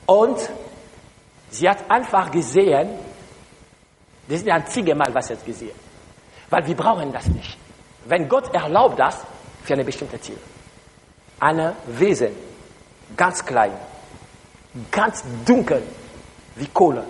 Und 0.06 0.38
sie 1.50 1.68
hat 1.68 1.90
einfach 1.90 2.30
gesehen, 2.30 2.90
das 4.26 4.38
ist 4.38 4.46
das 4.46 4.54
einzige 4.54 4.94
Mal, 4.94 5.14
was 5.14 5.28
sie 5.28 5.34
hat 5.34 5.44
gesehen. 5.44 5.76
Weil 6.50 6.66
wir 6.66 6.76
brauchen 6.76 7.12
das 7.12 7.26
nicht. 7.26 7.58
Wenn 8.06 8.28
Gott 8.28 8.54
erlaubt 8.54 8.98
das 8.98 9.18
für 9.62 9.74
eine 9.74 9.84
bestimmte 9.84 10.20
Ziel. 10.20 10.38
Eine 11.40 11.76
Wesen, 11.86 12.30
ganz 13.16 13.44
klein, 13.44 13.72
ganz 14.90 15.22
dunkel, 15.44 15.82
wie 16.56 16.66
Kohle. 16.66 17.04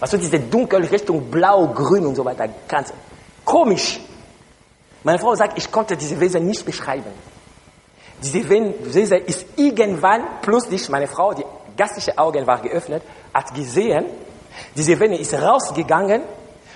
Du, 0.00 0.16
diese 0.16 0.38
dunkel 0.38 0.84
Richtung 0.84 1.30
blau, 1.30 1.68
grün 1.68 2.06
und 2.06 2.14
so 2.14 2.24
weiter, 2.24 2.48
ganz 2.68 2.92
komisch. 3.44 4.00
Meine 5.02 5.18
Frau 5.18 5.34
sagt, 5.34 5.58
ich 5.58 5.70
konnte 5.70 5.96
diese 5.96 6.18
Wesen 6.20 6.46
nicht 6.46 6.64
beschreiben. 6.64 7.12
Diese 8.22 8.48
Wesen 8.48 9.24
ist 9.26 9.46
irgendwann 9.56 10.22
plötzlich, 10.42 10.88
meine 10.88 11.06
Frau, 11.06 11.34
die 11.34 11.44
gastliche 11.76 12.16
Augen 12.18 12.46
waren 12.46 12.62
geöffnet, 12.62 13.02
hat 13.32 13.54
gesehen, 13.54 14.06
diese 14.74 14.98
Wende 14.98 15.18
ist 15.18 15.34
rausgegangen 15.34 16.22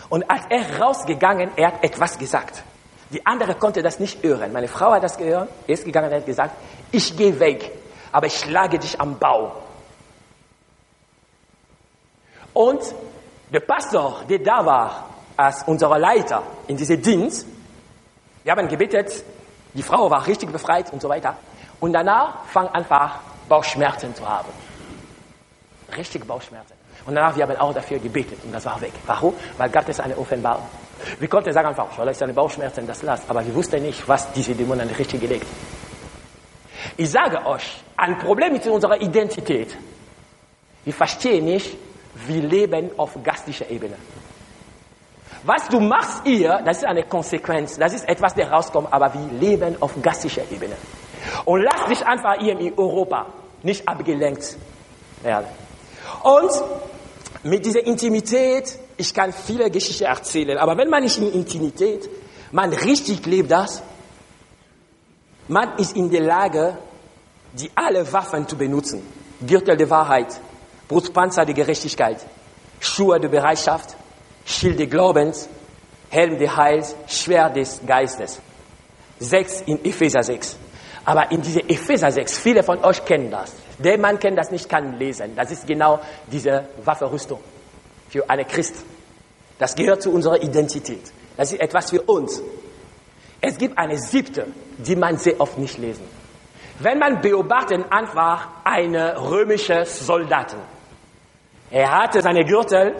und 0.09 0.29
als 0.31 0.43
er 0.51 0.81
rausgegangen, 0.81 1.51
er 1.57 1.69
hat 1.69 1.85
etwas 1.85 2.19
gesagt. 2.19 2.63
Die 3.13 3.27
andere 3.27 3.55
konnte 3.55 3.83
das 3.83 4.01
nicht 4.01 4.23
hören. 4.23 4.53
Meine 4.53 4.69
Frau 4.69 4.93
hat 4.93 5.03
das 5.03 5.19
gehört, 5.19 5.51
ist 5.67 5.85
gegangen 5.85 6.09
und 6.09 6.17
hat 6.17 6.27
gesagt, 6.27 6.57
ich 6.91 7.17
gehe 7.17 7.39
weg, 7.39 7.71
aber 8.11 8.27
ich 8.27 8.39
schlage 8.39 8.79
dich 8.79 8.99
am 9.01 9.19
Bau. 9.19 9.53
Und 12.55 12.81
der 13.53 13.61
Pastor, 13.61 14.25
der 14.29 14.39
da 14.39 14.65
war, 14.65 15.11
als 15.37 15.63
unser 15.65 15.99
Leiter 15.99 16.43
in 16.67 16.77
diesem 16.77 17.03
Dienst, 17.03 17.47
wir 18.45 18.53
haben 18.53 18.69
gebetet, 18.69 19.25
die 19.75 19.83
Frau 19.83 20.11
war 20.11 20.27
richtig 20.27 20.51
befreit 20.51 20.93
und 20.93 21.01
so 21.01 21.09
weiter. 21.09 21.37
Und 21.81 21.93
danach 21.93 22.45
fangen 22.47 22.69
einfach 22.69 23.21
Bauchschmerzen 23.49 24.15
zu 24.15 24.29
haben. 24.29 24.49
Richtig 25.97 26.27
Bauchschmerzen. 26.27 26.75
Und 27.05 27.15
danach, 27.15 27.37
wir 27.37 27.43
haben 27.43 27.57
auch 27.57 27.75
dafür 27.75 27.99
gebetet 27.99 28.39
und 28.45 28.53
das 28.53 28.65
war 28.65 28.81
weg. 28.81 28.93
Warum? 29.07 29.35
Weil 29.59 29.71
Gott 29.71 29.89
ist 29.89 30.01
eine 30.01 30.17
Offenbarung. 30.17 30.67
Wir 31.19 31.29
konnten 31.29 31.53
sagen 31.53 31.69
einfach, 31.69 31.91
vielleicht 31.93 32.19
seine 32.19 32.33
Bauchschmerzen, 32.33 32.87
das 32.87 33.03
lasst. 33.03 33.29
Aber 33.29 33.45
wir 33.45 33.55
wussten 33.55 33.83
nicht, 33.83 34.07
was 34.09 34.33
diese 34.33 34.55
Dämonen 34.55 34.89
richtig 34.89 35.21
gelegt. 35.21 35.47
Ich 36.97 37.11
sage 37.11 37.45
euch, 37.47 37.83
ein 37.97 38.19
Problem 38.19 38.53
mit 38.53 38.67
unserer 38.67 39.01
Identität. 39.01 39.77
Wir 40.85 40.93
verstehen 40.93 41.45
nicht, 41.45 41.77
wir 42.27 42.43
leben 42.43 42.91
auf 42.97 43.17
gastlicher 43.23 43.71
Ebene. 43.71 43.97
Was 45.45 45.69
du 45.69 45.81
machst 45.81 46.23
hier, 46.25 46.61
das 46.65 46.79
ist 46.79 46.85
eine 46.85 47.05
Konsequenz, 47.05 47.77
das 47.77 47.95
ist 47.95 48.09
etwas, 48.09 48.35
der 48.35 48.51
rauskommt, 48.51 48.93
aber 48.93 49.13
wir 49.13 49.39
leben 49.41 49.77
auf 49.81 50.01
gastlicher 50.01 50.43
Ebene. 50.51 50.77
Und 51.45 51.63
lass 51.63 51.87
dich 51.89 52.07
einfach 52.07 52.37
hier 52.39 52.59
in 52.59 52.73
Europa 52.79 53.27
nicht 53.63 53.89
abgelenkt 53.89 54.57
werden. 55.23 55.47
Und 56.23 56.51
mit 57.45 57.65
dieser 57.65 57.85
Intimität, 57.85 58.79
ich 58.97 59.15
kann 59.15 59.33
viele 59.33 59.71
Geschichten 59.71 60.05
erzählen, 60.05 60.59
aber 60.59 60.77
wenn 60.77 60.89
man 60.89 61.03
nicht 61.03 61.19
in 61.19 61.33
Intimität, 61.33 62.09
man 62.53 62.73
richtig 62.73 63.25
lebt 63.27 63.51
das, 63.51 63.83
man 65.49 65.77
ist 65.79 65.97
in 65.97 66.11
der 66.11 66.23
Lage, 66.23 66.79
die 67.53 67.71
alle 67.75 68.11
Waffen 68.13 68.47
zu 68.47 68.57
benutzen. 68.57 69.03
Gürtel 69.45 69.77
der 69.77 69.91
Wahrheit, 69.91 70.41
Brustpanzer 70.89 71.45
der 71.45 71.55
Gerechtigkeit, 71.55 72.19
Schuhe 72.81 73.19
der 73.19 73.29
Bereitschaft, 73.29 73.97
Schild 74.45 74.79
des 74.79 74.89
Glaubens, 74.89 75.49
Helm 76.11 76.39
des 76.39 76.57
Heils, 76.57 76.95
Schwert 77.07 77.57
des 77.57 77.81
Geistes. 77.85 78.41
Sechs 79.19 79.63
in 79.67 79.85
Epheser 79.85 80.23
6. 80.23 80.57
Aber 81.05 81.31
in 81.33 81.43
diese 81.43 81.61
Epheser 81.69 82.11
6, 82.11 82.39
viele 82.39 82.63
von 82.63 82.83
euch 82.85 83.05
kennen 83.05 83.31
das. 83.31 83.53
Der 83.79 83.99
Mann 83.99 84.19
kennt 84.19 84.39
das 84.39 84.51
nicht, 84.51 84.69
kann 84.69 84.99
lesen. 84.99 85.35
Das 85.35 85.51
ist 85.51 85.67
genau 85.67 86.01
diese 86.31 86.67
Waffenrüstung 86.85 87.41
für 88.13 88.29
eine 88.29 88.45
Christ. 88.45 88.85
Das 89.59 89.75
gehört 89.75 90.03
zu 90.03 90.13
unserer 90.13 90.43
Identität. 90.43 91.01
Das 91.37 91.51
ist 91.51 91.61
etwas 91.61 91.89
für 91.91 92.03
uns. 92.03 92.43
Es 93.41 93.57
gibt 93.57 93.79
eine 93.79 93.99
siebte, 93.99 94.47
die 94.77 94.95
man 94.95 95.17
sehr 95.17 95.41
oft 95.41 95.57
nicht 95.57 95.79
lesen. 95.79 96.05
Wenn 96.79 96.99
man 96.99 97.23
beobachtet 97.23 97.87
einfach 97.91 98.49
eine 98.65 99.19
römische 99.31 99.87
Soldaten. 99.87 100.59
Er 101.71 101.91
hatte 101.91 102.21
seine 102.21 102.45
Gürtel, 102.45 102.95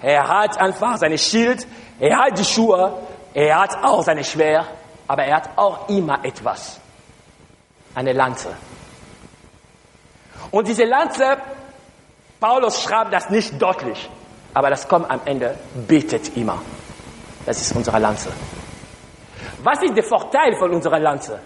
er 0.00 0.26
hat 0.26 0.58
einfach 0.58 0.96
sein 0.96 1.18
Schild, 1.18 1.66
er 2.00 2.16
hat 2.16 2.38
die 2.38 2.44
Schuhe, 2.44 2.92
er 3.34 3.60
hat 3.60 3.76
auch 3.84 4.02
seine 4.02 4.24
Schwer, 4.24 4.66
aber 5.06 5.24
er 5.24 5.36
hat 5.36 5.50
auch 5.56 5.88
immer 5.90 6.24
etwas. 6.24 6.80
Eine 7.94 8.14
Lanze. 8.14 8.48
Und 10.50 10.68
diese 10.68 10.84
Lanze, 10.84 11.36
Paulus 12.40 12.82
schreibt 12.82 13.12
das 13.12 13.28
nicht 13.28 13.60
deutlich, 13.60 14.08
aber 14.54 14.70
das 14.70 14.86
kommt 14.88 15.10
am 15.10 15.20
Ende, 15.24 15.56
betet 15.86 16.36
immer. 16.36 16.60
Das 17.46 17.60
ist 17.60 17.74
unsere 17.74 17.98
Lanze. 17.98 18.32
Was 19.62 19.82
ist 19.82 19.96
der 19.96 20.04
Vorteil 20.04 20.56
von 20.56 20.70
unserer 20.70 20.98
Lanze? 20.98 21.40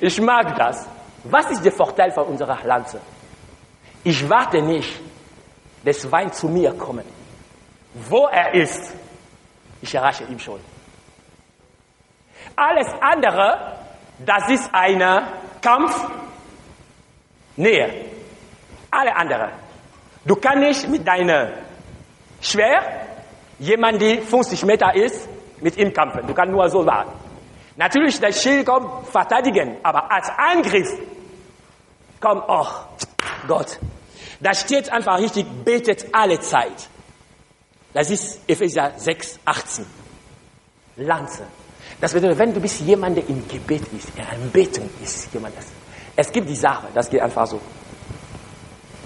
ich 0.00 0.20
mag 0.20 0.56
das. 0.56 0.86
Was 1.24 1.50
ist 1.50 1.64
der 1.64 1.72
Vorteil 1.72 2.12
von 2.12 2.24
unserer 2.24 2.58
Lanze? 2.64 3.00
Ich 4.04 4.28
warte 4.28 4.62
nicht, 4.62 5.00
dass 5.84 6.10
Wein 6.10 6.32
zu 6.32 6.48
mir 6.48 6.72
kommt. 6.74 7.04
Wo 7.94 8.26
er 8.26 8.54
ist, 8.54 8.92
ich 9.80 9.94
erreiche 9.94 10.24
ihn 10.24 10.38
schon. 10.38 10.60
Alles 12.54 12.88
andere, 13.00 13.78
das 14.18 14.48
ist 14.50 14.70
ein 14.72 15.02
Kampf, 15.60 16.06
Nähe. 17.56 18.17
Alle 18.90 19.14
anderen. 19.14 19.50
Du 20.24 20.36
kannst 20.36 20.58
nicht 20.58 20.88
mit 20.88 21.06
deiner 21.06 21.52
Schwer, 22.40 23.06
jemand, 23.58 24.00
der 24.00 24.22
50 24.22 24.64
Meter 24.64 24.94
ist, 24.94 25.28
mit 25.60 25.76
ihm 25.76 25.92
kämpfen. 25.92 26.26
Du 26.26 26.34
kannst 26.34 26.52
nur 26.52 26.68
so 26.68 26.84
warten. 26.84 27.12
Natürlich, 27.76 28.18
das 28.20 28.42
Schild 28.42 28.66
kommt 28.66 29.06
verteidigen, 29.08 29.76
aber 29.82 30.10
als 30.10 30.30
Angriff 30.36 30.88
kommt, 32.20 32.42
oh 32.48 32.66
Gott, 33.46 33.78
da 34.40 34.54
steht 34.54 34.90
einfach 34.90 35.18
richtig, 35.18 35.46
betet 35.64 36.06
alle 36.12 36.40
Zeit. 36.40 36.88
Das 37.92 38.10
ist 38.10 38.40
Epheser 38.48 38.92
6, 38.96 39.40
18. 39.44 39.86
Lanze. 40.96 41.44
Das 42.00 42.12
bedeutet, 42.12 42.38
wenn 42.38 42.54
du 42.54 42.60
bist 42.60 42.80
jemand, 42.80 43.16
der 43.16 43.28
im 43.28 43.46
Gebet 43.48 43.82
ist, 43.92 44.10
in 44.16 44.24
Anbetung 44.24 44.88
ist, 45.02 45.32
jemand, 45.32 45.56
das, 45.56 45.66
es 46.14 46.32
gibt 46.32 46.48
die 46.48 46.56
Sache, 46.56 46.88
das 46.94 47.08
geht 47.08 47.20
einfach 47.20 47.46
so. 47.46 47.60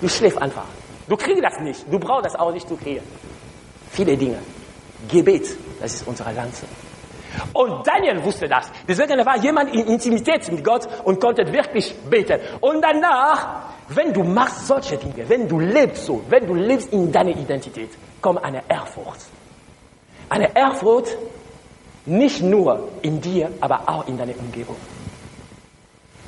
Du 0.03 0.09
schläfst 0.09 0.43
einfach. 0.43 0.67
Du 1.09 1.17
kriegst 1.17 1.43
das 1.43 1.61
nicht. 1.61 1.87
Du 1.91 1.99
brauchst 1.99 2.27
das 2.27 2.35
auch 2.35 2.53
nicht 2.53 2.69
zu 2.69 2.77
kriegen. 2.77 3.03
Viele 3.93 4.17
Dinge. 4.17 4.39
Gebet, 5.09 5.57
das 5.81 5.95
ist 5.95 6.09
unsere 6.09 6.33
Lanze. 6.33 6.67
Und 7.53 7.87
Daniel 7.87 8.23
wusste 8.25 8.49
das. 8.49 8.71
Deswegen 8.87 9.25
war 9.25 9.39
jemand 9.39 9.75
in 9.75 9.87
Intimität 9.87 10.51
mit 10.51 10.65
Gott 10.65 10.89
und 11.05 11.21
konnte 11.21 11.51
wirklich 11.53 11.95
beten. 12.11 12.41
Und 12.61 12.83
danach, 12.83 13.71
wenn 13.89 14.13
du 14.13 14.25
machst 14.25 14.67
solche 14.67 14.97
Dinge, 14.97 15.29
wenn 15.29 15.49
du 15.49 15.61
lebst 15.61 16.05
so, 16.05 16.23
wenn 16.29 16.47
du 16.47 16.55
lebst 16.55 16.93
in 16.93 17.11
deiner 17.11 17.31
Identität, 17.31 17.91
kommt 18.21 18.45
eine 18.45 18.63
Ehrfurcht. 18.69 19.21
Eine 20.29 20.55
Ehrfurcht 20.57 21.17
nicht 22.07 22.43
nur 22.43 22.89
in 23.03 23.21
dir, 23.21 23.51
aber 23.61 23.83
auch 23.87 24.09
in 24.09 24.19
deiner 24.19 24.37
Umgebung. 24.37 24.77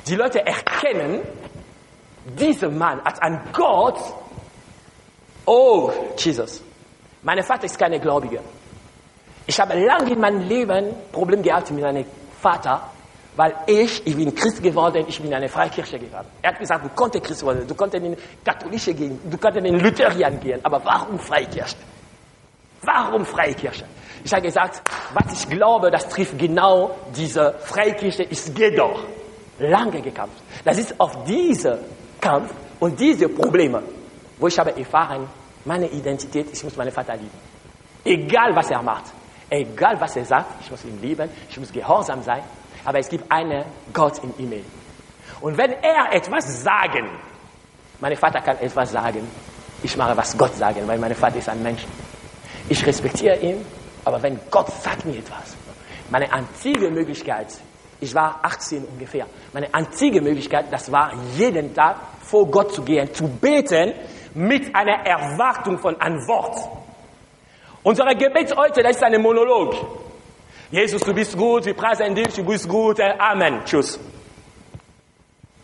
Die 0.07 0.15
Leute 0.15 0.45
erkennen, 0.45 1.21
dieser 2.25 2.69
Mann 2.69 2.99
als 3.03 3.19
ein 3.19 3.41
Gott. 3.53 3.99
Oh, 5.45 5.91
Jesus. 6.17 6.61
Mein 7.21 7.41
Vater 7.43 7.65
ist 7.65 7.77
keine 7.77 7.99
Gläubige. 7.99 8.39
Ich 9.47 9.59
habe 9.59 9.73
lange 9.79 10.11
in 10.11 10.19
meinem 10.19 10.47
Leben 10.47 10.93
Probleme 11.11 11.43
gehabt 11.43 11.69
mit 11.71 11.83
meinem 11.83 12.05
Vater, 12.41 12.89
weil 13.35 13.53
ich, 13.67 14.05
ich 14.05 14.15
bin 14.15 14.33
Christ 14.33 14.61
geworden, 14.61 15.05
ich 15.07 15.19
bin 15.19 15.27
in 15.27 15.35
eine 15.35 15.49
Freikirche 15.49 15.99
gegangen. 15.99 16.27
Er 16.41 16.51
hat 16.51 16.59
gesagt, 16.59 16.85
du 16.85 16.89
konntest 16.89 17.25
Christ 17.25 17.45
werden, 17.45 17.67
du 17.67 17.75
konntest 17.75 18.03
in 18.03 18.17
katholische 18.43 18.93
gehen, 18.93 19.19
du 19.29 19.37
konntest 19.37 19.65
in 19.65 19.79
Lutherian 19.79 20.39
gehen, 20.39 20.59
aber 20.63 20.83
warum 20.83 21.19
Freikirche? 21.19 21.75
Warum 22.81 23.25
Freikirche? 23.25 23.85
Ich 24.23 24.33
habe 24.33 24.41
gesagt, 24.41 24.81
was 25.13 25.33
ich 25.33 25.49
glaube, 25.49 25.91
das 25.91 26.07
trifft 26.07 26.37
genau 26.39 26.95
diese 27.15 27.53
Freikirche, 27.59 28.23
ist 28.23 28.55
geht 28.55 28.79
doch. 28.79 29.03
Lange 29.59 30.01
gekämpft. 30.01 30.41
Das 30.63 30.77
ist 30.77 30.99
auf 30.99 31.23
diese 31.23 31.79
Kampf 32.19 32.53
und 32.79 32.99
diese 32.99 33.29
Probleme, 33.29 33.81
wo 34.37 34.47
ich 34.47 34.57
habe 34.59 34.77
erfahren, 34.77 35.27
meine 35.65 35.87
Identität, 35.87 36.47
ich 36.51 36.63
muss 36.63 36.75
meinen 36.75 36.91
Vater 36.91 37.13
lieben. 37.13 37.31
Egal 38.03 38.55
was 38.55 38.69
er 38.69 38.81
macht. 38.81 39.05
Egal 39.49 39.99
was 39.99 40.15
er 40.15 40.25
sagt, 40.25 40.61
ich 40.61 40.71
muss 40.71 40.83
ihn 40.85 40.99
lieben, 41.01 41.29
ich 41.49 41.57
muss 41.59 41.71
gehorsam 41.71 42.21
sein, 42.23 42.41
aber 42.83 42.99
es 42.99 43.09
gibt 43.09 43.31
einen 43.31 43.63
Gott 43.93 44.19
in 44.23 44.33
ihm. 44.39 44.65
Und 45.41 45.57
wenn 45.57 45.71
er 45.71 46.13
etwas 46.13 46.63
sagen, 46.63 47.09
mein 47.99 48.15
Vater 48.15 48.41
kann 48.41 48.57
etwas 48.59 48.91
sagen, 48.91 49.27
ich 49.83 49.95
mache, 49.97 50.17
was 50.17 50.37
Gott 50.37 50.55
sagen, 50.55 50.87
weil 50.87 50.97
mein 50.97 51.13
Vater 51.15 51.37
ist 51.37 51.49
ein 51.49 51.61
Mensch. 51.61 51.85
Ich 52.69 52.85
respektiere 52.85 53.37
ihn, 53.37 53.65
aber 54.03 54.21
wenn 54.23 54.39
Gott 54.49 54.71
sagt 54.81 55.05
mir 55.05 55.17
etwas, 55.17 55.55
meine 56.09 56.31
einzige 56.31 56.89
Möglichkeit, 56.89 57.47
ich 58.01 58.13
war 58.13 58.39
18 58.43 58.85
ungefähr, 58.85 59.25
meine 59.53 59.73
einzige 59.73 60.21
Möglichkeit, 60.21 60.65
das 60.71 60.91
war 60.91 61.13
jeden 61.35 61.73
Tag 61.73 61.97
vor 62.21 62.45
Gott 62.47 62.73
zu 62.73 62.83
gehen, 62.83 63.13
zu 63.13 63.27
beten 63.27 63.93
mit 64.33 64.75
einer 64.75 65.05
Erwartung 65.05 65.77
von 65.77 65.99
einem 65.99 66.19
Wort. 66.27 66.57
Unser 67.83 68.13
Gebet 68.15 68.55
heute, 68.55 68.83
das 68.83 68.97
ist 68.97 69.03
ein 69.03 69.21
Monolog. 69.21 69.75
Jesus, 70.71 71.01
du 71.01 71.13
bist 71.13 71.37
gut, 71.37 71.65
wir 71.65 71.75
preisen 71.75 72.15
dich, 72.15 72.33
du 72.33 72.43
bist 72.43 72.67
gut, 72.67 72.99
Amen, 72.99 73.63
tschüss. 73.63 73.99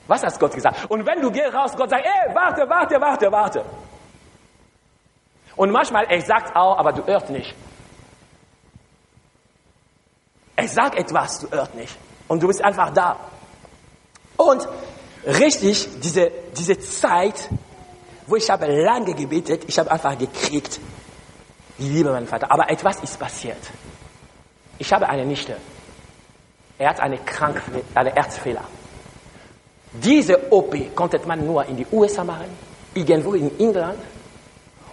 Was 0.07 0.23
hat 0.23 0.39
Gott 0.39 0.53
gesagt? 0.53 0.89
Und 0.89 1.05
wenn 1.05 1.21
du 1.21 1.31
gehst 1.31 1.53
raus, 1.53 1.75
Gott 1.75 1.89
sagt, 1.89 2.05
ey, 2.05 2.35
warte, 2.35 2.69
warte, 2.69 3.01
warte, 3.01 3.31
warte. 3.31 3.65
Und 5.55 5.71
manchmal, 5.71 6.05
er 6.05 6.21
sagt 6.21 6.55
auch, 6.55 6.77
aber 6.77 6.91
du 6.91 7.05
hörst 7.05 7.29
nicht. 7.29 7.55
Er 10.55 10.67
sagt 10.67 10.95
etwas, 10.95 11.39
du 11.39 11.49
hörst 11.49 11.73
nicht. 11.75 11.97
Und 12.31 12.41
du 12.41 12.47
bist 12.47 12.63
einfach 12.63 12.93
da. 12.93 13.19
Und 14.37 14.65
richtig, 15.25 15.89
diese, 16.01 16.31
diese 16.57 16.79
Zeit, 16.79 17.49
wo 18.25 18.37
ich 18.37 18.49
habe 18.49 18.67
lange 18.67 19.13
gebetet, 19.13 19.63
ich 19.67 19.77
habe 19.77 19.91
einfach 19.91 20.17
gekriegt, 20.17 20.79
ich 21.77 21.87
liebe 21.89 22.09
meinen 22.09 22.27
Vater. 22.27 22.49
Aber 22.49 22.69
etwas 22.69 23.01
ist 23.03 23.19
passiert. 23.19 23.57
Ich 24.79 24.93
habe 24.93 25.09
eine 25.09 25.25
Nichte. 25.25 25.57
Er 26.79 26.91
hat 26.91 27.01
eine, 27.01 27.17
Krank 27.17 27.61
eine 27.95 28.13
Herzfehler. 28.13 28.63
Diese 29.91 30.53
OP 30.53 30.95
konnte 30.95 31.19
man 31.27 31.45
nur 31.45 31.65
in 31.65 31.75
die 31.75 31.87
USA 31.91 32.23
machen, 32.23 32.47
irgendwo 32.93 33.33
in 33.33 33.59
England. 33.59 33.99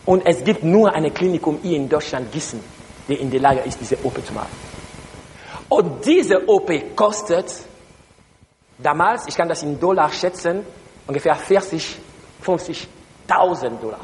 Und 0.06 0.26
es 0.26 0.42
gibt 0.42 0.64
nur 0.64 0.92
eine 0.92 1.12
Klinikum 1.12 1.60
hier 1.62 1.76
in 1.76 1.88
Deutschland, 1.88 2.32
Gießen, 2.32 2.58
die 3.06 3.14
in 3.14 3.30
der 3.30 3.38
Lage 3.38 3.60
ist, 3.60 3.78
diese 3.80 3.96
OP 4.04 4.26
zu 4.26 4.32
machen. 4.32 4.67
Und 5.68 6.04
diese 6.04 6.48
OP 6.48 6.96
kostet 6.96 7.52
damals, 8.78 9.26
ich 9.28 9.34
kann 9.34 9.48
das 9.48 9.62
in 9.62 9.78
Dollar 9.78 10.10
schätzen, 10.10 10.64
ungefähr 11.06 11.34
40, 11.34 11.98
50.000 12.44 13.80
Dollar. 13.80 14.00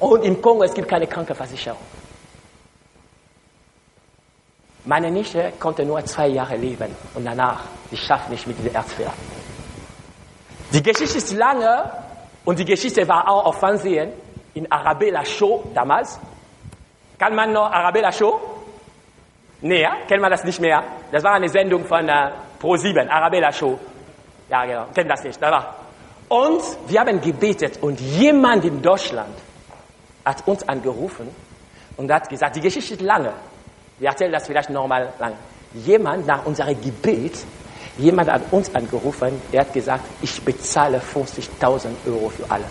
Und 0.00 0.24
im 0.24 0.40
Kongo, 0.40 0.64
es 0.64 0.74
gibt 0.74 0.88
keine 0.88 1.06
Krankenversicherung. 1.06 1.80
Meine 4.86 5.10
Nichte 5.10 5.52
konnte 5.60 5.84
nur 5.84 6.02
zwei 6.06 6.28
Jahre 6.28 6.56
leben 6.56 6.96
und 7.14 7.24
danach, 7.24 7.64
sie 7.90 7.98
schafft 7.98 8.30
nicht 8.30 8.46
mit 8.46 8.58
dieser 8.58 8.74
Erzfehler. 8.74 9.12
Die 10.72 10.82
Geschichte 10.82 11.18
ist 11.18 11.32
lange 11.32 11.92
und 12.46 12.58
die 12.58 12.64
Geschichte 12.64 13.06
war 13.06 13.28
auch 13.28 13.44
auf 13.44 13.58
Fernsehen 13.58 14.12
in 14.54 14.70
Arabella 14.72 15.24
Show 15.24 15.64
damals. 15.74 16.18
Kann 17.18 17.34
man 17.34 17.52
noch 17.52 17.70
Arabella 17.70 18.10
Show? 18.10 18.40
Ja? 19.62 19.96
kennt 20.08 20.22
man 20.22 20.30
das 20.30 20.44
nicht 20.44 20.60
mehr? 20.60 20.82
Das 21.12 21.22
war 21.22 21.34
eine 21.34 21.48
Sendung 21.48 21.84
von 21.84 22.08
äh, 22.08 22.30
Pro7, 22.60 23.08
Arabella 23.08 23.52
Show. 23.52 23.78
Ja, 24.48 24.64
genau, 24.64 24.86
kennt 24.94 25.10
das 25.10 25.22
nicht. 25.22 25.40
War. 25.40 25.76
Und 26.28 26.62
wir 26.86 27.00
haben 27.00 27.20
gebetet 27.20 27.78
und 27.82 28.00
jemand 28.00 28.64
in 28.64 28.80
Deutschland 28.80 29.36
hat 30.24 30.46
uns 30.46 30.68
angerufen 30.68 31.28
und 31.96 32.10
hat 32.12 32.28
gesagt, 32.28 32.56
die 32.56 32.60
Geschichte 32.60 32.94
ist 32.94 33.02
lange. 33.02 33.32
Wir 33.98 34.08
erzählen 34.08 34.32
das 34.32 34.46
vielleicht 34.46 34.70
nochmal 34.70 35.12
lang. 35.18 35.34
Jemand 35.74 36.26
nach 36.26 36.46
unserem 36.46 36.80
Gebet, 36.80 37.44
jemand 37.98 38.30
hat 38.30 38.42
uns 38.50 38.74
angerufen, 38.74 39.40
der 39.52 39.60
hat 39.60 39.72
gesagt, 39.72 40.04
ich 40.22 40.40
bezahle 40.42 41.00
50.000 41.00 41.88
Euro 42.06 42.30
für 42.30 42.50
alle. 42.50 42.64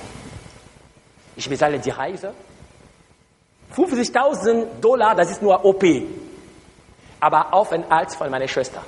Ich 1.35 1.47
bezahle 1.49 1.79
die 1.79 1.91
Reise. 1.91 2.33
50.000 3.75 4.79
Dollar, 4.81 5.15
das 5.15 5.31
ist 5.31 5.41
nur 5.41 5.63
OP. 5.63 5.83
Aber 7.20 7.53
Aufenthalt 7.53 8.13
von 8.13 8.30
meiner 8.30 8.47
Schwester. 8.47 8.82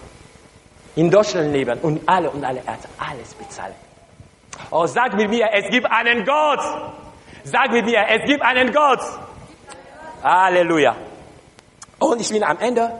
In 0.95 1.09
Deutschland 1.09 1.53
leben 1.53 1.79
und 1.79 2.07
alle 2.07 2.29
und 2.29 2.43
alle, 2.43 2.59
hat 2.65 2.79
alles 2.97 3.33
bezahlt. 3.33 3.75
Oh, 4.69 4.85
sag 4.85 5.13
mit 5.15 5.29
mir, 5.29 5.49
es 5.53 5.69
gibt 5.69 5.89
einen 5.89 6.25
Gott. 6.25 6.59
Sag 7.43 7.71
mit 7.71 7.85
mir, 7.85 8.05
es 8.07 8.25
gibt 8.25 8.41
einen 8.41 8.71
Gott. 8.71 8.99
Halleluja. 10.23 10.95
Und 11.99 12.21
ich 12.21 12.29
bin 12.29 12.43
am 12.43 12.59
Ende. 12.59 12.91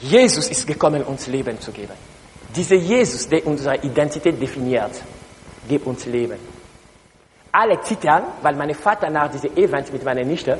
Jesus 0.00 0.48
ist 0.48 0.66
gekommen, 0.66 1.02
uns 1.02 1.26
Leben 1.26 1.60
zu 1.60 1.72
geben. 1.72 1.92
Dieser 2.54 2.76
Jesus, 2.76 3.28
der 3.28 3.46
unsere 3.46 3.76
Identität 3.76 4.40
definiert, 4.40 5.02
gibt 5.68 5.86
uns 5.86 6.06
Leben. 6.06 6.38
Alle 7.52 7.80
zittern, 7.82 8.24
weil 8.42 8.54
mein 8.54 8.74
Vater 8.74 9.10
nach 9.10 9.30
diesem 9.30 9.56
Event 9.56 9.92
mit 9.92 10.04
meiner 10.04 10.24
Nichte 10.24 10.58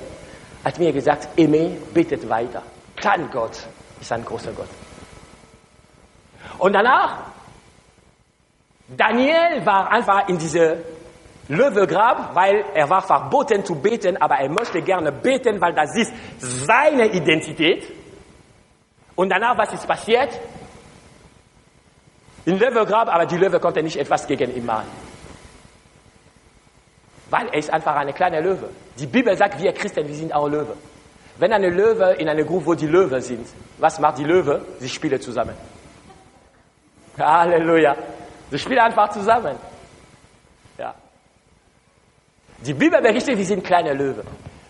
hat 0.65 0.79
mir 0.79 0.93
gesagt, 0.93 1.29
Eme, 1.37 1.77
betet 1.93 2.29
weiter. 2.29 2.63
Kann 2.97 3.31
Gott 3.31 3.67
ist 4.05 4.13
ein 4.13 4.25
großer 4.25 4.53
Gott. 4.53 4.69
Und 6.59 6.73
danach 6.73 7.33
Daniel 8.87 9.65
war 9.65 9.91
einfach 9.91 10.29
in 10.29 10.37
diese 10.39 10.85
Löwegrab, 11.49 12.35
weil 12.35 12.65
er 12.75 12.89
war 12.89 13.01
verboten 13.01 13.65
zu 13.65 13.77
beten, 13.77 14.17
aber 14.21 14.37
er 14.37 14.49
möchte 14.51 14.83
gerne 14.83 15.11
beten, 15.11 15.61
weil 15.61 15.73
das 15.73 15.97
ist 15.97 16.13
seine 16.39 17.07
Identität. 17.07 17.91
Und 19.15 19.31
danach, 19.31 19.57
was 19.57 19.73
ist 19.73 19.87
passiert? 19.87 20.39
In 22.45 22.59
Löwegrab, 22.59 23.09
aber 23.09 23.25
die 23.25 23.37
Löwe 23.37 23.59
konnte 23.59 23.83
nicht 23.83 23.97
etwas 23.97 24.27
gegen 24.27 24.55
ihn 24.55 24.67
machen. 24.67 25.04
Weil 27.31 27.49
er 27.49 27.59
ist 27.59 27.71
einfach 27.73 27.97
eine 27.97 28.13
kleine 28.13 28.41
Löwe. 28.41 28.69
Die 28.99 29.07
Bibel 29.07 29.37
sagt, 29.37 29.61
wir 29.61 29.73
Christen, 29.73 30.07
wir 30.07 30.15
sind 30.15 30.33
auch 30.33 30.49
Löwe. 30.49 30.77
Wenn 31.39 31.53
eine 31.53 31.71
Löwe 31.71 32.13
in 32.19 32.29
einer 32.29 32.45
Gruppe, 32.45 32.67
wo 32.67 32.75
die 32.75 32.87
Löwe 32.87 33.21
sind, 33.21 33.47
was 33.79 33.99
macht 33.99 34.19
die 34.19 34.25
Löwe? 34.25 34.61
Sie 34.79 34.89
spielen 34.89 35.21
zusammen. 35.21 35.55
Halleluja. 37.19 37.97
Sie 38.51 38.59
spielen 38.59 38.81
einfach 38.81 39.11
zusammen. 39.11 39.57
Ja. 40.79 40.95
Die 42.65 42.75
Bibel 42.75 43.01
berichtet, 43.01 43.37
wir 43.37 43.45
sind 43.45 43.65
kleine 43.65 43.95
Löwe. 43.95 44.23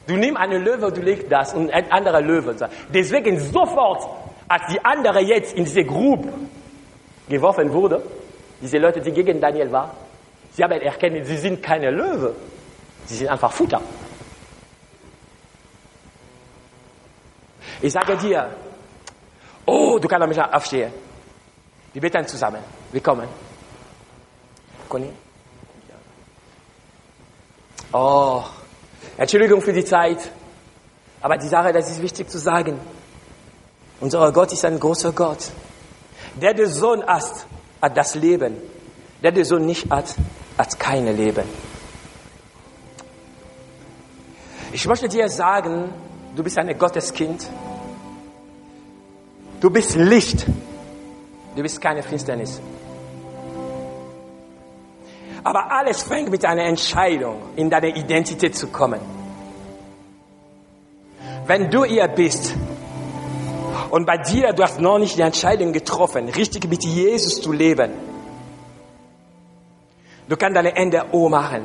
Du 0.07 0.17
nimmst 0.17 0.41
eine 0.41 0.59
Löwe, 0.59 0.93
du 0.93 1.01
legst 1.01 1.31
das 1.31 1.55
und 1.55 1.71
ein 1.71 1.91
anderer 1.91 2.21
Löwe. 2.21 2.55
Deswegen 2.93 3.39
sofort, 3.41 4.07
als 4.49 4.63
die 4.71 4.83
andere 4.85 5.21
jetzt 5.21 5.55
in 5.55 5.65
diese 5.65 5.85
Grube 5.85 6.29
geworfen 7.29 7.73
wurde, 7.73 8.03
diese 8.61 8.79
Leute, 8.79 9.01
die 9.01 9.13
gegen 9.13 9.41
Daniel 9.41 9.73
waren, 9.73 9.91
sie 10.55 10.63
haben 10.63 10.81
erkannt, 10.81 11.27
sie 11.27 11.37
sind 11.37 11.63
keine 11.63 11.91
Löwe. 11.91 12.35
Sie 13.07 13.17
sind 13.17 13.29
einfach 13.29 13.53
Futter. 13.53 13.81
Ich 17.83 17.93
sage 17.93 18.17
dir, 18.17 18.49
oh, 19.67 19.99
du 19.99 20.09
kannst 20.09 20.29
mich 20.29 20.41
aufstehen. 20.41 20.93
Wir 21.93 22.01
beten 22.01 22.27
zusammen. 22.27 22.61
Wir 22.91 23.03
kommen. 23.03 23.29
Conny? 24.89 25.11
Oh, 27.93 28.43
Entschuldigung 29.17 29.61
für 29.61 29.73
die 29.73 29.85
Zeit. 29.85 30.31
Aber 31.21 31.37
die 31.37 31.47
Sache, 31.47 31.73
das 31.73 31.91
ist 31.91 32.03
wichtig 32.03 32.29
zu 32.29 32.39
sagen. 32.39 32.81
Unser 34.01 34.33
Gott 34.33 34.53
ist 34.53 34.65
ein 34.65 34.81
großer 34.81 35.13
Gott. 35.13 35.51
Der 36.41 36.55
der 36.55 36.69
Sohn 36.69 37.05
hat, 37.07 37.47
hat 37.81 37.97
das 37.97 38.15
Leben. 38.15 38.57
Der 39.23 39.31
der 39.31 39.45
Sohn 39.45 39.65
nicht 39.65 39.91
hat, 39.91 40.17
hat 40.57 40.79
keine 40.79 41.13
Leben. 41.13 41.45
Ich 44.73 44.87
möchte 44.87 45.09
dir 45.09 45.29
sagen, 45.29 45.93
du 46.35 46.43
bist 46.43 46.59
ein 46.59 46.77
Gotteskind. 46.77 47.49
Du 49.61 49.71
bist 49.71 49.95
Licht. 49.95 50.47
Du 51.55 51.63
bist 51.63 51.81
keine 51.81 52.03
Finsternis. 52.03 52.61
Aber 55.45 55.71
alles 55.71 56.03
fängt 56.03 56.31
mit 56.31 56.45
einer 56.45 56.65
Entscheidung, 56.65 57.41
in 57.57 57.71
deine 57.71 57.97
Identität 57.97 58.57
zu 58.57 58.69
kommen. 58.69 59.01
Wenn 61.47 61.71
du 61.71 61.85
ihr 61.85 62.09
bist 62.09 62.55
und 63.91 64.07
bei 64.07 64.17
dir, 64.17 64.53
du 64.55 64.63
hast 64.63 64.81
noch 64.81 64.99
nicht 64.99 65.19
die 65.19 65.23
Entscheidung 65.23 65.73
getroffen, 65.73 66.29
richtig 66.31 66.69
mit 66.69 66.83
Jesus 66.85 67.43
zu 67.43 67.53
leben, 67.53 67.93
du 70.29 70.37
kannst 70.37 70.57
deine 70.57 70.73
Hände 70.73 71.05
O 71.13 71.29
machen 71.29 71.63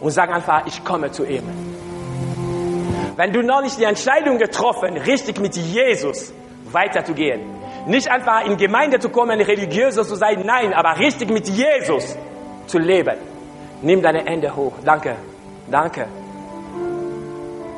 und 0.00 0.10
sagen 0.10 0.32
einfach, 0.32 0.66
ich 0.66 0.84
komme 0.84 1.10
zu 1.10 1.24
ihm. 1.24 1.44
Wenn 3.16 3.32
du 3.32 3.42
noch 3.42 3.62
nicht 3.62 3.78
die 3.78 3.84
Entscheidung 3.84 4.38
getroffen, 4.38 4.96
richtig 4.96 5.40
mit 5.40 5.56
Jesus 5.56 6.32
weiterzugehen, 6.70 7.40
nicht 7.86 8.10
einfach 8.10 8.44
in 8.44 8.56
Gemeinde 8.56 8.98
zu 8.98 9.08
kommen, 9.08 9.40
religiöser 9.40 10.04
zu 10.04 10.16
sein, 10.16 10.42
nein, 10.44 10.74
aber 10.74 10.98
richtig 10.98 11.30
mit 11.30 11.48
Jesus 11.48 12.16
zu 12.66 12.78
leben. 12.78 13.16
Nimm 13.82 14.02
deine 14.02 14.24
Hände 14.24 14.54
hoch. 14.54 14.72
Danke. 14.84 15.16
Danke. 15.70 16.06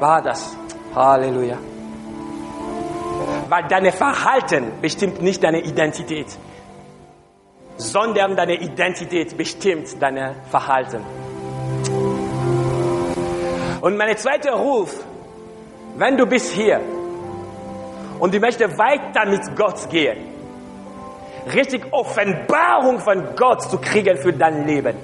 War 0.01 0.23
das. 0.23 0.57
Halleluja. 0.95 1.59
Weil 3.49 3.65
dein 3.69 3.93
Verhalten 3.93 4.73
bestimmt 4.81 5.23
nicht 5.23 5.43
deine 5.43 5.61
Identität, 5.61 6.27
sondern 7.79 8.37
deine 8.37 8.55
Identität 8.61 9.37
bestimmt 9.37 10.01
dein 10.01 10.35
Verhalten. 10.51 11.03
Und 13.81 13.97
mein 13.97 14.17
zweiter 14.17 14.53
Ruf, 14.53 15.05
wenn 15.97 16.17
du 16.17 16.27
bist 16.27 16.53
hier 16.53 16.81
und 18.19 18.35
du 18.35 18.41
möchtest 18.41 18.77
weiter 18.77 19.25
mit 19.27 19.41
Gott 19.57 19.89
gehen, 19.89 20.19
richtig 21.55 21.85
Offenbarung 21.93 22.99
von 22.99 23.37
Gott 23.37 23.63
zu 23.63 23.79
kriegen 23.79 24.17
für 24.19 24.33
dein 24.33 24.67
Leben, 24.67 24.97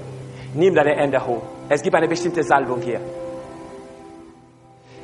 nimm 0.54 0.74
deine 0.74 0.96
Hände 0.96 1.24
hoch. 1.24 1.42
Es 1.68 1.82
gibt 1.82 1.94
eine 1.94 2.08
bestimmte 2.08 2.42
Salbung 2.42 2.82
hier. 2.82 3.00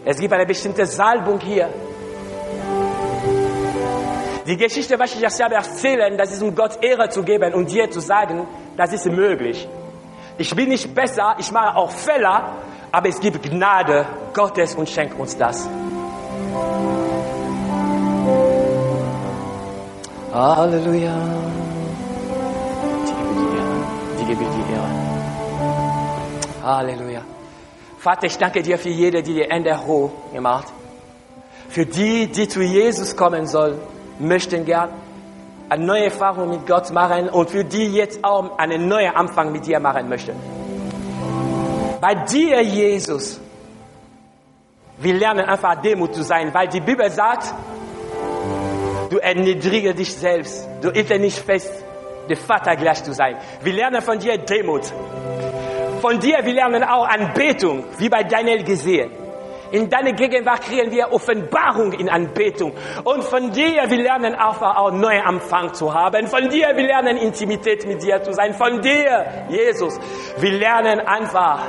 Es 0.05 0.19
gibt 0.19 0.33
eine 0.33 0.47
bestimmte 0.47 0.87
Salbung 0.87 1.39
hier. 1.41 1.69
Die 4.51 4.57
Geschichte, 4.57 4.99
was 4.99 5.15
ich 5.15 5.21
jetzt 5.21 5.41
habe 5.41 5.55
erzählen, 5.55 6.19
das 6.19 6.33
ist 6.33 6.43
um 6.43 6.53
Gott 6.57 6.83
Ehre 6.83 7.09
zu 7.09 7.23
geben 7.23 7.55
und 7.55 7.71
dir 7.71 7.89
zu 7.89 8.01
sagen, 8.01 8.49
das 8.77 8.93
ist 8.93 9.07
möglich. 9.07 9.69
Ich 10.39 10.53
bin 10.57 10.71
nicht 10.71 10.93
besser, 10.93 11.37
ich 11.39 11.53
mache 11.53 11.77
auch 11.77 11.93
Fehler, 11.93 12.57
aber 12.91 13.09
es 13.09 13.21
gibt 13.21 13.49
Gnade 13.49 14.07
Gottes 14.35 14.75
und 14.75 14.89
schenkt 14.89 15.17
uns 15.21 15.37
das. 15.37 15.69
Halleluja. 20.33 21.15
Die 24.19 24.25
gebe 24.25 24.45
die 24.45 24.73
Ehre. 24.73 24.91
Halleluja. 26.65 27.23
Vater, 27.99 28.27
ich 28.27 28.37
danke 28.37 28.63
dir 28.63 28.79
für 28.79 28.89
jede, 28.89 29.23
die 29.23 29.35
die 29.35 29.45
Hände 29.45 29.87
hoch 29.87 30.11
gemacht. 30.33 30.67
Für 31.69 31.87
die, 31.87 32.27
die 32.27 32.49
zu 32.49 32.63
Jesus 32.63 33.17
kommen 33.17 33.47
soll, 33.47 33.79
möchten 34.21 34.65
gern 34.65 34.91
eine 35.69 35.85
neue 35.85 36.07
Erfahrung 36.07 36.51
mit 36.51 36.67
Gott 36.67 36.91
machen 36.91 37.29
und 37.29 37.51
für 37.51 37.65
die 37.65 37.87
jetzt 37.93 38.25
auch 38.25 38.59
einen 38.59 38.89
neuen 38.89 39.15
Anfang 39.15 39.53
mit 39.53 39.67
dir 39.67 39.79
machen 39.79 40.09
möchten. 40.09 40.35
Bei 42.01 42.15
dir, 42.15 42.61
Jesus, 42.63 43.41
wir 44.99 45.15
lernen 45.15 45.45
einfach 45.45 45.81
Demut 45.81 46.15
zu 46.15 46.23
sein, 46.23 46.53
weil 46.53 46.69
die 46.69 46.81
Bibel 46.81 47.09
sagt, 47.11 47.55
du 49.11 49.19
erniedrige 49.19 49.95
dich 49.95 50.13
selbst, 50.15 50.69
du 50.83 50.91
hältst 50.91 51.19
nicht 51.19 51.39
fest, 51.39 51.73
dem 52.29 52.37
Vater 52.37 52.75
gleich 52.77 53.03
zu 53.05 53.13
sein. 53.13 53.37
Wir 53.63 53.73
lernen 53.73 54.03
von 54.03 54.19
dir 54.19 54.39
Demut. 54.39 54.93
Von 56.01 56.19
dir, 56.19 56.39
wir 56.43 56.55
lernen 56.55 56.83
auch 56.83 57.07
Anbetung, 57.07 57.85
wie 57.99 58.09
bei 58.09 58.25
Daniel 58.25 58.65
gesehen. 58.65 59.11
In 59.73 59.89
deiner 59.89 60.13
Gegenwart 60.13 60.63
kriegen 60.63 60.91
wir 60.91 61.13
Offenbarung 61.13 61.93
in 61.93 62.09
Anbetung. 62.09 62.73
Und 63.05 63.23
von 63.23 63.53
dir, 63.53 63.85
wir 63.89 63.99
lernen 63.99 64.35
einfach 64.35 64.77
auch 64.77 64.91
neuen 64.91 65.23
Anfang 65.23 65.75
zu 65.75 65.95
haben. 65.95 66.27
Von 66.27 66.49
dir, 66.49 66.73
wir 66.75 66.87
lernen 66.87 67.17
Intimität 67.17 67.87
mit 67.87 68.03
dir 68.03 68.23
zu 68.23 68.33
sein. 68.33 68.55
Von 68.55 68.81
dir, 68.81 69.27
Jesus, 69.49 69.99
wir 70.39 70.53
lernen 70.53 71.01
einfach, 71.01 71.61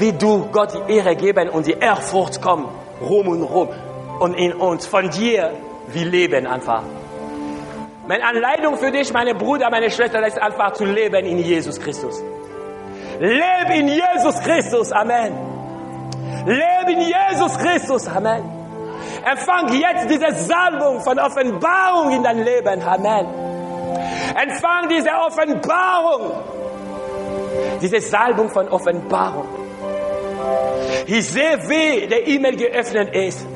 wie 0.00 0.12
du 0.12 0.48
Gott 0.50 0.74
die 0.74 0.94
Ehre 0.96 1.14
geben 1.14 1.48
und 1.48 1.66
die 1.66 1.72
Ehrfurcht 1.78 2.42
kommen, 2.42 2.68
rum 3.00 3.28
und 3.28 3.42
rum. 3.42 3.68
Und 4.18 4.34
in 4.34 4.52
uns, 4.54 4.86
von 4.86 5.10
dir, 5.10 5.52
wir 5.88 6.04
leben 6.04 6.46
einfach. 6.46 6.82
Meine 8.08 8.24
Anleitung 8.24 8.76
für 8.76 8.90
dich, 8.90 9.12
meine 9.12 9.34
Brüder, 9.34 9.70
meine 9.70 9.90
Schwester, 9.90 10.26
ist 10.26 10.40
einfach 10.40 10.72
zu 10.72 10.84
leben 10.84 11.26
in 11.26 11.38
Jesus 11.38 11.78
Christus. 11.78 12.22
Lebe 13.20 13.74
in 13.74 13.88
Jesus 13.88 14.40
Christus. 14.40 14.92
Amen. 14.92 15.47
Lebe 16.48 16.92
in 16.92 17.00
Jesus 17.00 17.58
Christus. 17.58 18.08
Amen. 18.08 18.42
Empfang 19.24 19.68
jetzt 19.74 20.08
diese 20.08 20.32
Salbung 20.32 21.00
von 21.00 21.18
Offenbarung 21.18 22.12
in 22.12 22.22
dein 22.22 22.42
Leben. 22.42 22.82
Amen. 22.82 23.26
Empfang 24.34 24.88
diese 24.88 25.10
Offenbarung. 25.10 26.32
Diese 27.82 28.00
Salbung 28.00 28.48
von 28.48 28.66
Offenbarung. 28.68 29.46
Ich 31.06 31.28
sehe, 31.28 31.58
wie 31.68 32.06
der 32.06 32.26
E-Mail 32.26 32.56
geöffnet 32.56 33.14
ist. 33.14 33.46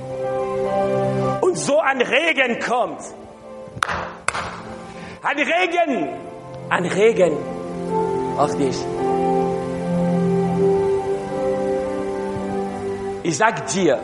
Und 1.40 1.56
so 1.56 1.78
ein 1.78 2.00
Regen 2.02 2.58
kommt. 2.60 3.00
Ein 5.22 5.38
Regen. 5.38 6.08
Ein 6.68 6.84
Regen 6.84 7.36
auf 8.36 8.54
dich. 8.56 8.76
Ich 13.24 13.38
sag 13.38 13.66
dir, 13.68 14.00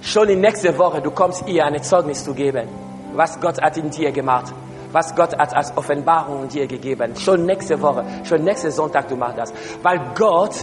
schon 0.00 0.28
in 0.28 0.40
nächster 0.40 0.78
Woche, 0.78 1.02
du 1.02 1.10
kommst 1.10 1.48
ihr 1.48 1.64
ein 1.64 1.82
Zeugnis 1.82 2.22
zu 2.24 2.34
geben, 2.34 2.68
was 3.14 3.40
Gott 3.40 3.60
hat 3.60 3.76
in 3.76 3.90
dir 3.90 4.12
gemacht, 4.12 4.52
was 4.92 5.12
Gott 5.16 5.36
hat 5.36 5.52
als 5.52 5.76
Offenbarung 5.76 6.44
in 6.44 6.48
dir 6.48 6.68
gegeben. 6.68 7.16
Schon 7.16 7.44
nächste 7.44 7.82
Woche, 7.82 8.04
schon 8.22 8.44
nächsten 8.44 8.70
Sonntag, 8.70 9.08
du 9.08 9.16
machst 9.16 9.38
das. 9.38 9.52
Weil 9.82 10.00
Gott 10.14 10.54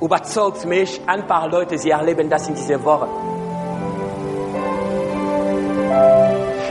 überzeugt 0.00 0.64
mich, 0.64 1.00
ein 1.06 1.28
paar 1.28 1.48
Leute, 1.48 1.78
sie 1.78 1.90
erleben 1.90 2.28
das 2.28 2.48
in 2.48 2.56
dieser 2.56 2.82
Woche. 2.82 3.06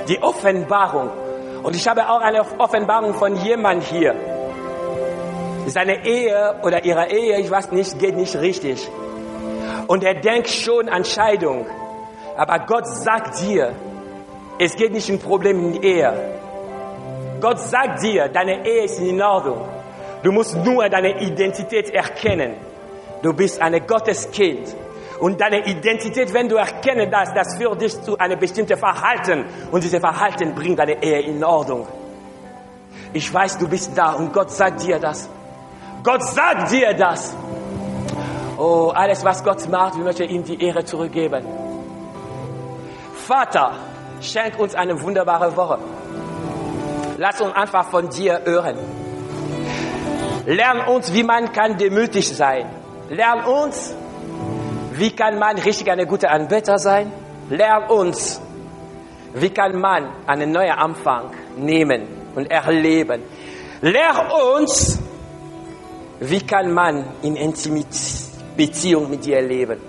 Die 0.10 0.22
Offenbarung. 0.22 1.12
Und 1.64 1.78
ich 1.78 1.88
habe 1.88 2.10
auch 2.10 2.20
eine 2.20 2.42
Offenbarung 2.58 3.14
von 3.14 3.38
jemand 3.38 3.84
hier. 3.84 4.16
Seine 5.68 6.06
Ehe 6.06 6.56
oder 6.62 6.84
ihre 6.84 7.10
Ehe, 7.10 7.40
ich 7.40 7.50
weiß 7.50 7.72
nicht, 7.72 7.98
geht 8.00 8.18
nicht 8.18 8.36
richtig 8.36 8.90
und 9.90 10.04
er 10.04 10.14
denkt 10.14 10.50
schon 10.50 10.88
an 10.88 11.04
Scheidung. 11.04 11.66
Aber 12.38 12.60
Gott 12.60 12.86
sagt 12.86 13.42
dir, 13.42 13.74
es 14.60 14.76
geht 14.76 14.92
nicht 14.92 15.10
um 15.10 15.18
Problem 15.18 15.74
in 15.74 15.82
Ehe. 15.82 16.14
Gott 17.42 17.60
sagt 17.60 18.04
dir, 18.04 18.28
deine 18.28 18.68
Ehe 18.68 18.84
ist 18.84 19.00
in 19.00 19.20
Ordnung. 19.20 19.68
Du 20.22 20.32
musst 20.32 20.56
nur 20.58 20.88
deine 20.90 21.20
Identität 21.20 21.90
erkennen. 21.90 22.54
Du 23.24 23.34
bist 23.34 23.60
ein 23.60 23.82
Gotteskind. 23.88 24.76
Und 25.20 25.42
deine 25.42 25.66
Identität, 25.66 26.32
wenn 26.36 26.48
du 26.48 26.58
erkennen 26.58 27.10
das, 27.10 27.34
das 27.34 27.58
führt 27.58 27.82
dich 27.82 28.00
zu 28.00 28.16
einem 28.20 28.38
bestimmten 28.38 28.78
Verhalten. 28.78 29.46
Und 29.72 29.84
dieses 29.84 30.00
Verhalten 30.00 30.54
bringt 30.54 30.78
deine 30.78 31.02
Ehe 31.02 31.22
in 31.22 31.44
Ordnung. 31.44 31.88
Ich 33.12 33.34
weiß, 33.34 33.58
du 33.58 33.68
bist 33.68 33.98
da 33.98 34.12
und 34.12 34.34
Gott 34.34 34.52
sagt 34.52 34.84
dir 34.84 35.00
das. 35.00 35.28
Gott 36.04 36.24
sagt 36.24 36.72
dir 36.72 36.94
das. 36.94 37.36
Oh, 38.60 38.91
alles, 38.93 39.24
was 39.24 39.41
Gott 39.41 39.68
macht, 39.70 39.95
wir 39.95 40.03
möchten 40.03 40.24
ihm 40.24 40.43
die 40.43 40.62
Ehre 40.62 40.84
zurückgeben. 40.84 41.45
Vater, 43.16 43.72
schenk 44.22 44.60
uns 44.60 44.76
eine 44.76 45.01
wunderbare 45.01 45.55
Woche. 45.55 45.80
Lass 47.18 47.39
uns 47.39 47.55
einfach 47.55 47.89
von 47.89 48.10
dir 48.10 48.41
hören. 48.43 48.78
Lern 50.45 50.82
uns, 50.88 51.14
wie 51.14 51.24
man 51.24 51.53
kann 51.53 51.78
demütig 51.78 52.28
sein. 52.28 52.66
Lern 53.10 53.45
uns, 53.45 53.95
Wie 54.99 55.12
kann 55.12 55.39
man 55.39 55.57
richtig 55.57 55.89
eine 55.89 56.05
gute 56.05 56.30
Anbeter 56.30 56.78
sein? 56.78 57.10
Lern 57.49 57.89
uns. 57.89 58.41
Wie 59.34 59.49
kann 59.49 59.80
man 59.80 60.10
einen 60.28 60.51
neuen 60.51 60.74
Anfang 60.74 61.32
nehmen 61.55 62.05
und 62.36 62.51
erleben? 62.51 63.24
Lern 63.80 64.30
uns, 64.55 64.99
wie 66.20 66.41
kann 66.41 66.74
man 66.74 67.05
in 67.22 67.38
Intimität 67.38 68.28
Beziehung 68.60 69.10
mit 69.10 69.24
dir 69.24 69.41
leben? 69.41 69.80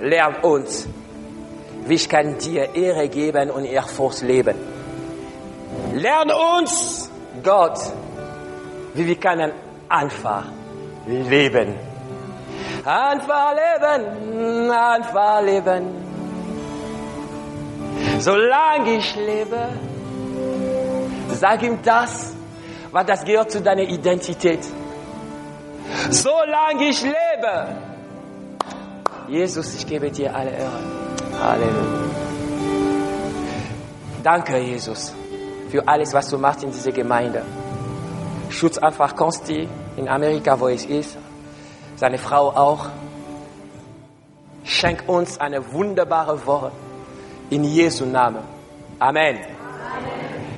Lern 0.00 0.36
uns, 0.42 0.86
wie 1.86 1.94
ich 1.94 2.08
kann 2.08 2.38
dir 2.38 2.72
Ehre 2.72 3.08
geben 3.08 3.50
und 3.50 3.64
Ehrfurcht 3.64 4.22
leben. 4.22 4.54
Lern 5.92 6.30
uns, 6.30 7.10
Gott, 7.42 7.80
wie 8.94 9.06
wir 9.08 9.16
können 9.16 9.50
einfach 9.88 10.44
leben. 11.06 11.74
Einfach 12.84 13.50
leben, 13.62 14.70
einfach 14.70 15.42
leben. 15.42 15.82
Solange 18.20 18.94
ich 18.98 19.16
lebe, 19.16 19.62
sag 21.34 21.60
ihm 21.64 21.78
das, 21.82 22.34
weil 22.92 23.04
das 23.04 23.24
gehört 23.24 23.50
zu 23.50 23.60
deiner 23.60 23.82
Identität. 23.82 24.60
Solange 26.10 26.84
ich 26.88 27.02
lebe, 27.02 27.85
Jesus, 29.28 29.74
ich 29.74 29.86
gebe 29.86 30.10
dir 30.10 30.34
alle 30.34 30.50
Ehre. 30.50 30.80
Halleluja. 31.42 32.10
Danke, 34.22 34.58
Jesus, 34.58 35.12
für 35.70 35.86
alles, 35.86 36.14
was 36.14 36.28
du 36.28 36.38
machst 36.38 36.62
in 36.62 36.70
dieser 36.70 36.92
Gemeinde. 36.92 37.42
Schutz 38.50 38.78
einfach 38.78 39.16
Konsti 39.16 39.68
in 39.96 40.08
Amerika, 40.08 40.58
wo 40.58 40.68
es 40.68 40.84
ist. 40.84 41.16
Seine 41.96 42.18
Frau 42.18 42.50
auch. 42.50 42.86
Schenk 44.64 45.08
uns 45.08 45.38
eine 45.38 45.72
wunderbare 45.72 46.46
Woche. 46.46 46.70
In 47.50 47.64
Jesu 47.64 48.04
Namen. 48.04 48.42
Amen. 48.98 49.55